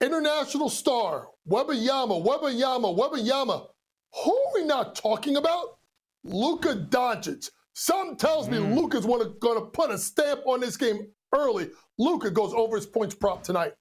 International 0.00 0.68
star, 0.68 1.28
Wembanyama, 1.48 2.24
Wembanyama, 2.24 2.96
Wembanyama. 2.96 3.66
Who 4.24 4.32
are 4.32 4.54
we 4.54 4.64
not 4.64 4.94
talking 4.94 5.36
about? 5.36 5.78
Luka 6.24 6.74
Doncic. 6.74 7.50
Some 7.74 8.16
tells 8.16 8.48
me 8.48 8.56
mm. 8.56 8.74
Luka's 8.74 9.04
going 9.04 9.60
to 9.60 9.66
put 9.66 9.90
a 9.90 9.98
stamp 9.98 10.40
on 10.46 10.60
this 10.60 10.76
game 10.76 11.08
early. 11.34 11.70
Luka 11.98 12.30
goes 12.30 12.54
over 12.54 12.76
his 12.76 12.86
points 12.86 13.14
prop 13.14 13.42
tonight. 13.42 13.72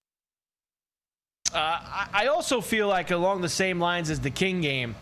Uh, 1.53 2.08
I 2.13 2.27
also 2.27 2.60
feel 2.60 2.88
like 2.88 3.12
along 3.12 3.41
the 3.41 3.49
same 3.49 3.79
lines 3.79 4.10
as 4.10 4.19
the 4.19 4.29
King 4.29 4.62
game. 4.62 4.95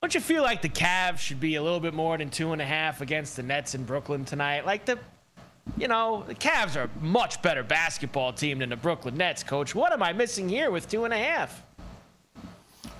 Don't 0.00 0.14
you 0.14 0.20
feel 0.20 0.42
like 0.42 0.62
the 0.62 0.68
Cavs 0.68 1.18
should 1.18 1.40
be 1.40 1.54
a 1.54 1.62
little 1.62 1.80
bit 1.80 1.94
more 1.94 2.18
than 2.18 2.28
two 2.28 2.52
and 2.52 2.60
a 2.60 2.64
half 2.64 3.00
against 3.00 3.36
the 3.36 3.42
Nets 3.42 3.74
in 3.74 3.84
Brooklyn 3.84 4.24
tonight? 4.24 4.66
Like 4.66 4.84
the, 4.84 4.98
you 5.76 5.86
know, 5.86 6.24
the 6.26 6.34
Cavs 6.34 6.76
are 6.76 6.84
a 6.84 7.04
much 7.04 7.40
better 7.40 7.62
basketball 7.62 8.32
team 8.32 8.58
than 8.58 8.70
the 8.70 8.76
Brooklyn 8.76 9.16
Nets, 9.16 9.44
Coach. 9.44 9.74
What 9.74 9.92
am 9.92 10.02
I 10.02 10.12
missing 10.12 10.48
here 10.48 10.70
with 10.70 10.88
two 10.88 11.04
and 11.04 11.14
a 11.14 11.18
half? 11.18 11.62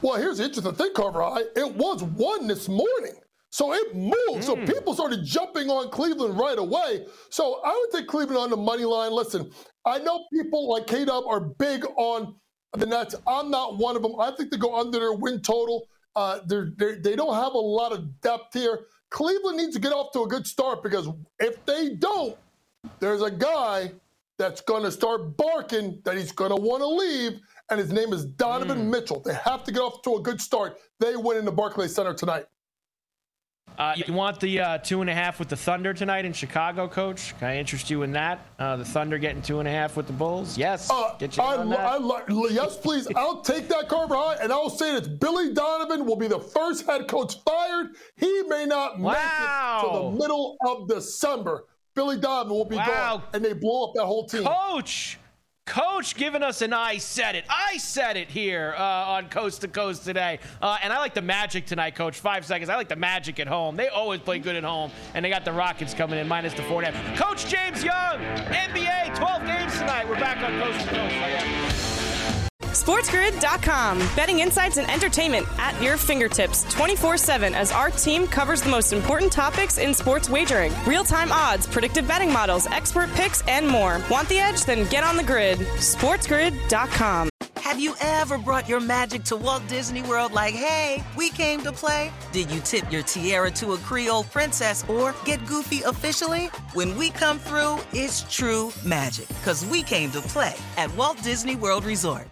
Well, 0.01 0.15
here's 0.15 0.39
the 0.39 0.45
interesting 0.45 0.75
thing, 0.75 0.93
Carver. 0.95 1.45
It 1.57 1.75
was 1.75 2.03
one 2.03 2.47
this 2.47 2.69
morning. 2.69 3.15
So 3.51 3.73
it 3.75 3.95
moved. 3.95 4.17
Mm. 4.29 4.43
So 4.43 4.57
hmm. 4.57 4.65
people 4.65 4.95
started 4.95 5.25
jumping 5.25 5.69
on 5.69 5.91
Cleveland 5.91 6.39
right 6.39 6.59
away. 6.59 7.07
So 7.31 7.61
I 7.65 7.71
would 7.71 7.99
take 7.99 8.09
Cleveland 8.09 8.39
on 8.39 8.51
the 8.51 8.57
money 8.57 8.85
line. 8.85 9.13
Listen, 9.13 9.51
I 9.85 9.99
know 9.99 10.25
people 10.33 10.71
like 10.71 10.87
K 10.87 11.05
Dub 11.05 11.25
are 11.27 11.41
big 11.41 11.85
on 11.97 12.35
the 12.81 12.87
Nets. 12.87 13.15
I'm 13.27 13.51
not 13.51 13.77
one 13.77 13.97
of 13.97 14.03
them. 14.03 14.19
I 14.19 14.31
think 14.31 14.51
they 14.51 14.57
go 14.57 14.79
under 14.79 14.99
their 14.99 15.13
win 15.13 15.41
total. 15.41 15.89
Uh, 16.17 16.41
they're, 16.47 16.73
they're, 16.77 16.97
they 16.97 17.11
do 17.11 17.17
not 17.17 17.43
have 17.43 17.55
a 17.55 17.59
lot 17.59 17.93
of 17.93 18.21
depth 18.21 18.55
here. 18.55 18.87
Cleveland 19.11 19.59
needs 19.59 19.75
to 19.75 19.81
get 19.81 19.93
off 19.93 20.13
to 20.13 20.23
a 20.23 20.27
good 20.27 20.47
start 20.47 20.83
because 20.83 21.09
if 21.39 21.65
they 21.67 21.91
don't, 21.91 22.37
there's 22.99 23.23
a 23.23 23.31
guy 23.31 23.93
that's 24.39 24.61
going 24.63 24.83
to 24.83 24.91
start 24.91 25.37
barking 25.37 26.01
that 26.05 26.17
he's 26.17 26.33
going 26.33 26.51
to 26.51 26.57
want 26.57 26.81
to 26.81 26.87
leave, 26.87 27.39
and 27.71 27.79
his 27.79 27.93
name 27.93 28.13
is 28.13 28.25
Donovan 28.25 28.79
mm. 28.79 28.91
Mitchell. 28.91 29.21
They 29.21 29.35
have 29.35 29.65
to 29.65 29.73
get 29.73 29.81
off 29.81 30.03
to 30.03 30.17
a 30.17 30.21
good 30.21 30.41
start. 30.41 30.79
They 30.99 31.15
win 31.15 31.37
in 31.37 31.45
the 31.45 31.53
Barclays 31.53 31.95
Center 31.95 32.15
tonight. 32.15 32.47
Uh, 33.79 33.95
you 33.97 34.13
want 34.13 34.39
the 34.41 34.61
uh, 34.61 34.79
two 34.79 35.01
and 35.01 35.09
a 35.09 35.15
half 35.15 35.39
with 35.39 35.49
the 35.49 35.57
Thunder 35.57 35.95
tonight 35.95 36.25
in 36.25 36.33
Chicago, 36.33 36.87
Coach? 36.87 37.35
Can 37.39 37.49
I 37.49 37.59
interest 37.59 37.91
you 37.91 38.03
in 38.03 38.13
that? 38.13 38.47
Uh, 38.59 38.77
the 38.77 38.85
Thunder 38.85 39.19
getting 39.19 39.43
two 39.43 39.59
and 39.59 39.69
a 39.69 39.71
half 39.71 39.97
with 39.97 40.07
the 40.07 40.13
Bulls? 40.13 40.59
Yes. 40.59 40.91
Uh, 40.91 41.17
Get 41.19 41.37
you 41.37 41.43
I, 41.43 41.57
on 41.57 41.71
that. 41.71 41.81
I, 41.81 42.49
yes, 42.51 42.77
please. 42.77 43.09
I'll 43.17 43.41
take 43.41 43.69
that, 43.69 43.89
Carver 43.89 44.15
High, 44.15 44.37
and 44.43 44.53
I'll 44.53 44.71
say 44.71 44.95
that 44.95 45.19
Billy 45.19 45.53
Donovan 45.55 46.07
will 46.07 46.17
be 46.17 46.29
the 46.29 46.41
first 46.41 46.87
head 46.87 47.09
coach 47.09 47.43
fired. 47.45 47.89
He 48.17 48.43
may 48.43 48.67
not 48.67 48.99
wow. 48.99 49.13
make 49.13 49.85
it 49.85 49.87
to 49.87 50.03
the 50.03 50.11
middle 50.19 50.57
of 50.67 50.89
December. 50.89 51.65
Billy 51.95 52.19
Donovan 52.19 52.55
will 52.55 52.65
be 52.65 52.77
wow. 52.77 52.87
gone, 52.87 53.23
and 53.33 53.45
they 53.45 53.53
blow 53.53 53.89
up 53.89 53.95
that 53.95 54.05
whole 54.05 54.27
team. 54.27 54.45
Coach. 54.45 55.19
Coach 55.65 56.17
giving 56.17 56.43
us 56.43 56.61
an 56.61 56.73
I 56.73 56.99
said 56.99 57.37
it. 57.37 57.45
I 57.49 57.77
said 57.77 58.17
it 58.17 58.29
here 58.29 58.75
uh, 58.77 58.83
on 58.83 59.29
Coast 59.29 59.61
to 59.61 59.69
Coast 59.69 60.05
today. 60.05 60.41
Uh, 60.61 60.77
and 60.83 60.93
I 60.93 60.99
like 60.99 61.15
the 61.15 61.23
Magic 61.23 61.67
tonight, 61.67 61.95
Coach. 61.95 62.19
Five 62.19 62.45
seconds. 62.45 62.69
I 62.69 62.75
like 62.75 62.89
the 62.89 62.97
Magic 62.97 63.39
at 63.39 63.47
home. 63.47 63.77
They 63.77 63.89
always 63.89 64.21
play 64.21 64.41
good 64.41 64.57
at 64.57 64.65
home. 64.65 64.91
And 65.15 65.25
they 65.25 65.31
got 65.31 65.45
the 65.45 65.53
Rockets 65.53 65.95
coming 65.95 66.19
in 66.19 66.27
minus 66.27 66.53
the 66.55 66.63
four 66.65 66.83
and 66.83 66.95
a 66.95 66.99
half. 66.99 67.19
Coach 67.19 67.47
James 67.47 67.85
Young, 67.85 68.19
NBA, 68.19 69.15
12 69.15 69.47
games 69.47 69.79
tonight. 69.79 70.09
We're 70.09 70.19
back 70.19 70.39
on 70.39 70.61
Coast 70.61 70.89
to 70.89 70.95
Coast. 70.95 71.72
SportsGrid.com. 72.83 73.99
Betting 74.17 74.41
insights 74.41 74.77
and 74.77 74.91
entertainment 74.91 75.47
at 75.59 75.81
your 75.81 75.97
fingertips 75.97 76.65
24 76.75 77.17
7 77.17 77.55
as 77.55 77.71
our 77.71 77.91
team 77.91 78.27
covers 78.27 78.61
the 78.61 78.71
most 78.71 78.93
important 78.93 79.31
topics 79.31 79.79
in 79.79 79.95
sports 79.95 80.29
wagering 80.29 80.73
real 80.85 81.05
time 81.05 81.31
odds, 81.31 81.65
predictive 81.67 82.09
betting 82.09 82.33
models, 82.33 82.67
expert 82.67 83.09
picks, 83.11 83.41
and 83.47 83.69
more. 83.69 84.01
Want 84.11 84.29
the 84.29 84.39
edge? 84.39 84.65
Then 84.65 84.89
get 84.89 85.05
on 85.05 85.17
the 85.17 85.23
grid. 85.23 85.59
SportsGrid.com. 85.59 87.29
Have 87.59 87.79
you 87.79 87.95
ever 88.01 88.37
brought 88.37 88.69
your 88.69 88.81
magic 88.81 89.23
to 89.25 89.37
Walt 89.37 89.63
Disney 89.69 90.03
World 90.03 90.33
like, 90.33 90.53
hey, 90.53 91.05
we 91.17 91.31
came 91.31 91.63
to 91.63 91.71
play? 91.71 92.13
Did 92.33 92.51
you 92.51 92.61
tip 92.61 92.91
your 92.91 93.03
tiara 93.03 93.53
to 93.53 93.75
a 93.75 93.77
Creole 93.79 94.25
princess 94.25 94.85
or 94.89 95.15
get 95.25 95.47
goofy 95.47 95.83
officially? 95.83 96.47
When 96.75 96.99
we 96.99 97.11
come 97.11 97.39
through, 97.39 97.79
it's 97.93 98.23
true 98.29 98.73
magic 98.85 99.29
because 99.29 99.65
we 99.67 99.85
came 99.85 100.11
to 100.11 100.21
play 100.21 100.57
at 100.77 100.95
Walt 100.97 101.23
Disney 101.23 101.55
World 101.55 101.85
Resort. 101.85 102.32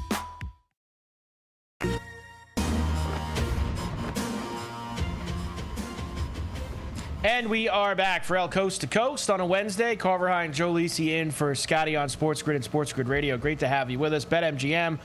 And 7.23 7.51
we 7.51 7.69
are 7.69 7.93
back 7.93 8.23
for 8.23 8.35
El 8.35 8.49
Coast 8.49 8.81
to 8.81 8.87
Coast 8.87 9.29
on 9.29 9.39
a 9.41 9.45
Wednesday. 9.45 9.95
Carver 9.95 10.27
High 10.27 10.45
and 10.45 10.53
Joe 10.53 10.73
Lisi 10.73 11.09
in 11.09 11.29
for 11.29 11.53
Scotty 11.53 11.95
on 11.95 12.09
Sports 12.09 12.41
Grid 12.41 12.55
and 12.55 12.63
Sports 12.63 12.93
Grid 12.93 13.07
Radio. 13.07 13.37
Great 13.37 13.59
to 13.59 13.67
have 13.67 13.91
you 13.91 13.99
with 13.99 14.11
us. 14.11 14.25
BetMGM 14.25 14.97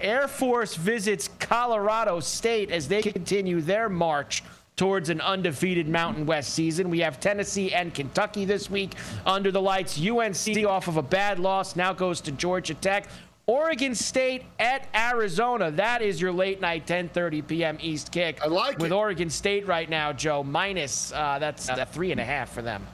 air 0.00 0.28
force 0.28 0.76
visits 0.76 1.28
colorado 1.40 2.20
state 2.20 2.70
as 2.70 2.86
they 2.86 3.02
continue 3.02 3.60
their 3.60 3.88
march 3.88 4.44
towards 4.78 5.10
an 5.10 5.20
undefeated 5.20 5.88
Mountain 5.88 6.24
West 6.24 6.54
season. 6.54 6.88
We 6.88 7.00
have 7.00 7.20
Tennessee 7.20 7.74
and 7.74 7.92
Kentucky 7.92 8.46
this 8.46 8.70
week 8.70 8.94
under 9.26 9.50
the 9.50 9.60
lights. 9.60 10.00
UNC 10.00 10.64
off 10.64 10.88
of 10.88 10.96
a 10.96 11.02
bad 11.02 11.38
loss 11.38 11.76
now 11.76 11.92
goes 11.92 12.22
to 12.22 12.32
Georgia 12.32 12.74
Tech. 12.74 13.08
Oregon 13.46 13.94
State 13.94 14.44
at 14.58 14.86
Arizona. 14.94 15.70
That 15.70 16.02
is 16.02 16.20
your 16.20 16.32
late 16.32 16.60
night 16.60 16.86
10:30 16.86 17.46
p.m. 17.46 17.78
East 17.80 18.12
kick. 18.12 18.40
I 18.42 18.46
like 18.46 18.78
with 18.78 18.92
it. 18.92 18.94
Oregon 18.94 19.30
State 19.30 19.66
right 19.66 19.88
now, 19.88 20.12
Joe 20.12 20.44
minus. 20.44 21.12
Uh, 21.12 21.38
that's 21.38 21.68
uh, 21.68 21.84
three 21.86 22.12
and 22.12 22.20
a 22.20 22.24
half 22.24 22.50
for 22.52 22.62
them. 22.62 22.86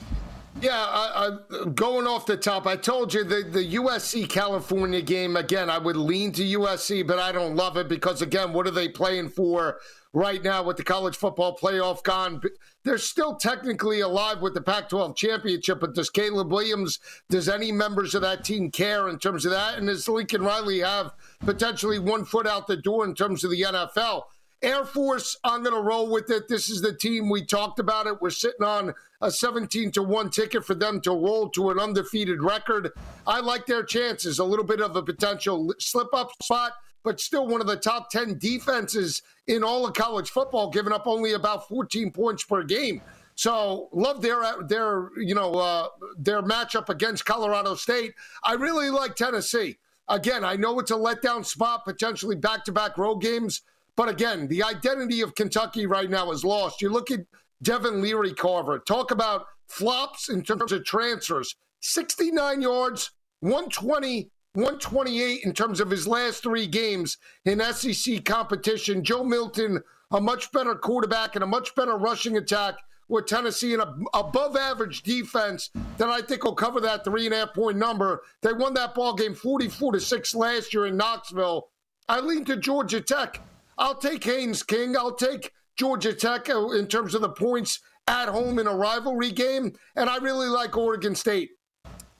Yeah, 0.60 0.72
I, 0.76 1.36
I, 1.50 1.68
going 1.70 2.06
off 2.06 2.26
the 2.26 2.36
top, 2.36 2.66
I 2.66 2.76
told 2.76 3.12
you 3.12 3.24
the, 3.24 3.42
the 3.42 3.74
USC 3.74 4.28
California 4.28 5.02
game, 5.02 5.36
again, 5.36 5.68
I 5.68 5.78
would 5.78 5.96
lean 5.96 6.32
to 6.32 6.42
USC, 6.42 7.06
but 7.06 7.18
I 7.18 7.32
don't 7.32 7.56
love 7.56 7.76
it 7.76 7.88
because, 7.88 8.22
again, 8.22 8.52
what 8.52 8.66
are 8.66 8.70
they 8.70 8.88
playing 8.88 9.30
for 9.30 9.78
right 10.14 10.42
now 10.44 10.62
with 10.62 10.76
the 10.76 10.84
college 10.84 11.16
football 11.16 11.56
playoff 11.56 12.02
gone. 12.02 12.40
They're 12.84 12.98
still 12.98 13.34
technically 13.34 14.00
alive 14.00 14.40
with 14.40 14.54
the 14.54 14.62
Pac 14.62 14.88
12 14.88 15.16
championship, 15.16 15.80
but 15.80 15.94
does 15.94 16.08
Caleb 16.08 16.52
Williams, 16.52 17.00
does 17.28 17.48
any 17.48 17.72
members 17.72 18.14
of 18.14 18.22
that 18.22 18.44
team 18.44 18.70
care 18.70 19.08
in 19.08 19.18
terms 19.18 19.44
of 19.44 19.50
that? 19.50 19.76
And 19.76 19.88
does 19.88 20.08
Lincoln 20.08 20.42
Riley 20.42 20.80
have 20.80 21.12
potentially 21.40 21.98
one 21.98 22.24
foot 22.24 22.46
out 22.46 22.66
the 22.66 22.76
door 22.76 23.04
in 23.04 23.14
terms 23.14 23.44
of 23.44 23.50
the 23.50 23.62
NFL? 23.62 24.22
Air 24.64 24.84
Force, 24.84 25.36
I'm 25.44 25.62
going 25.62 25.74
to 25.74 25.82
roll 25.82 26.10
with 26.10 26.30
it. 26.30 26.48
This 26.48 26.70
is 26.70 26.80
the 26.80 26.94
team 26.94 27.28
we 27.28 27.44
talked 27.44 27.78
about 27.78 28.06
it. 28.06 28.20
We're 28.22 28.30
sitting 28.30 28.64
on 28.64 28.94
a 29.20 29.30
17 29.30 29.92
to 29.92 30.02
1 30.02 30.30
ticket 30.30 30.64
for 30.64 30.74
them 30.74 31.00
to 31.02 31.10
roll 31.10 31.50
to 31.50 31.70
an 31.70 31.78
undefeated 31.78 32.42
record. 32.42 32.90
I 33.26 33.40
like 33.40 33.66
their 33.66 33.82
chances. 33.82 34.38
A 34.38 34.44
little 34.44 34.64
bit 34.64 34.80
of 34.80 34.96
a 34.96 35.02
potential 35.02 35.74
slip 35.78 36.08
up 36.14 36.30
spot 36.42 36.72
but 37.04 37.20
still 37.20 37.46
one 37.46 37.60
of 37.60 37.66
the 37.66 37.76
top 37.76 38.10
10 38.10 38.38
defenses 38.38 39.22
in 39.46 39.62
all 39.62 39.86
of 39.86 39.92
college 39.92 40.30
football, 40.30 40.70
giving 40.70 40.92
up 40.92 41.06
only 41.06 41.34
about 41.34 41.68
14 41.68 42.10
points 42.10 42.42
per 42.42 42.64
game. 42.64 43.02
So 43.36 43.88
love 43.92 44.22
their 44.22 44.42
their 44.62 45.10
you 45.16 45.34
know 45.34 45.54
uh, 45.54 45.88
their 46.16 46.42
matchup 46.42 46.88
against 46.88 47.24
Colorado 47.24 47.74
State. 47.74 48.14
I 48.42 48.54
really 48.54 48.90
like 48.90 49.16
Tennessee. 49.16 49.76
Again, 50.08 50.44
I 50.44 50.56
know 50.56 50.78
it's 50.78 50.90
a 50.90 50.94
letdown 50.94 51.44
spot, 51.44 51.84
potentially 51.84 52.36
back 52.36 52.64
to 52.64 52.72
back 52.72 52.96
road 52.96 53.16
games, 53.16 53.62
but 53.96 54.08
again, 54.08 54.48
the 54.48 54.62
identity 54.62 55.20
of 55.20 55.34
Kentucky 55.34 55.86
right 55.86 56.10
now 56.10 56.30
is 56.30 56.44
lost. 56.44 56.82
You 56.82 56.90
look 56.90 57.10
at 57.10 57.20
Devin 57.62 58.02
Leary 58.02 58.34
Carver. 58.34 58.78
Talk 58.80 59.10
about 59.10 59.46
flops 59.68 60.28
in 60.28 60.42
terms 60.42 60.72
of 60.72 60.84
transfers. 60.84 61.54
69 61.80 62.62
yards, 62.62 63.10
120 63.40 64.30
128 64.54 65.42
in 65.42 65.52
terms 65.52 65.80
of 65.80 65.90
his 65.90 66.06
last 66.06 66.40
three 66.40 66.66
games 66.68 67.18
in 67.44 67.60
SEC 67.60 68.24
competition. 68.24 69.02
Joe 69.02 69.24
Milton, 69.24 69.82
a 70.12 70.20
much 70.20 70.52
better 70.52 70.76
quarterback 70.76 71.34
and 71.34 71.42
a 71.42 71.46
much 71.46 71.74
better 71.74 71.96
rushing 71.96 72.36
attack 72.36 72.76
with 73.08 73.26
Tennessee 73.26 73.74
and 73.74 73.82
a 73.82 73.94
above 74.14 74.56
average 74.56 75.02
defense 75.02 75.70
that 75.98 76.08
I 76.08 76.22
think 76.22 76.44
will 76.44 76.54
cover 76.54 76.80
that 76.80 77.04
three 77.04 77.26
and 77.26 77.34
a 77.34 77.38
half 77.38 77.54
point 77.54 77.76
number. 77.76 78.22
They 78.42 78.52
won 78.52 78.74
that 78.74 78.94
ball 78.94 79.14
game 79.14 79.34
44 79.34 79.92
to 79.94 80.00
6 80.00 80.34
last 80.36 80.72
year 80.72 80.86
in 80.86 80.96
Knoxville. 80.96 81.68
I 82.08 82.20
lean 82.20 82.44
to 82.44 82.56
Georgia 82.56 83.00
Tech. 83.00 83.40
I'll 83.78 83.96
take 83.96 84.24
Haynes 84.24 84.62
King. 84.62 84.96
I'll 84.96 85.14
take 85.14 85.52
Georgia 85.76 86.12
Tech 86.12 86.48
uh, 86.48 86.70
in 86.70 86.86
terms 86.86 87.14
of 87.14 87.20
the 87.20 87.28
points 87.28 87.80
at 88.06 88.28
home 88.28 88.58
in 88.58 88.66
a 88.66 88.74
rivalry 88.74 89.32
game. 89.32 89.72
And 89.96 90.08
I 90.08 90.18
really 90.18 90.48
like 90.48 90.76
Oregon 90.76 91.14
State. 91.14 91.50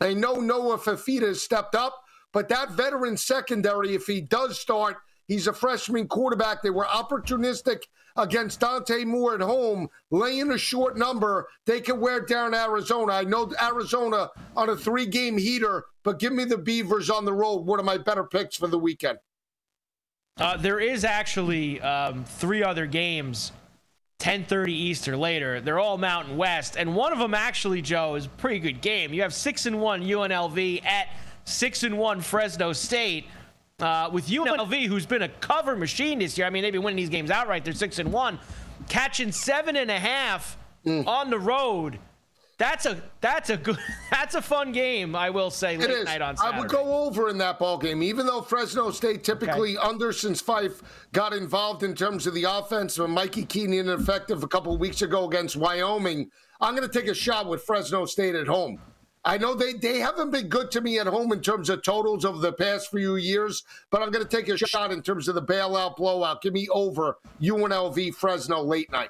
I 0.01 0.15
know 0.15 0.35
Noah 0.35 0.79
Fifita 0.79 1.29
has 1.29 1.43
stepped 1.43 1.75
up. 1.75 2.01
But 2.35 2.49
that 2.49 2.73
veteran 2.73 3.17
secondary, 3.17 3.95
if 3.95 4.07
he 4.07 4.21
does 4.21 4.59
start, 4.59 4.97
he's 5.29 5.47
a 5.47 5.53
freshman 5.53 6.09
quarterback. 6.09 6.63
They 6.63 6.71
were 6.71 6.85
opportunistic 6.85 7.85
against 8.17 8.59
Dante 8.59 9.05
Moore 9.05 9.37
at 9.37 9.41
home, 9.41 9.89
laying 10.11 10.51
a 10.51 10.59
short 10.59 10.99
number. 10.99 11.47
They 11.65 11.81
can 11.81 12.01
wear 12.01 12.21
down 12.21 12.53
Arizona. 12.53 13.13
I 13.13 13.23
know 13.23 13.53
Arizona 13.63 14.31
on 14.57 14.69
a 14.69 14.77
three 14.77 15.07
game 15.07 15.39
heater, 15.39 15.85
but 16.03 16.19
give 16.19 16.33
me 16.33 16.45
the 16.45 16.59
Beavers 16.59 17.09
on 17.09 17.25
the 17.25 17.33
road. 17.33 17.67
One 17.67 17.79
of 17.79 17.85
my 17.85 17.99
better 17.99 18.25
picks 18.25 18.57
for 18.57 18.67
the 18.67 18.81
weekend. 18.81 19.19
Uh, 20.37 20.57
there 20.57 20.81
is 20.81 21.05
actually 21.05 21.81
um, 21.81 22.25
three 22.25 22.63
other 22.63 22.87
games 22.87 23.53
10:30 24.19 24.69
East 24.69 25.09
or 25.09 25.17
later. 25.17 25.61
They're 25.61 25.79
all 25.79 25.99
Mountain 25.99 26.37
West, 26.37 26.77
and 26.77 26.97
one 26.97 27.13
of 27.13 27.19
them 27.19 27.35
actually, 27.35 27.83
Joe, 27.83 28.15
is 28.15 28.27
a 28.27 28.31
pretty 28.31 28.59
good 28.59 28.81
game. 28.81 29.13
You 29.13 29.23
have 29.23 29.35
six 29.35 29.67
and 29.67 29.81
one 29.81 30.03
UNLV 30.03 30.85
at 30.85 31.09
six 31.45 31.83
and 31.83 31.99
one 31.99 32.21
Fresno 32.21 32.73
State. 32.73 33.27
Uh, 33.81 34.09
with 34.13 34.29
UNLV, 34.29 34.87
who's 34.87 35.05
been 35.05 35.23
a 35.23 35.29
cover 35.29 35.75
machine 35.75 36.21
this 36.21 36.39
year. 36.39 36.47
I 36.47 36.51
mean, 36.51 36.63
they've 36.63 36.73
been 36.73 36.85
winning 36.85 36.97
these 36.97 37.09
games 37.09 37.29
outright. 37.29 37.65
They're 37.65 37.75
six 37.75 37.99
and 37.99 38.13
one, 38.13 38.39
catching 38.89 39.33
seven 39.33 39.75
and 39.75 39.91
a 39.91 39.99
half 39.99 40.57
mm. 40.87 41.05
on 41.07 41.29
the 41.29 41.39
road. 41.39 41.99
That's 42.57 42.87
a 42.87 43.03
that's 43.21 43.51
a 43.51 43.57
good 43.57 43.79
that's 44.11 44.35
a 44.35 44.43
fun 44.43 44.73
game. 44.73 45.17
I 45.17 45.31
will 45.31 45.51
say 45.51 45.77
late 45.77 46.05
night 46.05 46.23
on 46.23 46.37
Saturday. 46.37 46.57
I 46.57 46.61
would 46.61 46.71
go 46.71 47.05
over 47.05 47.29
in 47.29 47.39
that 47.39 47.59
ball 47.59 47.79
game, 47.79 48.03
even 48.03 48.27
though 48.27 48.43
Fresno 48.43 48.91
State 48.91 49.25
typically 49.25 49.77
okay. 49.77 49.89
under 49.89 50.13
since 50.13 50.41
Fife 50.41 50.83
got 51.13 51.33
involved 51.33 51.83
in 51.83 51.95
terms 51.95 52.27
of 52.27 52.35
the 52.35 52.45
offense. 52.45 52.99
When 52.99 53.11
Mikey 53.11 53.45
Keenan 53.45 53.89
effective 53.89 54.43
a 54.45 54.49
couple 54.49 54.77
weeks 54.79 55.03
ago 55.03 55.29
against 55.29 55.57
Wyoming, 55.57 56.31
I'm 56.61 56.77
going 56.77 56.89
to 56.89 57.01
take 57.01 57.11
a 57.11 57.15
shot 57.15 57.49
with 57.49 57.63
Fresno 57.63 58.05
State 58.05 58.35
at 58.35 58.47
home. 58.47 58.81
I 59.27 59.39
know 59.39 59.55
they, 59.55 59.73
they 59.73 60.01
haven't 60.01 60.31
been 60.31 60.49
good 60.49 60.71
to 60.73 60.83
me 60.83 60.99
at 60.99 61.07
home 61.07 61.33
in 61.33 61.41
terms 61.41 61.71
of 61.71 61.83
totals 61.83 62.27
over 62.27 62.39
the 62.39 62.53
past 62.53 62.91
few 62.91 63.17
years, 63.17 63.65
but 63.91 64.03
I'm 64.03 64.11
going 64.11 64.25
to 64.25 64.37
take 64.37 64.49
a 64.49 64.57
shot 64.59 64.93
in 64.93 65.01
terms 65.01 65.29
of 65.29 65.35
the 65.35 65.43
bailout 65.43 65.97
blowout. 65.97 66.43
Give 66.43 66.53
me 66.53 66.69
over 66.71 67.17
UNLV 67.41 68.15
Fresno 68.15 68.63
late 68.63 68.93
night. 68.93 69.09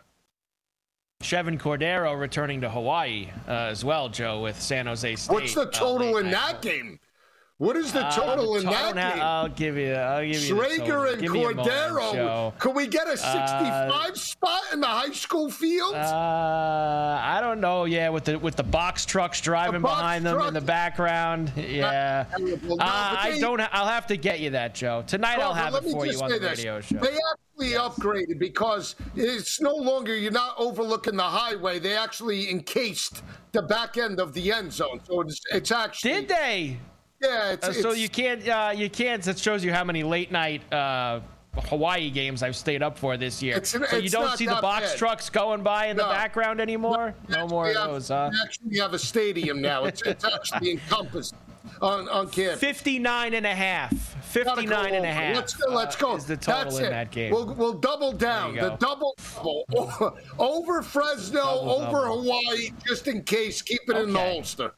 Chevan 1.22 1.58
Cordeiro 1.58 2.18
returning 2.18 2.60
to 2.60 2.70
Hawaii 2.70 3.28
uh, 3.48 3.52
as 3.52 3.84
well, 3.84 4.08
Joe, 4.08 4.42
with 4.42 4.60
San 4.60 4.86
Jose 4.86 5.16
State. 5.16 5.32
What's 5.32 5.54
the 5.54 5.62
uh, 5.62 5.70
total 5.70 6.12
late 6.12 6.26
in 6.26 6.30
that 6.32 6.60
game? 6.60 7.00
What 7.58 7.76
is 7.76 7.92
the 7.92 8.04
Uh, 8.04 8.10
total 8.10 8.54
the 8.54 8.58
in 8.60 8.66
that 8.66 8.96
now- 8.96 9.12
game? 9.14 9.22
I'll 9.22 9.48
give 9.48 9.76
you. 9.76 9.94
I'll 9.94 10.24
give 10.26 10.42
you. 10.42 10.56
Schrager 10.56 11.12
and 11.12 11.22
Give 11.22 11.32
moment, 11.32 11.58
Cordeiro. 11.60 12.58
Could 12.58 12.74
we 12.74 12.88
get 12.88 13.06
a 13.06 13.16
65 13.16 14.18
spot 14.18 14.62
in 14.72 14.80
the 14.80 14.88
high 14.88 15.12
school 15.12 15.48
field? 15.52 15.94
Uh, 15.94 17.20
I 17.22 17.38
don't 17.40 17.60
know. 17.60 17.84
Yeah, 17.84 18.08
with 18.08 18.24
the 18.24 18.40
with 18.40 18.56
the 18.56 18.64
box 18.64 19.06
trucks 19.06 19.40
driving 19.40 19.82
box 19.82 20.00
behind 20.00 20.26
them 20.26 20.40
in 20.40 20.52
the 20.54 20.60
background. 20.60 21.52
Yeah. 21.56 22.24
No, 22.40 22.74
uh, 22.74 22.76
I 22.80 23.38
don't. 23.40 23.60
I'll 23.72 23.86
have 23.86 24.08
to 24.08 24.16
get 24.16 24.40
you 24.40 24.50
that, 24.50 24.74
Joe. 24.74 25.04
Tonight 25.06 25.38
I'll 25.38 25.54
have 25.54 25.74
it 25.76 25.84
for 25.84 26.06
you 26.06 26.20
on 26.20 26.30
the 26.30 26.40
this. 26.40 26.58
radio 26.58 26.80
show. 26.80 26.96
They 26.96 27.16
actually 27.32 27.78
upgraded 27.78 28.40
because 28.40 28.96
it's 29.14 29.60
no 29.60 29.76
longer 29.76 30.16
you're 30.16 30.32
not 30.32 30.56
overlooking 30.58 31.14
the 31.16 31.22
highway. 31.22 31.78
They 31.78 31.96
actually 31.96 32.50
encased 32.50 33.22
the 33.52 33.62
back 33.62 33.96
end 33.96 34.18
of 34.18 34.34
the 34.34 34.50
end 34.52 34.72
zone, 34.72 35.00
so 35.04 35.20
it's 35.20 35.40
it's 35.52 35.70
actually 35.70 36.10
Did 36.14 36.28
they? 36.28 36.78
Yeah. 37.22 37.52
It's, 37.52 37.68
Uh, 37.68 37.72
so 37.72 37.78
it's- 37.90 37.98
you 37.98 38.08
can't. 38.08 38.48
Uh, 38.48 38.72
you 38.74 38.90
can't. 38.90 39.22
That 39.22 39.38
shows 39.38 39.64
you 39.64 39.72
how 39.72 39.84
many 39.84 40.02
late 40.02 40.30
night. 40.32 40.62
Uh, 40.72 41.20
Hawaii 41.68 42.10
games 42.10 42.42
I've 42.42 42.56
stayed 42.56 42.82
up 42.82 42.98
for 42.98 43.16
this 43.16 43.40
year. 43.40 43.56
It's- 43.58 43.70
so 43.90 43.96
you 43.96 44.08
don't 44.10 44.36
see 44.36 44.46
the 44.46 44.56
box 44.60 44.90
bad. 44.90 44.98
trucks 44.98 45.30
going 45.30 45.62
by 45.62 45.86
in 45.86 45.96
the 45.96 46.02
background 46.02 46.60
anymore. 46.60 47.14
we 47.28 47.34
No 47.36 47.46
more 47.46 47.70
of 47.70 47.76
have- 47.76 47.90
those, 47.90 48.08
huh? 48.08 48.30
We 48.32 48.38
actually 48.44 48.78
have 48.78 48.92
a 48.94 48.98
stadium 48.98 49.60
now. 49.62 49.84
It's, 49.84 50.02
it's 50.02 50.24
actually 50.24 50.72
encompassed 50.72 51.34
on 51.80 52.08
on 52.08 52.28
campus. 52.30 52.58
59 52.58 53.34
and 53.34 53.46
a 53.46 53.54
half. 53.54 53.92
Gotta 54.34 54.44
go 54.44 54.54
59 54.56 54.94
and 54.94 55.04
a 55.06 55.12
half. 55.12 55.36
Let's 55.36 55.54
go. 55.54 55.72
Let's 55.72 55.94
uh, 55.94 55.98
go. 56.00 56.16
Is 56.16 56.24
the 56.26 56.36
total 56.36 56.64
That's 56.64 56.78
in 56.78 56.84
it. 56.86 56.90
that 56.90 57.10
game. 57.12 57.30
We'll, 57.32 57.54
we'll 57.54 57.72
double 57.74 58.10
down. 58.12 58.56
The 58.56 58.70
double 58.80 59.14
double 59.36 59.64
over 60.40 60.82
Fresno, 60.82 61.40
Double, 61.40 61.70
over 61.70 61.84
double. 62.08 62.22
Hawaii, 62.22 62.70
just 62.84 63.06
in 63.06 63.22
case. 63.22 63.62
Keep 63.62 63.82
it 63.90 63.96
in 63.96 64.12
the 64.12 64.18
Okay. 64.18 64.32
holster. 64.32 64.72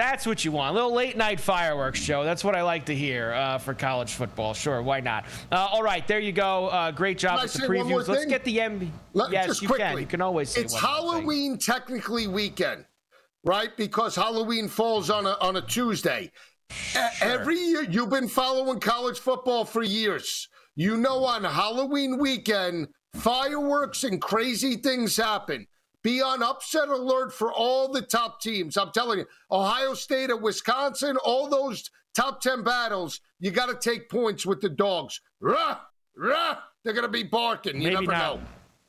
That's 0.00 0.26
what 0.26 0.46
you 0.46 0.50
want. 0.52 0.70
A 0.70 0.72
little 0.72 0.94
late 0.94 1.18
night 1.18 1.38
fireworks 1.38 2.00
show. 2.00 2.24
That's 2.24 2.42
what 2.42 2.56
I 2.56 2.62
like 2.62 2.86
to 2.86 2.94
hear 2.94 3.34
uh, 3.34 3.58
for 3.58 3.74
college 3.74 4.14
football. 4.14 4.54
Sure, 4.54 4.80
why 4.80 5.00
not? 5.00 5.26
Uh, 5.52 5.56
all 5.70 5.82
right, 5.82 6.08
there 6.08 6.20
you 6.20 6.32
go. 6.32 6.68
Uh, 6.68 6.90
great 6.90 7.18
job 7.18 7.34
Can 7.36 7.42
with 7.42 7.52
the 7.52 7.58
say 7.58 7.66
one 7.68 7.86
more 7.86 8.00
previews. 8.00 8.08
Let's 8.08 8.24
get 8.24 8.42
the 8.44 8.56
MB. 8.56 8.88
Let- 9.12 9.30
yes, 9.30 9.46
just 9.48 9.60
you 9.60 9.68
quickly. 9.68 9.84
can. 9.86 9.98
You 9.98 10.06
can 10.06 10.22
always 10.22 10.48
say 10.48 10.62
it's 10.62 10.72
one 10.72 10.82
more 10.82 10.90
thing. 10.90 11.10
Halloween 11.20 11.58
technically 11.58 12.28
weekend, 12.28 12.86
right? 13.44 13.76
Because 13.76 14.16
Halloween 14.16 14.68
falls 14.68 15.10
on 15.10 15.26
a 15.26 15.36
on 15.42 15.56
a 15.56 15.60
Tuesday. 15.60 16.32
E- 16.96 16.98
Every 17.20 17.58
year, 17.58 17.82
you've 17.82 18.08
been 18.08 18.28
following 18.28 18.80
college 18.80 19.18
football 19.18 19.66
for 19.66 19.82
years. 19.82 20.48
You 20.76 20.96
know, 20.96 21.24
on 21.26 21.44
Halloween 21.44 22.16
weekend, 22.16 22.88
fireworks 23.16 24.04
and 24.04 24.18
crazy 24.18 24.76
things 24.76 25.18
happen. 25.18 25.66
Be 26.02 26.22
on 26.22 26.42
upset 26.42 26.88
alert 26.88 27.32
for 27.32 27.52
all 27.52 27.88
the 27.92 28.02
top 28.02 28.40
teams. 28.40 28.76
I'm 28.76 28.90
telling 28.92 29.18
you, 29.20 29.26
Ohio 29.50 29.94
State 29.94 30.30
and 30.30 30.42
Wisconsin, 30.42 31.16
all 31.24 31.48
those 31.48 31.90
top 32.14 32.40
10 32.40 32.62
battles, 32.62 33.20
you 33.38 33.50
got 33.50 33.66
to 33.66 33.74
take 33.90 34.08
points 34.08 34.46
with 34.46 34.60
the 34.60 34.70
dogs. 34.70 35.20
Rah, 35.40 35.78
rah, 36.16 36.58
they're 36.84 36.94
going 36.94 37.06
to 37.06 37.08
be 37.12 37.22
barking. 37.22 37.76
You 37.76 37.90
Maybe 37.90 38.06
never 38.06 38.12
not. 38.12 38.36
know. 38.36 38.42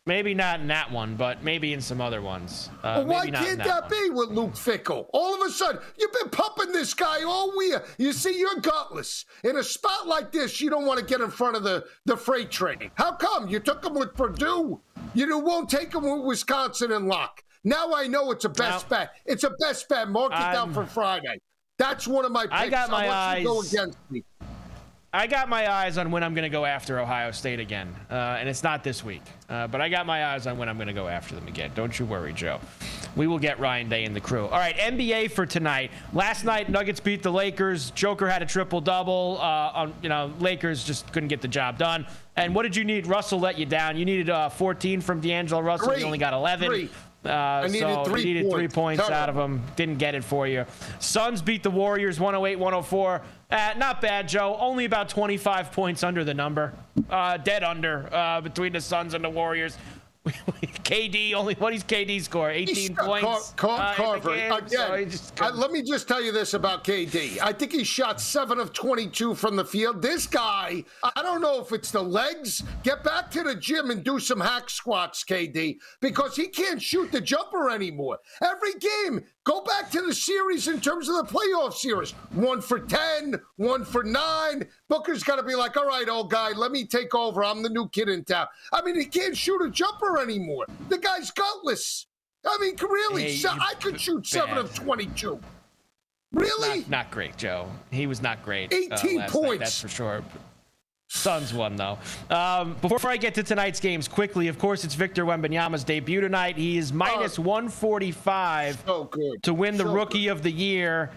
Maybe 0.07 0.33
not 0.33 0.59
in 0.59 0.67
that 0.67 0.91
one, 0.91 1.15
but 1.15 1.43
maybe 1.43 1.73
in 1.73 1.81
some 1.81 2.01
other 2.01 2.23
ones. 2.23 2.71
Uh, 2.81 3.03
Well, 3.05 3.05
why 3.05 3.29
can't 3.29 3.59
that, 3.59 3.87
that, 3.87 3.89
be 3.89 4.09
with 4.09 4.29
Luke 4.29 4.53
Fickell? 4.53 5.05
All 5.13 5.35
of 5.39 5.47
a 5.47 5.51
sudden, 5.51 5.79
you've 5.99 6.11
been 6.13 6.29
pumping 6.29 6.71
this 6.71 6.95
guy 6.95 7.21
all 7.23 7.53
year. 7.63 7.83
You 7.99 8.11
see, 8.11 8.39
you're 8.39 8.55
gutless. 8.61 9.25
In 9.43 9.57
a 9.57 9.63
spot 9.63 10.07
like 10.07 10.31
this, 10.31 10.59
you 10.59 10.71
don't 10.71 10.87
want 10.87 10.99
to 10.99 11.05
get 11.05 11.21
in 11.21 11.29
front 11.29 11.55
of 11.55 11.61
the, 11.61 11.85
the 12.05 12.17
freight 12.17 12.49
train. 12.49 12.89
How 12.95 13.11
come? 13.11 13.47
You 13.47 13.59
took 13.59 13.85
him 13.85 13.93
with 13.93 14.15
Purdue. 14.15 14.81
You 15.13 15.37
won't 15.37 15.69
take 15.69 15.93
him 15.93 16.01
with 16.03 16.25
Wisconsin 16.25 16.91
and 16.91 17.07
Lock. 17.07 17.43
Now 17.63 17.93
I 17.93 18.07
know 18.07 18.31
it's 18.31 18.45
a 18.45 18.49
best 18.49 18.89
Now- 18.89 18.97
bet. 18.97 19.11
It's 19.27 19.43
a 19.43 19.51
best 19.59 19.87
bet. 19.87 20.09
Mark 20.09 20.31
it 20.31 20.35
down 20.51 20.73
for 20.73 20.83
Friday. 20.83 21.39
That's 21.77 22.07
one 22.07 22.25
of 22.25 22.31
my 22.31 22.43
picks. 22.43 22.53
I 22.53 22.69
got 22.69 22.89
my 22.89 23.05
want 23.07 23.37
you 23.39 23.43
to 23.43 23.47
go 23.53 23.59
eyes- 23.59 23.73
against 23.73 23.97
me. 24.09 24.23
I 25.13 25.27
got 25.27 25.49
my 25.49 25.69
eyes 25.69 25.97
on 25.97 26.09
when 26.09 26.23
I'm 26.23 26.33
going 26.33 26.43
to 26.43 26.49
go 26.49 26.63
after 26.63 26.97
Ohio 26.97 27.31
State 27.31 27.59
again, 27.59 27.93
uh, 28.09 28.37
and 28.39 28.47
it's 28.47 28.63
not 28.63 28.81
this 28.81 29.03
week. 29.03 29.21
Uh, 29.49 29.67
but 29.67 29.81
I 29.81 29.89
got 29.89 30.05
my 30.05 30.27
eyes 30.27 30.47
on 30.47 30.57
when 30.57 30.69
I'm 30.69 30.77
going 30.77 30.87
to 30.87 30.93
go 30.93 31.09
after 31.09 31.35
them 31.35 31.49
again. 31.49 31.69
Don't 31.75 31.99
you 31.99 32.05
worry, 32.05 32.31
Joe. 32.31 32.61
We 33.17 33.27
will 33.27 33.37
get 33.37 33.59
Ryan 33.59 33.89
Day 33.89 34.05
and 34.05 34.15
the 34.15 34.21
crew. 34.21 34.45
All 34.45 34.57
right, 34.57 34.73
NBA 34.77 35.31
for 35.31 35.45
tonight. 35.45 35.91
Last 36.13 36.45
night, 36.45 36.69
Nuggets 36.69 37.01
beat 37.01 37.23
the 37.23 37.31
Lakers. 37.31 37.91
Joker 37.91 38.29
had 38.29 38.41
a 38.41 38.45
triple 38.45 38.79
double. 38.79 39.37
Uh, 39.41 39.71
on, 39.73 39.93
you 40.01 40.07
know, 40.07 40.31
Lakers 40.39 40.85
just 40.85 41.11
couldn't 41.11 41.27
get 41.27 41.41
the 41.41 41.47
job 41.49 41.77
done. 41.77 42.07
And 42.37 42.55
what 42.55 42.63
did 42.63 42.77
you 42.77 42.85
need? 42.85 43.05
Russell 43.05 43.41
let 43.41 43.59
you 43.59 43.65
down. 43.65 43.97
You 43.97 44.05
needed 44.05 44.29
uh, 44.29 44.47
14 44.47 45.01
from 45.01 45.19
D'Angelo 45.19 45.61
Russell. 45.61 45.89
Three. 45.89 45.99
You 45.99 46.05
only 46.05 46.19
got 46.19 46.33
11. 46.33 46.69
Three. 46.69 46.89
Uh, 47.23 47.67
needed 47.67 47.81
so 47.81 48.03
three 48.03 48.23
needed 48.23 48.49
three 48.49 48.67
points. 48.67 48.73
points 48.73 49.03
Come 49.03 49.13
out 49.13 49.29
of 49.29 49.35
them. 49.35 49.61
Didn't 49.75 49.99
get 49.99 50.15
it 50.15 50.23
for 50.23 50.47
you. 50.47 50.65
Suns 50.99 51.41
beat 51.41 51.61
the 51.61 51.69
Warriors 51.69 52.19
108 52.19 52.55
104. 52.57 53.21
Uh, 53.51 53.73
not 53.77 54.01
bad, 54.01 54.27
Joe. 54.27 54.57
Only 54.59 54.85
about 54.85 55.09
25 55.09 55.71
points 55.71 56.03
under 56.03 56.23
the 56.23 56.33
number. 56.33 56.73
Uh, 57.09 57.37
dead 57.37 57.63
under 57.63 58.09
uh, 58.11 58.41
between 58.41 58.73
the 58.73 58.81
Suns 58.81 59.13
and 59.13 59.23
the 59.23 59.29
Warriors. 59.29 59.77
KD 60.25 61.33
only 61.33 61.55
what 61.55 61.73
is 61.73 61.83
KD 61.83 62.21
score? 62.21 62.51
18 62.51 62.95
points. 62.95 63.51
Car- 63.53 63.77
Car- 63.77 63.79
uh, 63.91 63.93
Carver 63.95 64.35
game, 64.35 64.51
again. 64.51 64.79
uh, 64.79 65.17
couldn't- 65.35 65.57
let 65.57 65.71
me 65.71 65.81
just 65.81 66.07
tell 66.07 66.21
you 66.21 66.31
this 66.31 66.53
about 66.53 66.83
KD. 66.83 67.39
I 67.41 67.51
think 67.53 67.71
he 67.71 67.83
shot 67.83 68.21
seven 68.21 68.59
of 68.59 68.71
twenty-two 68.71 69.33
from 69.35 69.55
the 69.55 69.65
field. 69.65 70.01
This 70.01 70.27
guy, 70.27 70.83
I 71.03 71.23
don't 71.23 71.41
know 71.41 71.59
if 71.59 71.71
it's 71.71 71.89
the 71.91 72.03
legs. 72.03 72.61
Get 72.83 73.03
back 73.03 73.31
to 73.31 73.43
the 73.43 73.55
gym 73.55 73.89
and 73.89 74.03
do 74.03 74.19
some 74.19 74.39
hack 74.39 74.69
squats, 74.69 75.23
KD, 75.23 75.77
because 76.01 76.35
he 76.35 76.47
can't 76.47 76.81
shoot 76.81 77.11
the 77.11 77.21
jumper 77.21 77.69
anymore. 77.71 78.19
Every 78.43 78.73
game, 78.79 79.23
go 79.43 79.61
back 79.63 79.89
to 79.91 80.01
the 80.01 80.13
series 80.13 80.67
in 80.67 80.79
terms 80.79 81.09
of 81.09 81.15
the 81.15 81.23
playoff 81.23 81.73
series. 81.73 82.11
One 82.33 82.61
for 82.61 82.79
10, 82.79 83.35
one 83.57 83.85
for 83.85 84.03
nine. 84.03 84.67
Booker's 84.87 85.23
got 85.23 85.37
to 85.37 85.43
be 85.43 85.55
like, 85.55 85.77
all 85.77 85.87
right, 85.87 86.07
old 86.07 86.29
guy, 86.29 86.51
let 86.51 86.71
me 86.71 86.85
take 86.85 87.13
over. 87.15 87.43
I'm 87.43 87.63
the 87.63 87.69
new 87.69 87.89
kid 87.89 88.09
in 88.09 88.23
town. 88.23 88.47
I 88.73 88.81
mean, 88.81 88.99
he 88.99 89.05
can't 89.05 89.35
shoot 89.35 89.61
a 89.61 89.69
jumper 89.69 90.19
anymore. 90.19 90.65
The 90.89 90.97
guy's 90.97 91.31
gutless. 91.31 92.07
I 92.45 92.57
mean, 92.59 92.75
really, 92.81 93.23
Hey, 93.23 93.35
so 93.35 93.49
I 93.49 93.75
could 93.75 93.99
shoot 93.99 94.25
seven 94.25 94.57
of 94.57 94.73
22. 94.73 95.39
Really? 96.33 96.79
not, 96.79 96.89
not 96.89 97.11
great, 97.11 97.37
Joe. 97.37 97.69
He 97.91 98.07
was 98.07 98.21
not 98.21 98.41
great. 98.43 98.73
uh, 98.73 98.77
18 98.77 98.89
last 98.89 99.03
night, 99.03 99.29
points. 99.29 99.59
that's 99.59 99.81
for 99.81 99.87
sure. 99.89 100.23
Suns 101.15 101.53
won 101.53 101.75
though. 101.75 101.99
Um, 102.29 102.75
before 102.81 103.09
I 103.09 103.17
get 103.17 103.33
to 103.35 103.43
tonight's 103.43 103.81
games, 103.81 104.07
quickly, 104.07 104.47
of 104.47 104.57
course, 104.57 104.85
it's 104.85 104.95
Victor 104.95 105.25
Wembanyama's 105.25 105.83
debut 105.83 106.21
tonight. 106.21 106.55
He 106.55 106.77
is 106.77 106.93
minus 106.93 107.37
145 107.37 108.83
Oh, 108.87 109.03
good. 109.03 109.43
to 109.43 109.53
win 109.53 109.75
the 109.75 109.83
So 109.83 109.93
Rookie 109.93 110.29
of 110.29 110.41
the 110.41 110.51
Year. 110.51 111.11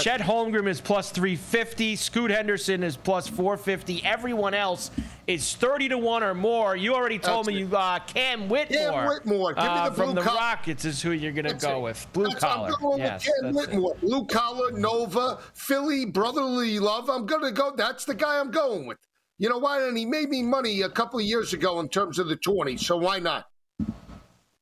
Chet 0.00 0.20
Holmgren 0.20 0.66
is 0.68 0.80
plus 0.80 1.10
350. 1.10 1.94
Scoot 1.96 2.30
Henderson 2.32 2.82
is 2.82 2.96
plus 2.96 3.26
450. 3.28 4.04
Everyone 4.04 4.54
else 4.54 4.90
is 5.28 5.54
30 5.54 5.90
to 5.90 5.98
1 5.98 6.22
or 6.24 6.34
more. 6.34 6.74
You 6.76 6.94
already 6.94 7.18
told 7.18 7.46
That's 7.46 7.54
me 7.56 7.62
it. 7.62 7.68
you 7.68 7.76
uh, 7.76 7.98
Cam 8.00 8.48
Whitmore. 8.48 8.78
Cam 8.92 9.06
Whitmore. 9.08 9.54
Give 9.54 9.62
me 9.64 9.68
uh, 9.70 9.88
the 9.88 9.94
from 9.94 10.04
blue 10.06 10.14
the 10.16 10.20
collar. 10.22 10.36
Rockets 10.40 10.84
is 10.84 11.00
who 11.00 11.12
you're 11.12 11.32
going 11.32 11.46
to 11.46 11.54
go 11.54 11.78
it. 11.78 11.82
with. 11.82 12.06
Blue 12.12 12.24
That's- 12.24 12.40
collar. 12.42 12.70
I'm 12.74 12.80
going 12.82 12.98
yes, 12.98 13.24
with 13.26 13.34
Cam 13.40 13.46
it. 13.50 13.54
Whitmore. 13.54 13.94
Blue 14.00 14.24
collar, 14.26 14.72
Nova, 14.72 15.38
Philly, 15.54 16.04
brotherly 16.06 16.78
love. 16.80 17.08
I'm 17.08 17.24
going 17.26 17.42
to 17.42 17.52
go. 17.52 17.72
That's 17.76 18.04
the 18.04 18.14
guy 18.14 18.38
I'm 18.40 18.50
going 18.50 18.86
with. 18.86 18.98
You 19.38 19.48
know 19.48 19.58
why? 19.58 19.86
And 19.86 19.96
he 19.96 20.04
made 20.04 20.28
me 20.28 20.42
money 20.42 20.82
a 20.82 20.88
couple 20.88 21.20
of 21.20 21.24
years 21.24 21.52
ago 21.52 21.78
in 21.78 21.88
terms 21.88 22.18
of 22.18 22.26
the 22.26 22.36
20, 22.36 22.76
so 22.76 22.96
why 22.96 23.20
not? 23.20 23.46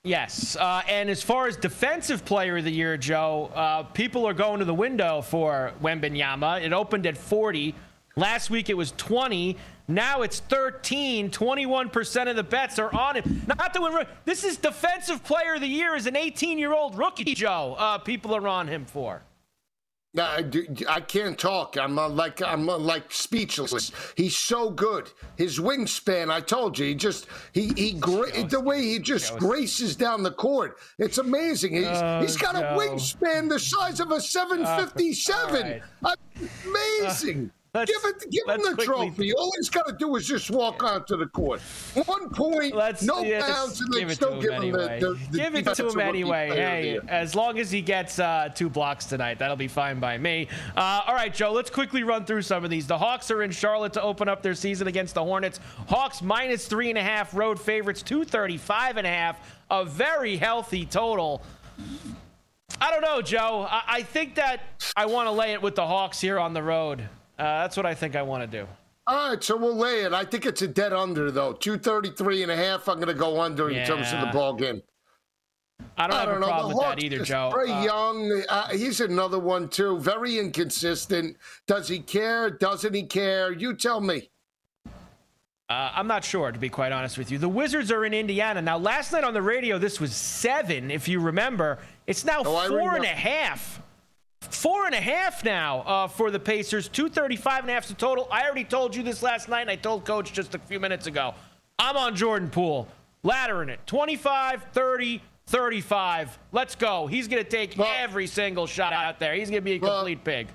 Yes. 0.04 0.54
Uh, 0.54 0.82
and 0.86 1.08
as 1.10 1.22
far 1.22 1.48
as 1.48 1.56
defensive 1.56 2.24
player 2.24 2.58
of 2.58 2.64
the 2.64 2.70
year, 2.70 2.96
Joe, 2.96 3.50
uh, 3.54 3.82
people 3.84 4.26
are 4.28 4.34
going 4.34 4.60
to 4.60 4.64
the 4.66 4.74
window 4.74 5.22
for 5.22 5.72
Wembanyama. 5.82 6.62
It 6.62 6.72
opened 6.72 7.06
at 7.06 7.16
40. 7.16 7.74
Last 8.16 8.50
week 8.50 8.68
it 8.68 8.76
was 8.76 8.92
20. 8.92 9.56
Now 9.88 10.22
it's 10.22 10.40
13. 10.40 11.30
21% 11.30 12.30
of 12.30 12.36
the 12.36 12.42
bets 12.42 12.78
are 12.78 12.94
on 12.94 13.16
him. 13.16 13.42
Not 13.46 13.72
to 13.74 13.80
win. 13.80 14.06
This 14.24 14.44
is 14.44 14.58
defensive 14.58 15.24
player 15.24 15.54
of 15.54 15.60
the 15.60 15.66
year 15.66 15.96
as 15.96 16.06
an 16.06 16.16
18 16.16 16.58
year 16.58 16.72
old 16.72 16.96
rookie, 16.96 17.34
Joe. 17.34 17.74
Uh, 17.78 17.98
people 17.98 18.36
are 18.36 18.46
on 18.46 18.68
him 18.68 18.84
for. 18.84 19.22
I, 20.18 20.44
I 20.88 21.00
can't 21.00 21.38
talk. 21.38 21.76
I'm 21.76 21.98
uh, 21.98 22.08
like 22.08 22.42
I'm 22.42 22.68
uh, 22.68 22.78
like 22.78 23.12
speechless. 23.12 23.92
He's 24.16 24.36
so 24.36 24.70
good. 24.70 25.10
His 25.36 25.58
wingspan, 25.58 26.30
I 26.30 26.40
told 26.40 26.78
you, 26.78 26.86
he 26.86 26.94
just 26.94 27.26
he 27.52 27.72
he 27.76 27.92
gra- 27.94 28.44
the 28.44 28.60
way 28.60 28.82
he 28.82 28.98
just 28.98 29.36
graces 29.38 29.96
down 29.96 30.22
the 30.22 30.30
court. 30.30 30.78
It's 30.98 31.18
amazing. 31.18 31.74
He's 31.74 31.86
Oh, 31.86 32.20
he's 32.20 32.36
got 32.36 32.54
a 32.54 32.76
wingspan 32.78 33.48
the 33.48 33.58
size 33.58 34.00
of 34.00 34.10
a 34.10 34.20
757. 34.36 35.62
right. 35.62 35.82
Uh, 36.04 36.14
amazing. 37.76 37.94
give 38.02 38.10
it, 38.10 38.30
give 38.30 38.54
him 38.54 38.76
the 38.76 38.84
trophy. 38.84 39.32
All 39.34 39.52
he's 39.56 39.70
got 39.70 39.86
to 39.86 39.92
do 39.92 40.16
is 40.16 40.26
just 40.26 40.50
walk 40.50 40.82
onto 40.82 41.16
the 41.16 41.26
court. 41.26 41.60
One 42.04 42.30
point, 42.30 42.74
let's, 42.74 43.02
no 43.02 43.22
yeah, 43.22 43.40
bounds, 43.40 43.80
and 43.80 43.92
then 43.92 44.10
still 44.10 44.40
give 44.40 44.52
him 44.52 44.62
anyway. 44.62 45.00
the, 45.00 45.18
the, 45.30 45.38
Give 45.38 45.54
it 45.54 45.74
to 45.74 45.88
him 45.88 46.00
anyway. 46.00 46.50
Hey, 46.50 47.00
as 47.08 47.34
long 47.34 47.58
as 47.58 47.70
he 47.70 47.82
gets 47.82 48.18
uh, 48.18 48.50
two 48.54 48.68
blocks 48.68 49.06
tonight, 49.06 49.38
that'll 49.38 49.56
be 49.56 49.68
fine 49.68 50.00
by 50.00 50.18
me. 50.18 50.48
Uh, 50.76 51.02
all 51.06 51.14
right, 51.14 51.32
Joe, 51.32 51.52
let's 51.52 51.70
quickly 51.70 52.02
run 52.02 52.24
through 52.24 52.42
some 52.42 52.64
of 52.64 52.70
these. 52.70 52.86
The 52.86 52.98
Hawks 52.98 53.30
are 53.30 53.42
in 53.42 53.50
Charlotte 53.50 53.92
to 53.94 54.02
open 54.02 54.28
up 54.28 54.42
their 54.42 54.54
season 54.54 54.86
against 54.88 55.14
the 55.14 55.24
Hornets. 55.24 55.60
Hawks 55.88 56.22
minus 56.22 56.66
three 56.66 56.88
and 56.90 56.98
a 56.98 57.02
half 57.02 57.34
road 57.34 57.60
favorites, 57.60 58.02
235 58.02 58.96
and 58.96 59.06
a 59.06 59.10
half. 59.10 59.54
A 59.70 59.84
very 59.84 60.36
healthy 60.36 60.86
total. 60.86 61.42
I 62.80 62.90
don't 62.90 63.02
know, 63.02 63.22
Joe. 63.22 63.66
I, 63.68 63.82
I 63.86 64.02
think 64.02 64.36
that 64.36 64.60
I 64.96 65.06
want 65.06 65.26
to 65.26 65.32
lay 65.32 65.52
it 65.52 65.62
with 65.62 65.74
the 65.74 65.86
Hawks 65.86 66.20
here 66.20 66.38
on 66.38 66.52
the 66.52 66.62
road. 66.62 67.08
Uh, 67.38 67.62
that's 67.62 67.76
what 67.76 67.86
I 67.86 67.94
think 67.94 68.16
I 68.16 68.22
want 68.22 68.50
to 68.50 68.60
do. 68.60 68.66
All 69.08 69.30
right, 69.30 69.42
so 69.42 69.56
we'll 69.56 69.76
lay 69.76 70.02
it. 70.02 70.12
I 70.12 70.24
think 70.24 70.46
it's 70.46 70.62
a 70.62 70.68
dead 70.68 70.92
under, 70.92 71.30
though. 71.30 71.52
233 71.52 72.42
and 72.42 72.50
a 72.50 72.56
half. 72.56 72.88
I'm 72.88 72.96
going 72.96 73.08
to 73.08 73.14
go 73.14 73.40
under 73.40 73.70
yeah. 73.70 73.80
in 73.80 73.86
terms 73.86 74.12
of 74.12 74.20
the 74.20 74.26
ball 74.32 74.54
game. 74.54 74.82
I 75.98 76.06
don't, 76.06 76.16
I 76.16 76.24
don't 76.24 76.34
have 76.34 76.42
a 76.42 76.46
problem 76.46 76.76
with 76.76 76.86
that 76.86 77.02
either, 77.02 77.24
Joe. 77.24 77.52
Very 77.54 77.70
uh, 77.70 77.84
young. 77.84 78.42
Uh, 78.48 78.68
he's 78.70 79.00
another 79.00 79.38
one, 79.38 79.68
too. 79.68 79.98
Very 79.98 80.38
inconsistent. 80.38 81.36
Does 81.66 81.86
he 81.86 82.00
care? 82.00 82.50
Doesn't 82.50 82.94
he 82.94 83.04
care? 83.04 83.52
You 83.52 83.74
tell 83.74 84.00
me. 84.00 84.30
Uh, 85.68 85.90
I'm 85.94 86.06
not 86.06 86.24
sure, 86.24 86.50
to 86.50 86.58
be 86.58 86.68
quite 86.68 86.92
honest 86.92 87.18
with 87.18 87.30
you. 87.30 87.38
The 87.38 87.48
Wizards 87.48 87.92
are 87.92 88.04
in 88.04 88.14
Indiana. 88.14 88.62
Now, 88.62 88.78
last 88.78 89.12
night 89.12 89.24
on 89.24 89.34
the 89.34 89.42
radio, 89.42 89.78
this 89.78 90.00
was 90.00 90.14
seven, 90.14 90.90
if 90.90 91.06
you 91.06 91.20
remember. 91.20 91.78
It's 92.06 92.24
now 92.24 92.42
oh, 92.44 92.68
four 92.68 92.96
and 92.96 93.04
a 93.04 93.08
half. 93.08 93.82
Four 94.54 94.86
and 94.86 94.94
a 94.94 95.00
half 95.00 95.44
now 95.44 95.80
uh, 95.80 96.08
for 96.08 96.30
the 96.30 96.38
Pacers. 96.38 96.88
235 96.88 97.62
and 97.62 97.70
a 97.70 97.74
half 97.74 97.88
the 97.88 97.94
total. 97.94 98.28
I 98.30 98.44
already 98.44 98.64
told 98.64 98.94
you 98.94 99.02
this 99.02 99.22
last 99.22 99.48
night, 99.48 99.62
and 99.62 99.70
I 99.70 99.76
told 99.76 100.04
Coach 100.04 100.32
just 100.32 100.54
a 100.54 100.58
few 100.58 100.80
minutes 100.80 101.06
ago. 101.06 101.34
I'm 101.78 101.96
on 101.96 102.16
Jordan 102.16 102.48
Poole. 102.48 102.88
Laddering 103.24 103.68
it. 103.68 103.80
25, 103.86 104.66
30, 104.72 105.22
35. 105.46 106.38
Let's 106.52 106.74
go. 106.74 107.06
He's 107.06 107.28
going 107.28 107.42
to 107.42 107.48
take 107.48 107.76
well, 107.76 107.92
every 107.98 108.26
single 108.26 108.66
shot 108.66 108.92
out 108.92 109.18
there. 109.18 109.34
He's 109.34 109.50
going 109.50 109.62
to 109.62 109.64
be 109.64 109.74
a 109.74 109.78
complete 109.78 110.18
well, 110.18 110.24
pig. 110.24 110.48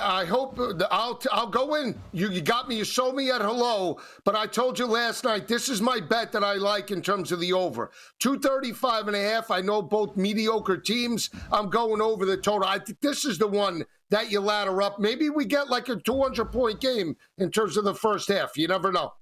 I 0.00 0.24
hope 0.24 0.58
I'll 0.90 1.20
I'll 1.30 1.46
go 1.46 1.74
in. 1.74 1.98
You, 2.12 2.30
you 2.30 2.40
got 2.40 2.68
me. 2.68 2.76
You 2.76 2.84
sold 2.84 3.16
me 3.16 3.30
at 3.30 3.40
hello, 3.40 4.00
but 4.24 4.34
I 4.34 4.46
told 4.46 4.78
you 4.78 4.86
last 4.86 5.24
night 5.24 5.48
this 5.48 5.68
is 5.68 5.80
my 5.80 6.00
bet 6.00 6.32
that 6.32 6.44
I 6.44 6.54
like 6.54 6.90
in 6.90 7.02
terms 7.02 7.32
of 7.32 7.40
the 7.40 7.52
over 7.52 7.90
235 8.20 9.08
and 9.08 9.16
a 9.16 9.22
half. 9.22 9.50
I 9.50 9.60
know 9.60 9.82
both 9.82 10.16
mediocre 10.16 10.76
teams. 10.76 11.30
I'm 11.50 11.70
going 11.70 12.00
over 12.00 12.24
the 12.24 12.36
total. 12.36 12.68
I 12.68 12.78
think 12.78 13.00
this 13.00 13.24
is 13.24 13.38
the 13.38 13.48
one 13.48 13.84
that 14.10 14.30
you 14.30 14.40
ladder 14.40 14.82
up. 14.82 14.98
Maybe 14.98 15.30
we 15.30 15.44
get 15.44 15.70
like 15.70 15.88
a 15.88 15.96
200 15.96 16.46
point 16.46 16.80
game 16.80 17.16
in 17.38 17.50
terms 17.50 17.76
of 17.76 17.84
the 17.84 17.94
first 17.94 18.28
half. 18.28 18.56
You 18.56 18.68
never 18.68 18.92
know. 18.92 19.12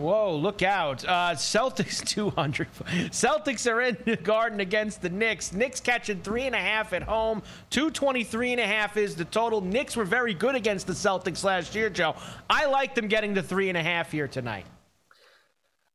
Whoa, 0.00 0.34
look 0.34 0.62
out. 0.62 1.04
Uh, 1.04 1.32
Celtics 1.34 2.02
200. 2.06 2.72
Celtics 3.10 3.70
are 3.70 3.82
in 3.82 3.98
the 4.04 4.16
garden 4.16 4.60
against 4.60 5.02
the 5.02 5.10
Knicks. 5.10 5.52
Knicks 5.52 5.78
catching 5.78 6.22
three 6.22 6.44
and 6.44 6.54
a 6.54 6.58
half 6.58 6.94
at 6.94 7.02
home. 7.02 7.42
223 7.68 8.52
and 8.52 8.60
a 8.60 8.66
half 8.66 8.96
is 8.96 9.14
the 9.14 9.26
total. 9.26 9.60
Knicks 9.60 9.96
were 9.96 10.06
very 10.06 10.32
good 10.32 10.54
against 10.54 10.86
the 10.86 10.94
Celtics 10.94 11.44
last 11.44 11.74
year, 11.74 11.90
Joe. 11.90 12.16
I 12.48 12.64
like 12.64 12.94
them 12.94 13.08
getting 13.08 13.34
the 13.34 13.42
three 13.42 13.68
and 13.68 13.76
a 13.76 13.82
half 13.82 14.10
here 14.10 14.26
tonight. 14.26 14.64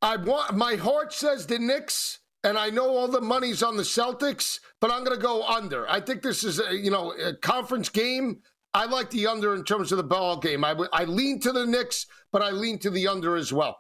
I 0.03 0.17
want 0.17 0.55
my 0.55 0.75
heart 0.75 1.11
says 1.11 1.47
the 1.47 1.57
Knicks, 1.57 2.19
and 2.43 2.59
I 2.59 2.69
know 2.69 2.89
all 2.95 3.07
the 3.07 3.21
money's 3.21 3.63
on 3.63 3.75
the 3.75 3.83
Celtics, 3.83 4.59
but 4.79 4.91
I'm 4.91 5.03
going 5.03 5.17
to 5.17 5.23
go 5.23 5.43
under. 5.47 5.89
I 5.89 5.99
think 5.99 6.21
this 6.21 6.43
is 6.43 6.59
a, 6.59 6.75
you 6.75 6.91
know 6.91 7.11
a 7.13 7.33
conference 7.33 7.89
game. 7.89 8.41
I 8.75 8.85
like 8.85 9.09
the 9.09 9.25
under 9.25 9.55
in 9.55 9.63
terms 9.63 9.91
of 9.91 9.97
the 9.97 10.03
ball 10.03 10.37
game. 10.37 10.63
I, 10.63 10.75
I 10.93 11.05
lean 11.05 11.39
to 11.39 11.51
the 11.51 11.65
Knicks, 11.65 12.05
but 12.31 12.43
I 12.43 12.51
lean 12.51 12.77
to 12.79 12.91
the 12.91 13.07
under 13.07 13.35
as 13.35 13.51
well. 13.51 13.79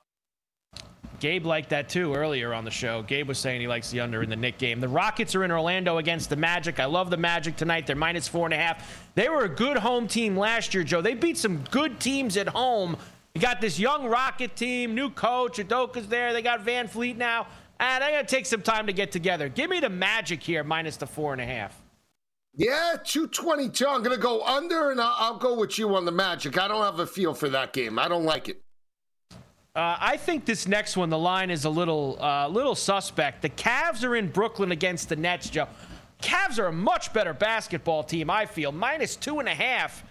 Gabe 1.19 1.45
liked 1.45 1.69
that 1.69 1.89
too 1.89 2.13
earlier 2.13 2.53
on 2.53 2.65
the 2.65 2.71
show. 2.71 3.01
Gabe 3.01 3.27
was 3.27 3.37
saying 3.37 3.61
he 3.61 3.67
likes 3.67 3.91
the 3.91 3.99
under 3.99 4.23
in 4.23 4.29
the 4.29 4.35
Knick 4.35 4.57
game. 4.57 4.79
The 4.79 4.87
Rockets 4.87 5.35
are 5.35 5.43
in 5.43 5.51
Orlando 5.51 5.97
against 5.97 6.29
the 6.29 6.35
Magic. 6.35 6.79
I 6.79 6.85
love 6.85 7.09
the 7.09 7.17
Magic 7.17 7.55
tonight. 7.55 7.87
They're 7.87 7.95
minus 7.95 8.27
four 8.27 8.45
and 8.45 8.53
a 8.53 8.57
half. 8.57 9.09
They 9.15 9.29
were 9.29 9.43
a 9.43 9.49
good 9.49 9.77
home 9.77 10.07
team 10.07 10.37
last 10.37 10.73
year, 10.73 10.83
Joe. 10.83 11.01
They 11.01 11.13
beat 11.15 11.37
some 11.37 11.63
good 11.71 11.99
teams 11.99 12.37
at 12.37 12.47
home. 12.47 12.97
You 13.33 13.41
got 13.41 13.61
this 13.61 13.77
young 13.79 14.05
Rocket 14.05 14.55
team, 14.55 14.95
new 14.95 15.09
coach. 15.09 15.57
Udoka's 15.57 16.07
there. 16.07 16.33
They 16.33 16.41
got 16.41 16.65
VanVleet 16.65 17.17
now. 17.17 17.47
And 17.79 18.01
they're 18.01 18.11
going 18.11 18.25
to 18.25 18.35
take 18.35 18.45
some 18.45 18.61
time 18.61 18.87
to 18.87 18.93
get 18.93 19.11
together. 19.11 19.49
Give 19.49 19.69
me 19.69 19.79
the 19.79 19.89
Magic 19.89 20.41
here, 20.41 20.63
minus 20.63 20.95
the 20.97 21.07
four 21.07 21.33
and 21.33 21.41
a 21.41 21.45
half. 21.45 21.81
Yeah, 22.57 22.95
222. 23.03 23.85
I'm 23.85 24.01
going 24.01 24.15
to 24.15 24.21
go 24.21 24.41
under, 24.45 24.91
and 24.91 25.01
I'll, 25.01 25.15
I'll, 25.17 25.37
go 25.37 25.59
with 25.59 25.77
you 25.77 25.93
on 25.93 26.05
the 26.05 26.11
Magic. 26.11 26.57
I 26.57 26.69
don't 26.69 26.81
have 26.81 26.99
a 26.99 27.07
feel 27.07 27.33
for 27.33 27.49
that 27.49 27.73
game. 27.73 27.99
I 27.99 28.07
don't 28.07 28.23
like 28.23 28.47
it. 28.47 28.61
Uh, 29.75 29.97
I 29.99 30.15
think 30.15 30.45
this 30.45 30.69
next 30.69 30.95
one, 30.95 31.09
the 31.09 31.17
line 31.17 31.49
is 31.49 31.65
a 31.65 31.69
little, 31.69 32.17
uh, 32.21 32.47
little 32.47 32.75
suspect. 32.75 33.41
The 33.41 33.49
Cavs 33.49 34.05
are 34.05 34.15
in 34.15 34.29
Brooklyn 34.29 34.71
against 34.71 35.09
the 35.09 35.17
Nets, 35.17 35.49
Joe. 35.49 35.67
Cavs 36.21 36.57
are 36.59 36.67
a 36.67 36.71
much 36.71 37.11
better 37.11 37.33
basketball 37.33 38.01
team, 38.01 38.29
I 38.29 38.45
feel. 38.45 38.71
Minus 38.71 39.17
two 39.17 39.39
and 39.39 39.49
a 39.49 39.53
half. 39.53 40.03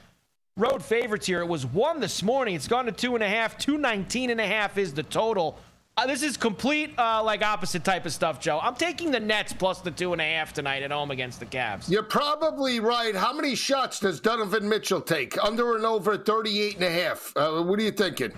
Road 0.58 0.84
favorites 0.84 1.26
here. 1.26 1.40
It 1.40 1.48
was 1.48 1.64
one 1.64 1.98
this 1.98 2.22
morning. 2.22 2.54
It's 2.54 2.68
gone 2.68 2.84
to 2.84 2.92
two 2.92 3.14
and 3.14 3.24
a 3.24 3.28
half. 3.28 3.56
219 3.56 4.28
and 4.28 4.40
a 4.40 4.46
half 4.46 4.76
is 4.76 4.92
the 4.92 5.02
total. 5.02 5.58
Uh, 5.96 6.06
this 6.06 6.22
is 6.22 6.36
complete, 6.36 6.92
uh, 6.98 7.22
like 7.22 7.42
opposite 7.42 7.84
type 7.84 8.04
of 8.04 8.12
stuff, 8.12 8.40
Joe. 8.40 8.58
I'm 8.60 8.74
taking 8.74 9.10
the 9.10 9.20
Nets 9.20 9.52
plus 9.52 9.80
the 9.80 9.90
two 9.90 10.12
and 10.12 10.20
a 10.20 10.24
half 10.24 10.52
tonight 10.52 10.82
at 10.82 10.90
home 10.90 11.10
against 11.10 11.40
the 11.40 11.46
Cavs. 11.46 11.88
You're 11.88 12.02
probably 12.02 12.80
right. 12.80 13.14
How 13.14 13.32
many 13.32 13.54
shots 13.54 13.98
does 14.00 14.20
Donovan 14.20 14.68
Mitchell 14.68 15.00
take? 15.00 15.42
Under 15.42 15.76
and 15.76 15.86
over 15.86 16.18
38 16.18 16.74
and 16.74 16.84
a 16.84 16.90
half. 16.90 17.32
Uh, 17.34 17.62
what 17.62 17.78
are 17.78 17.82
you 17.82 17.92
thinking? 17.92 18.32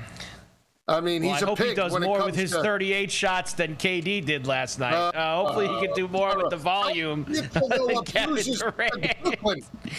I 0.89 1.01
mean, 1.01 1.25
well, 1.25 1.35
he's 1.35 1.43
I 1.43 1.47
a 1.47 1.49
hope 1.49 1.59
he 1.59 1.75
does 1.75 1.99
more 1.99 2.25
with 2.25 2.37
his 2.37 2.53
to... 2.53 2.63
38 2.63 3.11
shots 3.11 3.55
than 3.55 3.75
KD 3.75 4.25
did 4.25 4.47
last 4.47 4.79
night. 4.79 4.95
Uh, 4.95 5.11
uh, 5.15 5.45
hopefully, 5.45 5.67
he 5.67 5.87
can 5.87 5.97
do 5.97 6.07
more 6.07 6.37
with 6.37 6.51
the 6.51 6.57
volume. 6.57 7.25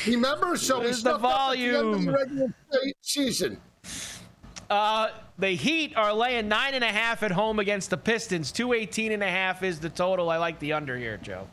Remember, 0.08 0.56
so 0.56 0.80
he's 0.82 1.04
the 1.04 1.18
volume. 1.18 2.06
The 2.06 2.12
regular 2.12 2.48
season. 3.02 3.60
Uh, 4.70 5.10
the 5.38 5.50
Heat 5.50 5.96
are 5.96 6.14
laying 6.14 6.48
nine 6.48 6.74
and 6.74 6.84
a 6.84 6.92
half 6.92 7.22
at 7.24 7.32
home 7.32 7.60
against 7.60 7.90
the 7.90 7.98
Pistons. 7.98 8.52
218 8.52 9.12
and 9.12 9.24
a 9.24 9.30
half 9.30 9.64
is 9.64 9.80
the 9.80 9.90
total. 9.90 10.30
I 10.30 10.38
like 10.38 10.60
the 10.60 10.74
under 10.74 10.98
here, 10.98 11.18
Joe. 11.18 11.48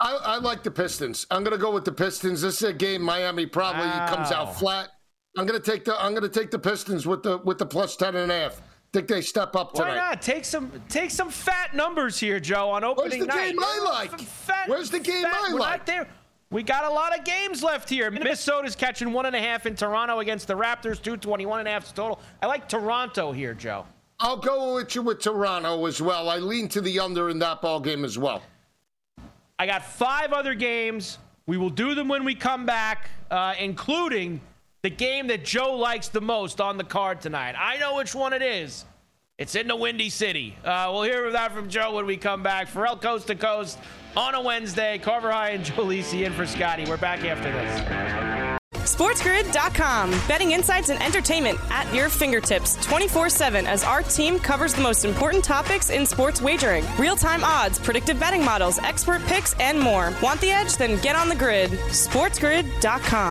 I, 0.00 0.18
I 0.22 0.38
like 0.38 0.62
the 0.62 0.70
Pistons. 0.70 1.26
I'm 1.30 1.44
going 1.44 1.56
to 1.56 1.62
go 1.62 1.70
with 1.70 1.84
the 1.84 1.92
Pistons. 1.92 2.42
This 2.42 2.62
is 2.62 2.68
a 2.68 2.72
game 2.72 3.02
Miami 3.02 3.46
probably 3.46 3.86
wow. 3.86 4.08
comes 4.08 4.32
out 4.32 4.56
flat. 4.56 4.88
I'm 5.36 5.46
going 5.46 5.60
to 5.60 5.70
take 5.70 5.84
the 5.84 6.02
I'm 6.02 6.14
to 6.14 6.28
take 6.28 6.50
the 6.50 6.58
Pistons 6.58 7.06
with 7.06 7.22
the 7.22 7.38
with 7.38 7.58
the 7.58 7.66
plus 7.66 7.96
10 7.96 8.16
and 8.16 8.30
a 8.30 8.38
half. 8.40 8.62
Think 8.92 9.08
they 9.08 9.22
step 9.22 9.56
up 9.56 9.72
tonight? 9.72 9.88
Why 9.88 9.94
not 9.96 10.20
take 10.22 10.44
some 10.44 10.70
take 10.88 11.10
some 11.10 11.30
fat 11.30 11.74
numbers 11.74 12.18
here, 12.18 12.38
Joe, 12.38 12.70
on 12.70 12.84
opening 12.84 13.10
Where's 13.10 13.20
the 13.20 13.26
night. 13.26 13.52
game 13.52 13.58
I 13.58 13.78
like? 14.10 14.20
Fat, 14.20 14.68
Where's 14.68 14.90
the 14.90 15.00
game 15.00 15.22
fat, 15.22 15.34
I 15.34 15.52
like? 15.52 16.08
We 16.50 16.62
got 16.62 16.84
a 16.84 16.90
lot 16.90 17.18
of 17.18 17.24
games 17.24 17.62
left 17.62 17.88
here. 17.88 18.10
Minnesota's 18.10 18.76
catching 18.76 19.14
one 19.14 19.24
and 19.24 19.34
a 19.34 19.40
half 19.40 19.64
in 19.64 19.74
Toronto 19.74 20.18
against 20.18 20.46
the 20.46 20.54
Raptors, 20.54 21.00
221 21.00 21.60
and 21.60 21.68
a 21.68 21.70
half 21.70 21.94
total. 21.94 22.20
I 22.42 22.46
like 22.46 22.68
Toronto 22.68 23.32
here, 23.32 23.54
Joe. 23.54 23.86
I'll 24.20 24.36
go 24.36 24.74
with 24.74 24.94
you 24.94 25.00
with 25.00 25.20
Toronto 25.20 25.86
as 25.86 26.02
well. 26.02 26.28
I 26.28 26.36
lean 26.36 26.68
to 26.68 26.82
the 26.82 27.00
under 27.00 27.30
in 27.30 27.38
that 27.38 27.62
ball 27.62 27.80
game 27.80 28.04
as 28.04 28.18
well. 28.18 28.42
I 29.58 29.64
got 29.64 29.82
five 29.82 30.34
other 30.34 30.54
games. 30.54 31.18
We 31.46 31.56
will 31.56 31.70
do 31.70 31.94
them 31.94 32.06
when 32.06 32.22
we 32.22 32.34
come 32.34 32.66
back, 32.66 33.08
uh, 33.30 33.54
including 33.58 34.42
the 34.82 34.90
game 34.90 35.28
that 35.28 35.44
Joe 35.44 35.76
likes 35.76 36.08
the 36.08 36.20
most 36.20 36.60
on 36.60 36.76
the 36.76 36.84
card 36.84 37.20
tonight. 37.20 37.54
I 37.58 37.78
know 37.78 37.96
which 37.96 38.14
one 38.14 38.32
it 38.32 38.42
is. 38.42 38.84
It's 39.38 39.54
in 39.54 39.66
the 39.66 39.76
Windy 39.76 40.10
City. 40.10 40.56
Uh, 40.64 40.90
we'll 40.92 41.04
hear 41.04 41.30
that 41.32 41.52
from 41.52 41.68
Joe 41.68 41.94
when 41.94 42.06
we 42.06 42.16
come 42.16 42.42
back. 42.42 42.68
Ferrall 42.68 42.96
Coast 42.96 43.28
to 43.28 43.34
Coast 43.34 43.78
on 44.16 44.34
a 44.34 44.40
Wednesday. 44.40 44.98
Carver 44.98 45.30
High 45.32 45.50
and 45.50 45.64
Joe 45.64 45.84
Lisi 45.84 46.26
in 46.26 46.32
for 46.32 46.46
Scotty. 46.46 46.84
We're 46.84 46.96
back 46.96 47.24
after 47.24 47.50
this. 47.50 48.58
SportsGrid.com. 48.72 50.10
Betting 50.28 50.50
insights 50.50 50.90
and 50.90 51.00
entertainment 51.02 51.58
at 51.70 51.92
your 51.94 52.08
fingertips 52.08 52.74
24 52.84 53.28
7 53.30 53.66
as 53.66 53.84
our 53.84 54.02
team 54.02 54.38
covers 54.38 54.74
the 54.74 54.82
most 54.82 55.04
important 55.04 55.44
topics 55.44 55.90
in 55.90 56.04
sports 56.04 56.42
wagering 56.42 56.84
real 56.98 57.16
time 57.16 57.42
odds, 57.44 57.78
predictive 57.78 58.18
betting 58.18 58.44
models, 58.44 58.78
expert 58.80 59.22
picks, 59.26 59.54
and 59.54 59.78
more. 59.78 60.12
Want 60.22 60.40
the 60.40 60.50
edge? 60.50 60.76
Then 60.76 61.00
get 61.00 61.16
on 61.16 61.28
the 61.28 61.36
grid. 61.36 61.70
SportsGrid.com. 61.70 63.30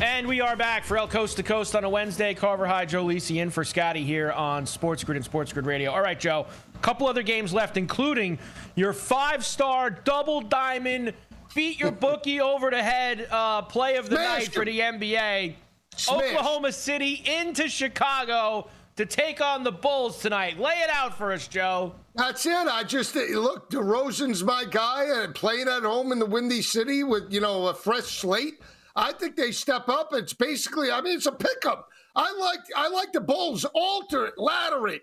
And 0.00 0.26
we 0.26 0.40
are 0.40 0.56
back 0.56 0.84
for 0.84 0.96
El 0.96 1.06
Coast 1.06 1.36
to 1.36 1.42
Coast 1.42 1.76
on 1.76 1.84
a 1.84 1.88
Wednesday. 1.88 2.34
Carver 2.34 2.66
High, 2.66 2.86
Joe 2.86 3.04
Lisi 3.04 3.36
in 3.36 3.50
for 3.50 3.62
Scotty 3.62 4.02
here 4.02 4.32
on 4.32 4.66
Sports 4.66 5.04
Grid 5.04 5.16
and 5.16 5.24
Sports 5.24 5.52
Grid 5.52 5.66
Radio. 5.66 5.92
All 5.92 6.02
right, 6.02 6.18
Joe, 6.18 6.46
a 6.74 6.78
couple 6.78 7.06
other 7.06 7.22
games 7.22 7.52
left, 7.52 7.76
including 7.76 8.38
your 8.74 8.92
five 8.92 9.44
star 9.44 9.90
double 9.90 10.40
diamond 10.40 11.14
beat 11.54 11.78
your 11.78 11.92
bookie 11.92 12.40
over 12.40 12.70
the 12.70 12.82
head 12.82 13.28
uh, 13.30 13.62
play 13.62 13.96
of 13.96 14.08
the 14.08 14.16
Smashed 14.16 14.48
night 14.48 14.54
for 14.54 14.64
the 14.64 14.80
NBA. 14.80 15.54
Smashed. 15.94 16.10
Oklahoma 16.10 16.72
City 16.72 17.22
into 17.26 17.68
Chicago 17.68 18.68
to 18.96 19.06
take 19.06 19.40
on 19.40 19.64
the 19.64 19.72
Bulls 19.72 20.20
tonight. 20.20 20.58
Lay 20.58 20.74
it 20.80 20.90
out 20.90 21.16
for 21.16 21.32
us, 21.32 21.48
Joe. 21.48 21.94
That's 22.14 22.46
it. 22.46 22.52
I 22.52 22.84
just 22.84 23.14
look. 23.14 23.70
DeRozan's 23.70 24.44
my 24.44 24.64
guy, 24.64 25.06
and 25.22 25.34
playing 25.34 25.68
at 25.68 25.82
home 25.82 26.12
in 26.12 26.18
the 26.18 26.26
Windy 26.26 26.62
City 26.62 27.02
with 27.04 27.32
you 27.32 27.40
know 27.40 27.66
a 27.68 27.74
fresh 27.74 28.04
slate. 28.04 28.54
I 28.96 29.12
think 29.12 29.36
they 29.36 29.50
step 29.50 29.88
up. 29.88 30.10
It's 30.12 30.32
basically, 30.32 30.90
I 30.90 31.00
mean, 31.00 31.16
it's 31.16 31.26
a 31.26 31.32
pickup. 31.32 31.88
I 32.14 32.32
like, 32.38 32.60
I 32.76 32.88
like 32.88 33.12
the 33.12 33.20
Bulls. 33.20 33.64
Alter 33.74 34.26
it, 34.26 34.34
ladder 34.38 34.86
it. 34.86 35.02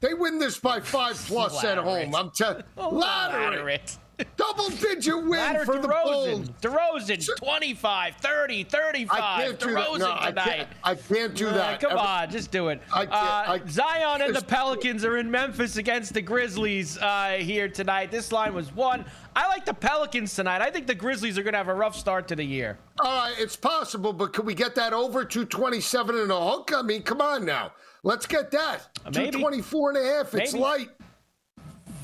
They 0.00 0.14
win 0.14 0.38
this 0.38 0.58
by 0.58 0.80
five 0.80 1.16
plus 1.26 1.62
at 1.62 1.78
home. 1.78 2.14
I'm 2.14 2.30
telling. 2.30 2.56
ladder, 2.56 2.64
oh, 2.78 2.88
Ladder 2.90 3.68
it. 3.68 3.80
it. 3.82 3.98
Double 4.36 4.68
digit 4.70 5.14
win 5.16 5.30
Ladder 5.30 5.64
for 5.64 5.78
the 5.78 5.86
Bulls. 5.88 6.48
DeRozan. 6.60 7.18
DeRozan, 7.18 7.36
25, 7.36 8.16
30, 8.16 8.64
35. 8.64 9.18
I 9.20 9.42
can't 9.44 9.58
do 9.60 9.74
that. 9.74 9.86
DeRozan 9.88 9.98
No, 10.00 10.16
I 10.18 10.28
tonight. 10.30 10.44
can't, 10.44 10.68
I 10.82 10.94
can't 10.96 11.34
do 11.34 11.48
Uh, 11.48 11.52
that. 11.54 11.80
come 11.80 11.90
Every- 11.92 12.02
on, 12.02 12.30
just 12.30 12.50
do 12.50 12.68
it. 12.68 12.82
I 12.92 13.04
Uh, 13.04 13.06
I- 13.12 13.60
Zion 13.68 14.22
and 14.22 14.34
the 14.34 14.42
Pelicans 14.42 15.04
are 15.04 15.18
in 15.18 15.30
Memphis 15.30 15.76
against 15.76 16.14
the 16.14 16.22
Grizzlies 16.22 16.98
uh, 16.98 17.36
here 17.38 17.68
tonight. 17.68 18.10
This 18.10 18.32
line 18.32 18.54
was 18.54 18.74
one. 18.74 19.04
I 19.36 19.46
like 19.48 19.64
the 19.64 19.74
Pelicans 19.74 20.34
tonight. 20.34 20.62
I 20.62 20.70
think 20.70 20.88
the 20.88 20.94
Grizzlies 20.96 21.38
are 21.38 21.42
going 21.44 21.52
to 21.52 21.58
have 21.58 21.68
a 21.68 21.74
rough 21.74 21.94
start 21.96 22.26
to 22.28 22.36
the 22.36 22.44
year. 22.44 22.76
All 23.00 23.06
right, 23.28 23.34
it's 23.38 23.54
possible, 23.54 24.12
but 24.12 24.32
could 24.32 24.46
we 24.46 24.54
get 24.54 24.74
that 24.74 24.92
over 24.92 25.24
227 25.24 26.16
and 26.18 26.32
a 26.32 26.40
hook? 26.40 26.72
I 26.74 26.82
mean, 26.82 27.02
come 27.04 27.20
on 27.20 27.44
now. 27.44 27.72
Let's 28.02 28.26
get 28.26 28.50
that. 28.52 28.88
Uh, 29.06 29.10
maybe. 29.14 29.30
224 29.32 29.90
and 29.90 29.98
a 29.98 30.04
half. 30.14 30.34
It's 30.34 30.52
Maybe. 30.52 30.62
light. 30.62 30.88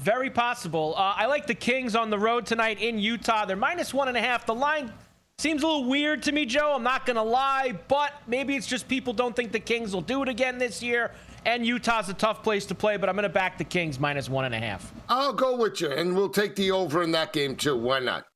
Very 0.04 0.28
possible. 0.28 0.92
Uh, 0.98 1.14
I 1.16 1.24
like 1.24 1.46
the 1.46 1.54
Kings 1.54 1.96
on 1.96 2.10
the 2.10 2.18
road 2.18 2.44
tonight 2.44 2.78
in 2.78 2.98
Utah. 2.98 3.46
They're 3.46 3.56
minus 3.56 3.94
one 3.94 4.06
and 4.08 4.18
a 4.18 4.20
half. 4.20 4.44
The 4.44 4.54
line 4.54 4.92
seems 5.38 5.62
a 5.62 5.66
little 5.66 5.86
weird 5.86 6.22
to 6.24 6.32
me, 6.32 6.44
Joe. 6.44 6.74
I'm 6.74 6.82
not 6.82 7.06
going 7.06 7.16
to 7.16 7.22
lie, 7.22 7.72
but 7.88 8.12
maybe 8.26 8.54
it's 8.54 8.66
just 8.66 8.86
people 8.86 9.14
don't 9.14 9.34
think 9.34 9.50
the 9.50 9.60
Kings 9.60 9.94
will 9.94 10.02
do 10.02 10.22
it 10.22 10.28
again 10.28 10.58
this 10.58 10.82
year. 10.82 11.12
And 11.46 11.66
Utah's 11.66 12.10
a 12.10 12.14
tough 12.14 12.42
place 12.42 12.66
to 12.66 12.74
play, 12.74 12.98
but 12.98 13.08
I'm 13.08 13.14
going 13.14 13.22
to 13.22 13.30
back 13.30 13.56
the 13.56 13.64
Kings 13.64 13.98
minus 13.98 14.28
one 14.28 14.44
and 14.44 14.54
a 14.54 14.58
half. 14.58 14.92
I'll 15.08 15.32
go 15.32 15.56
with 15.56 15.80
you, 15.80 15.90
and 15.90 16.14
we'll 16.14 16.28
take 16.28 16.54
the 16.54 16.70
over 16.70 17.02
in 17.02 17.10
that 17.12 17.32
game 17.32 17.56
too. 17.56 17.74
Why 17.74 18.00
not? 18.00 18.26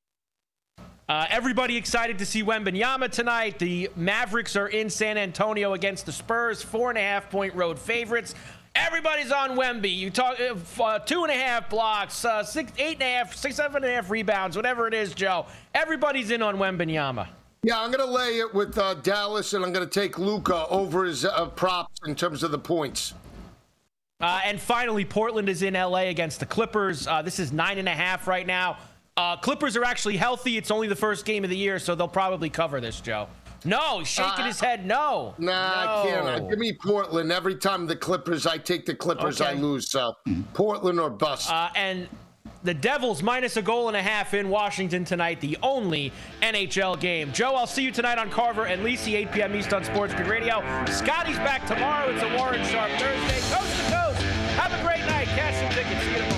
Uh, 1.07 1.27
everybody 1.31 1.75
excited 1.75 2.19
to 2.19 2.27
see 2.27 2.43
Wembanyama 2.43 3.11
tonight. 3.11 3.59
The 3.59 3.89
Mavericks 3.97 4.57
are 4.57 4.69
in 4.69 4.91
San 4.91 5.17
Antonio 5.17 5.73
against 5.73 6.05
the 6.05 6.13
Spurs, 6.13 6.63
four 6.63 6.91
and 6.91 6.99
a 6.99 7.03
half 7.03 7.31
point 7.31 7.55
road 7.55 7.79
favorites. 7.79 8.35
Everybody's 8.87 9.33
on 9.33 9.57
Wemby. 9.57 9.95
You 9.95 10.11
talk 10.11 10.39
uh, 10.41 10.55
uh, 10.83 10.99
two 11.01 11.25
and 11.25 11.33
a 11.33 11.35
half 11.35 11.69
blocks, 11.69 12.25
uh, 12.25 12.45
six, 12.45 12.73
eight 12.79 12.95
and 12.95 13.03
a 13.03 13.17
half, 13.17 13.35
six, 13.35 13.57
seven 13.57 13.83
and 13.83 13.93
a 13.93 13.95
half 13.95 14.09
rebounds, 14.09 14.57
whatever 14.57 14.87
it 14.87 14.95
is, 14.95 15.15
Joe. 15.15 15.47
Everybody's 15.75 16.31
in 16.31 16.43
on 16.43 16.57
Wembanyama. 16.57 17.27
Yeah, 17.65 17.81
I'm 17.81 17.91
going 17.91 18.07
to 18.07 18.11
lay 18.11 18.39
it 18.39 18.55
with 18.55 18.79
uh, 18.79 18.95
Dallas, 18.95 19.53
and 19.53 19.65
I'm 19.65 19.73
going 19.73 19.87
to 19.87 19.93
take 19.93 20.19
Luka 20.19 20.67
over 20.69 21.05
his 21.05 21.25
uh, 21.25 21.47
props 21.47 22.01
in 22.07 22.15
terms 22.15 22.45
of 22.45 22.53
the 22.53 22.59
points. 22.59 23.15
Uh, 24.21 24.41
and 24.45 24.61
finally, 24.61 25.05
Portland 25.05 25.49
is 25.49 25.63
in 25.63 25.75
LA 25.75 26.03
against 26.03 26.39
the 26.39 26.47
Clippers. 26.47 27.09
Uh, 27.09 27.21
this 27.21 27.41
is 27.41 27.53
nine 27.53 27.79
and 27.79 27.89
a 27.89 27.95
half 27.95 28.29
right 28.29 28.47
now. 28.47 28.79
Uh, 29.17 29.37
Clippers 29.37 29.77
are 29.77 29.85
actually 29.85 30.17
healthy. 30.17 30.57
It's 30.57 30.71
only 30.71 30.87
the 30.87 30.97
first 30.97 31.25
game 31.25 31.43
of 31.43 31.51
the 31.51 31.57
year, 31.57 31.81
so 31.81 31.97
they'll 31.97 32.07
probably 32.07 32.49
cover 32.49 32.81
this, 32.81 33.01
Joe. 33.01 33.29
No, 33.65 34.03
shaking 34.05 34.45
Uh, 34.45 34.47
his 34.47 34.61
head. 34.61 34.87
No. 34.87 35.35
Nah, 35.39 35.53
I 35.53 36.07
can't. 36.07 36.49
Give 36.49 36.59
me 36.59 36.73
Portland. 36.73 37.33
Every 37.33 37.57
time 37.57 37.87
the 37.87 37.97
Clippers, 37.97 38.47
I 38.47 38.59
take 38.59 38.87
the 38.87 38.95
Clippers, 38.95 39.41
I 39.41 39.55
lose. 39.55 39.91
So 39.91 40.15
Portland 40.55 41.01
or 41.01 41.11
bust. 41.11 41.51
Uh, 41.51 41.69
and 41.75 42.09
the 42.65 42.75
Devils 42.75 43.23
minus 43.23 43.57
a 43.57 43.63
goal 43.63 43.89
and 43.89 43.97
a 43.97 44.03
half 44.03 44.35
in 44.35 44.49
Washington 44.49 45.05
tonight, 45.05 45.41
the 45.41 45.57
only 45.63 46.13
NHL 46.43 46.99
game. 47.01 47.33
Joe, 47.33 47.55
I'll 47.55 47.67
see 47.67 47.83
you 47.83 47.91
tonight 47.93 48.19
on 48.19 48.31
Carver 48.31 48.67
and 48.67 48.83
Lisi, 48.85 49.15
8 49.15 49.33
p.m. 49.33 49.55
East 49.57 49.73
on 49.73 49.85
Sports 49.85 50.15
Grid 50.15 50.29
Radio. 50.29 50.61
Scotty's 50.87 51.37
back 51.39 51.67
tomorrow. 51.67 52.11
It's 52.11 52.23
a 52.23 52.37
Warren 52.37 52.65
Sharp 52.67 52.91
Thursday. 52.93 53.41
Coast 53.55 53.77
to 53.77 53.83
coast. 53.93 54.23
Have 54.59 54.73
a 54.73 54.83
great 54.85 55.05
night. 55.07 55.27
Cash 55.29 55.57
some 55.61 55.71
tickets. 55.73 56.05
See 56.05 56.11
you 56.13 56.19
tomorrow. 56.19 56.38